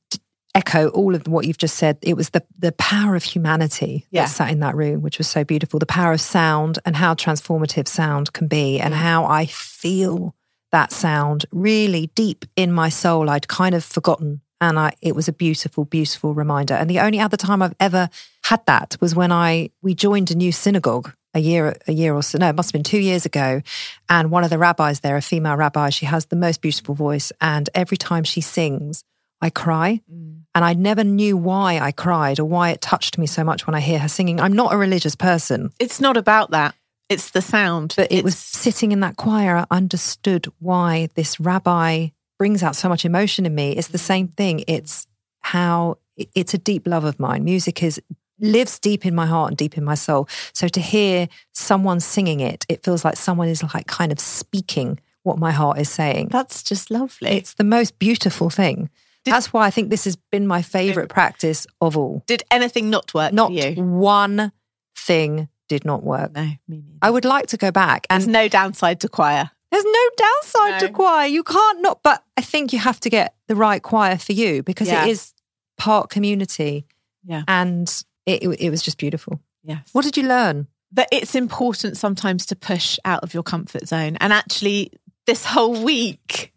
echo 0.57 0.89
all 0.89 1.15
of 1.15 1.29
what 1.29 1.47
you've 1.47 1.59
just 1.59 1.77
said. 1.77 1.99
It 2.03 2.17
was 2.17 2.31
the 2.31 2.43
the 2.59 2.73
power 2.73 3.15
of 3.15 3.23
humanity 3.25 4.07
Yeah. 4.11 4.23
that 4.23 4.31
sat 4.31 4.51
in 4.51 4.61
that 4.61 4.75
room, 4.75 5.03
which 5.03 5.19
was 5.19 5.29
so 5.29 5.45
beautiful. 5.45 5.79
The 5.79 5.87
power 5.87 6.13
of 6.13 6.21
sound 6.21 6.79
and 6.85 6.97
how 6.97 7.15
transformative 7.15 7.87
sound 7.89 8.33
can 8.33 8.49
be, 8.49 8.81
and 8.81 8.95
how 8.95 9.25
I 9.27 9.47
feel 9.47 10.35
that 10.73 10.93
sound 10.93 11.47
really 11.53 12.11
deep 12.15 12.45
in 12.57 12.73
my 12.73 12.89
soul. 12.89 13.31
I'd 13.31 13.49
kind 13.49 13.75
of 13.75 13.85
forgotten. 13.85 14.41
And 14.59 14.79
I, 14.79 14.95
it 15.03 15.15
was 15.15 15.29
a 15.29 15.33
beautiful, 15.35 15.85
beautiful 15.85 16.33
reminder. 16.33 16.73
And 16.75 16.89
the 16.89 17.01
only 17.01 17.21
other 17.21 17.37
time 17.37 17.61
I've 17.61 17.75
ever 17.79 18.09
had 18.45 18.65
that 18.67 18.97
was 19.03 19.15
when 19.15 19.31
I 19.31 19.69
we 19.83 19.95
joined 19.95 20.31
a 20.31 20.35
new 20.35 20.51
synagogue 20.51 21.13
a 21.35 21.41
year 21.41 21.77
a 21.87 21.93
year 21.93 22.15
or 22.15 22.23
so. 22.23 22.39
No, 22.39 22.49
it 22.49 22.57
must 22.57 22.69
have 22.69 22.73
been 22.73 22.83
two 22.83 22.99
years 23.11 23.27
ago. 23.27 23.61
And 24.09 24.31
one 24.31 24.45
of 24.45 24.51
the 24.51 24.57
rabbis 24.59 25.01
there, 25.01 25.17
a 25.17 25.21
female 25.23 25.57
rabbi, 25.57 25.91
she 25.91 26.07
has 26.07 26.27
the 26.27 26.37
most 26.37 26.63
beautiful 26.63 26.95
voice. 26.95 27.31
And 27.39 27.69
every 27.75 27.99
time 27.99 28.25
she 28.25 28.41
sings, 28.41 29.05
I 29.41 29.51
cry. 29.51 30.01
Mm. 30.13 30.43
And 30.55 30.65
I 30.65 30.73
never 30.73 31.05
knew 31.05 31.37
why 31.37 31.79
I 31.79 31.93
cried 31.93 32.39
or 32.39 32.45
why 32.45 32.71
it 32.71 32.81
touched 32.81 33.19
me 33.19 33.27
so 33.27 33.45
much 33.45 33.67
when 33.67 33.75
I 33.75 33.81
hear 33.81 33.99
her 33.99 34.09
singing. 34.09 34.41
I'm 34.41 34.55
not 34.55 34.73
a 34.73 34.79
religious 34.79 35.15
person, 35.15 35.71
It's 35.79 36.01
not 36.01 36.17
about 36.17 36.51
that; 36.53 36.75
it's 37.09 37.31
the 37.31 37.43
sound. 37.43 37.95
but 37.97 38.11
it 38.11 38.25
was 38.25 38.39
sitting 38.39 38.93
in 38.93 39.01
that 39.01 39.17
choir. 39.17 39.57
I 39.57 39.67
understood 39.71 40.51
why 40.59 41.09
this 41.15 41.39
rabbi 41.39 42.09
brings 42.39 42.63
out 42.63 42.77
so 42.77 42.89
much 42.89 43.05
emotion 43.05 43.45
in 43.45 43.55
me. 43.55 43.73
It's 43.73 43.89
the 43.89 43.99
mm. 43.99 44.13
same 44.13 44.29
thing. 44.29 44.65
It's 44.67 45.07
how 45.41 45.99
it's 46.17 46.55
a 46.55 46.59
deep 46.59 46.87
love 46.87 47.05
of 47.05 47.21
mine. 47.21 47.45
Music 47.45 47.83
is 47.83 48.01
lives 48.39 48.79
deep 48.79 49.07
in 49.07 49.15
my 49.15 49.27
heart 49.27 49.51
and 49.51 49.57
deep 49.57 49.77
in 49.79 49.85
my 49.85 49.95
soul. 49.95 50.29
So 50.53 50.69
to 50.69 50.81
hear 50.81 51.29
someone 51.53 52.01
singing 52.01 52.41
it, 52.41 52.65
it 52.69 52.83
feels 52.83 53.05
like 53.05 53.17
someone 53.17 53.49
is 53.49 53.63
like 53.75 53.87
kind 53.87 54.13
of 54.13 54.21
speaking 54.21 55.01
what 55.23 55.39
my 55.39 55.51
heart 55.51 55.79
is 55.79 55.89
saying. 55.89 56.29
that's 56.31 56.63
just 56.63 56.91
lovely. 56.91 57.31
It's 57.31 57.55
the 57.55 57.65
most 57.65 57.99
beautiful 57.99 58.49
thing. 58.49 58.91
That's 59.33 59.53
why 59.53 59.67
I 59.67 59.71
think 59.71 59.91
this 59.91 60.05
has 60.05 60.17
been 60.17 60.47
my 60.47 60.63
favorite 60.63 61.09
practice 61.09 61.67
of 61.81 61.97
all. 61.97 62.23
Did 62.27 62.43
anything 62.51 62.91
not 62.91 63.13
work 63.15 63.33
Not 63.33 63.53
one 63.77 64.53
thing 64.97 65.49
did 65.69 65.85
not 65.85 66.03
work. 66.05 66.33
No, 66.35 66.43
me 66.43 66.59
neither. 66.69 66.85
I 67.03 67.11
would 67.11 67.25
like 67.25 67.47
to 67.49 67.57
go 67.57 67.71
back 67.71 68.07
and 68.09 68.21
There's 68.23 68.29
no 68.29 68.49
downside 68.49 69.01
to 69.01 69.09
choir. 69.09 69.51
there's 69.73 69.85
no 69.85 70.11
downside 70.17 70.81
to 70.81 70.89
choir. 70.91 71.27
You 71.27 71.43
can't 71.43 71.81
not, 71.83 72.03
but 72.03 72.23
I 72.37 72.41
think 72.41 72.73
you 72.73 72.79
have 72.79 73.01
to 73.01 73.11
get 73.11 73.35
the 73.49 73.57
right 73.57 73.83
choir 73.83 74.17
for 74.17 74.33
you 74.33 74.63
because 74.63 74.89
Yeah. 74.89 75.05
it 75.05 75.11
is 75.11 75.33
part 75.77 76.09
community 76.09 76.87
Yeah. 77.25 77.43
and 77.49 77.89
It, 78.27 78.43
it, 78.43 78.49
it 78.61 78.71
was 78.71 78.81
just 78.83 78.97
beautiful. 78.99 79.41
Yes. 79.65 79.89
What 79.93 80.05
did 80.05 80.17
you 80.17 80.23
learn? 80.25 80.69
that 80.93 81.09
it's 81.11 81.35
important 81.35 81.97
sometimes 81.97 82.47
to 82.47 82.55
push 82.57 82.97
out 83.05 83.23
of 83.25 83.35
your 83.35 83.43
comfort 83.43 83.87
zone. 83.89 84.17
And 84.21 84.33
actually, 84.33 84.93
this 85.27 85.45
whole 85.45 85.83
week, 85.83 86.53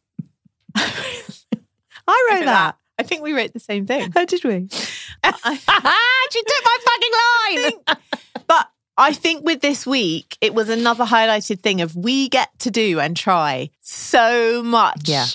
I 2.10 2.28
wrote 2.32 2.40
Look 2.40 2.48
at 2.48 2.54
that. 2.54 2.78
I 3.00 3.04
think 3.04 3.22
we 3.24 3.34
wrote 3.34 3.54
the 3.54 3.60
same 3.60 3.86
thing. 3.86 4.12
How 4.12 4.22
oh, 4.22 4.26
did 4.26 4.44
we? 4.44 4.68
Uh, 5.24 5.32
she 6.32 6.44
took 6.44 6.66
my 6.66 6.78
fucking 6.86 7.12
line. 7.64 7.98
but 8.48 8.70
I 8.98 9.14
think 9.14 9.46
with 9.46 9.62
this 9.62 9.88
week, 9.88 10.38
it 10.42 10.54
was 10.54 10.68
another 10.70 11.06
highlighted 11.06 11.62
thing 11.62 11.80
of 11.80 11.96
we 11.96 12.28
get 12.28 12.50
to 12.60 12.72
do 12.72 13.00
and 13.00 13.16
try 13.16 13.70
so 13.80 14.62
much. 14.64 15.08
Yeah. 15.08 15.28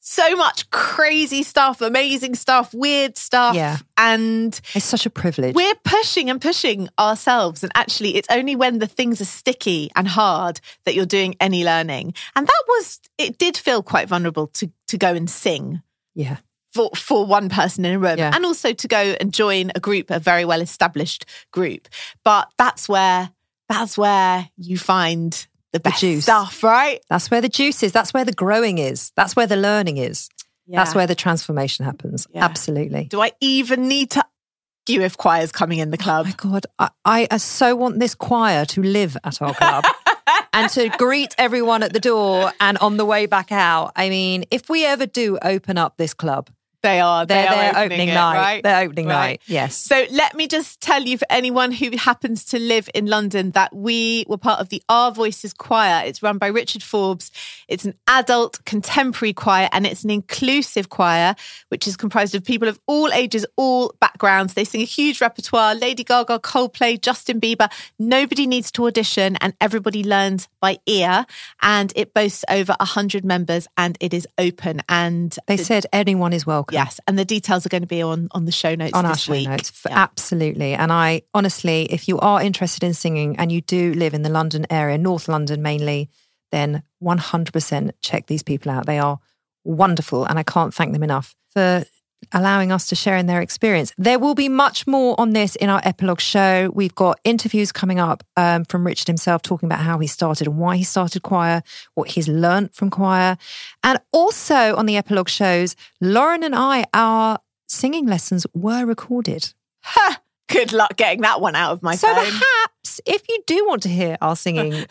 So 0.00 0.36
much 0.36 0.70
crazy 0.70 1.42
stuff, 1.42 1.82
amazing 1.82 2.34
stuff, 2.34 2.72
weird 2.72 3.18
stuff. 3.18 3.54
Yeah. 3.54 3.76
And 3.98 4.58
It's 4.74 4.86
such 4.86 5.04
a 5.04 5.10
privilege. 5.10 5.54
we're 5.54 5.74
pushing 5.84 6.30
and 6.30 6.40
pushing 6.40 6.88
ourselves. 6.98 7.62
And 7.62 7.70
actually, 7.74 8.16
it's 8.16 8.28
only 8.30 8.56
when 8.56 8.78
the 8.78 8.86
things 8.86 9.20
are 9.20 9.26
sticky 9.26 9.90
and 9.96 10.08
hard 10.08 10.60
that 10.84 10.94
you're 10.94 11.04
doing 11.04 11.34
any 11.40 11.62
learning. 11.62 12.14
And 12.36 12.46
that 12.46 12.62
was, 12.68 13.00
it 13.18 13.36
did 13.36 13.58
feel 13.58 13.82
quite 13.82 14.08
vulnerable 14.08 14.46
to, 14.46 14.70
to 14.86 14.96
go 14.96 15.12
and 15.14 15.28
sing 15.28 15.82
yeah. 16.18 16.36
for, 16.74 16.90
for 16.94 17.24
one 17.24 17.48
person 17.48 17.84
in 17.84 17.94
a 17.94 17.98
room 17.98 18.18
Yeah. 18.18 18.32
and 18.34 18.44
also 18.44 18.72
to 18.72 18.88
go 18.88 18.98
and 19.20 19.32
join 19.32 19.70
a 19.74 19.80
group, 19.80 20.10
a 20.10 20.18
very 20.18 20.44
well 20.44 20.60
established 20.60 21.24
group. 21.52 21.88
But 22.24 22.50
that's 22.58 22.88
where, 22.88 23.30
that's 23.68 23.96
where 23.96 24.50
you 24.56 24.76
find 24.76 25.46
the 25.72 25.80
best 25.80 26.00
juice. 26.00 26.24
stuff, 26.24 26.62
right? 26.62 27.00
That's 27.08 27.30
where 27.30 27.40
the 27.40 27.48
juice 27.48 27.82
is. 27.82 27.92
That's 27.92 28.12
where 28.12 28.24
the 28.24 28.32
growing 28.32 28.78
is. 28.78 29.12
That's 29.16 29.36
where 29.36 29.46
the 29.46 29.56
learning 29.56 29.98
is. 29.98 30.28
That's 30.66 30.94
where 30.94 31.06
the 31.06 31.14
transformation 31.14 31.86
happens. 31.86 32.26
Yeah. 32.30 32.44
Absolutely. 32.44 33.04
Do 33.04 33.22
I 33.22 33.32
even 33.40 33.88
need 33.88 34.10
to 34.10 34.24
argue 34.88 35.02
if 35.02 35.16
choir's 35.16 35.50
coming 35.52 35.78
in 35.78 35.90
the 35.90 35.96
oh 36.00 36.02
club? 36.02 36.26
Oh 36.26 36.28
my 36.28 36.34
God, 36.36 36.66
I, 37.04 37.28
I 37.30 37.36
so 37.38 37.74
want 37.74 38.00
this 38.00 38.14
choir 38.14 38.64
to 38.66 38.82
live 38.82 39.16
at 39.24 39.40
our 39.40 39.54
club 39.54 39.84
and 40.52 40.70
to 40.70 40.88
greet 40.90 41.34
everyone 41.38 41.82
at 41.82 41.92
the 41.92 42.00
door 42.00 42.52
and 42.60 42.78
on 42.78 42.96
the 42.96 43.04
way 43.04 43.26
back 43.26 43.52
out. 43.52 43.92
I 43.96 44.08
mean, 44.08 44.44
if 44.50 44.68
we 44.68 44.84
ever 44.84 45.06
do 45.06 45.38
open 45.42 45.78
up 45.78 45.96
this 45.96 46.14
club, 46.14 46.50
They 46.82 47.00
are. 47.00 47.26
They 47.26 47.34
they're, 47.34 47.48
are 47.48 47.54
they're 47.54 47.70
opening, 47.70 47.84
opening 47.92 48.08
it, 48.10 48.14
night. 48.14 48.34
Right? 48.36 48.62
They're 48.62 48.84
opening 48.84 49.06
Right. 49.08 49.14
night. 49.30 49.40
Yes. 49.46 49.76
So 49.76 50.06
let 50.12 50.36
me 50.36 50.46
just 50.46 50.80
tell 50.80 51.02
you, 51.02 51.18
for 51.18 51.26
anyone 51.28 51.72
who 51.72 51.90
happens 51.96 52.44
to 52.46 52.58
live 52.58 52.88
in 52.94 53.06
London, 53.06 53.50
that 53.52 53.74
we 53.74 54.24
were 54.28 54.36
part 54.38 54.60
of 54.60 54.68
the 54.68 54.80
Rvoices 54.88 55.56
Choir. 55.56 56.02
It's 56.06 56.22
run 56.22 56.38
by 56.38 56.46
Richard 56.46 56.82
Forbes. 56.84 57.32
It's 57.66 57.84
an 57.84 57.94
adult 58.06 58.64
contemporary 58.64 59.32
choir 59.32 59.68
and 59.72 59.86
it's 59.86 60.04
an 60.04 60.10
inclusive 60.10 60.88
choir, 60.88 61.34
which 61.68 61.88
is 61.88 61.96
comprised 61.96 62.34
of 62.36 62.44
people 62.44 62.68
of 62.68 62.78
all 62.86 63.12
ages, 63.12 63.44
all 63.56 63.92
backgrounds. 64.00 64.54
They 64.54 64.64
sing 64.64 64.80
a 64.80 64.84
huge 64.84 65.20
repertoire 65.20 65.74
Lady 65.74 66.04
Gaga, 66.04 66.38
Coldplay, 66.38 67.00
Justin 67.00 67.40
Bieber. 67.40 67.70
Nobody 67.98 68.46
needs 68.46 68.70
to 68.72 68.86
audition 68.86 69.36
and 69.40 69.52
everybody 69.60 70.04
learns 70.04 70.48
by 70.60 70.78
ear. 70.86 71.26
And 71.60 71.92
it 71.96 72.14
boasts 72.14 72.44
over 72.48 72.76
100 72.78 73.24
members 73.24 73.66
and 73.76 73.98
it 74.00 74.14
is 74.14 74.28
open. 74.38 74.82
And 74.88 75.36
they 75.46 75.56
the- 75.56 75.64
said 75.64 75.86
anyone 75.92 76.32
is 76.32 76.46
welcome. 76.46 76.67
Yes, 76.72 77.00
and 77.06 77.18
the 77.18 77.24
details 77.24 77.64
are 77.64 77.68
going 77.68 77.82
to 77.82 77.88
be 77.88 78.02
on 78.02 78.28
on 78.32 78.44
the 78.44 78.52
show 78.52 78.74
notes 78.74 78.94
on 78.94 79.06
our 79.06 79.16
show 79.16 79.32
week. 79.32 79.48
notes. 79.48 79.72
Yeah. 79.86 79.98
Absolutely. 79.98 80.74
And 80.74 80.92
I 80.92 81.22
honestly, 81.34 81.84
if 81.90 82.08
you 82.08 82.18
are 82.20 82.42
interested 82.42 82.84
in 82.84 82.94
singing 82.94 83.36
and 83.38 83.50
you 83.50 83.60
do 83.60 83.94
live 83.94 84.14
in 84.14 84.22
the 84.22 84.28
London 84.28 84.66
area, 84.70 84.98
North 84.98 85.28
London 85.28 85.62
mainly, 85.62 86.10
then 86.52 86.82
100% 87.02 87.90
check 88.00 88.26
these 88.26 88.42
people 88.42 88.72
out. 88.72 88.86
They 88.86 88.98
are 88.98 89.18
wonderful. 89.64 90.24
And 90.24 90.38
I 90.38 90.42
can't 90.42 90.74
thank 90.74 90.92
them 90.92 91.02
enough 91.02 91.34
for 91.48 91.84
allowing 92.32 92.72
us 92.72 92.88
to 92.88 92.94
share 92.94 93.16
in 93.16 93.26
their 93.26 93.40
experience. 93.40 93.92
There 93.96 94.18
will 94.18 94.34
be 94.34 94.48
much 94.48 94.86
more 94.86 95.18
on 95.18 95.32
this 95.32 95.56
in 95.56 95.70
our 95.70 95.80
epilogue 95.84 96.20
show. 96.20 96.70
We've 96.74 96.94
got 96.94 97.20
interviews 97.24 97.72
coming 97.72 97.98
up 97.98 98.24
um, 98.36 98.64
from 98.64 98.84
Richard 98.84 99.06
himself 99.06 99.42
talking 99.42 99.66
about 99.66 99.80
how 99.80 99.98
he 99.98 100.06
started 100.06 100.46
and 100.46 100.58
why 100.58 100.76
he 100.76 100.84
started 100.84 101.22
choir, 101.22 101.62
what 101.94 102.10
he's 102.10 102.28
learnt 102.28 102.74
from 102.74 102.90
choir. 102.90 103.38
And 103.82 103.98
also 104.12 104.76
on 104.76 104.86
the 104.86 104.96
epilogue 104.96 105.28
shows, 105.28 105.76
Lauren 106.00 106.42
and 106.42 106.54
I, 106.54 106.84
our 106.92 107.38
singing 107.68 108.06
lessons 108.06 108.46
were 108.54 108.84
recorded. 108.84 109.52
Ha! 109.82 110.20
Good 110.48 110.72
luck 110.72 110.96
getting 110.96 111.20
that 111.22 111.40
one 111.40 111.54
out 111.54 111.72
of 111.72 111.82
my 111.82 111.94
so 111.94 112.08
phone. 112.08 112.24
Perhaps 112.88 113.00
if 113.06 113.28
you 113.28 113.42
do 113.46 113.66
want 113.66 113.82
to 113.82 113.88
hear 113.88 114.16
our 114.20 114.36
singing 114.36 114.70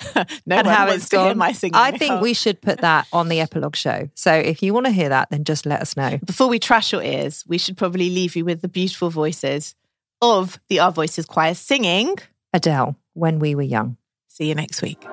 no 0.45 0.55
and 0.57 0.67
how 0.67 0.87
it's 0.87 1.09
gone, 1.09 1.37
my 1.37 1.51
singing. 1.51 1.75
I 1.75 1.91
think 1.91 2.21
we 2.21 2.33
should 2.33 2.61
put 2.61 2.81
that 2.81 3.07
on 3.11 3.29
the 3.29 3.41
epilogue 3.41 3.75
show. 3.75 4.09
So 4.15 4.33
if 4.33 4.61
you 4.61 4.73
want 4.73 4.85
to 4.85 4.91
hear 4.91 5.09
that, 5.09 5.29
then 5.29 5.43
just 5.43 5.65
let 5.65 5.81
us 5.81 5.97
know. 5.97 6.19
Before 6.23 6.47
we 6.47 6.59
trash 6.59 6.91
your 6.91 7.03
ears, 7.03 7.43
we 7.47 7.57
should 7.57 7.77
probably 7.77 8.09
leave 8.09 8.35
you 8.35 8.45
with 8.45 8.61
the 8.61 8.67
beautiful 8.69 9.09
voices 9.09 9.75
of 10.21 10.59
the 10.69 10.77
Rvoices 10.77 11.27
Choir 11.27 11.53
singing. 11.53 12.15
Adele, 12.53 12.95
when 13.13 13.39
we 13.39 13.55
were 13.55 13.61
young. 13.61 13.97
See 14.27 14.47
you 14.47 14.55
next 14.55 14.81
week. 14.81 15.03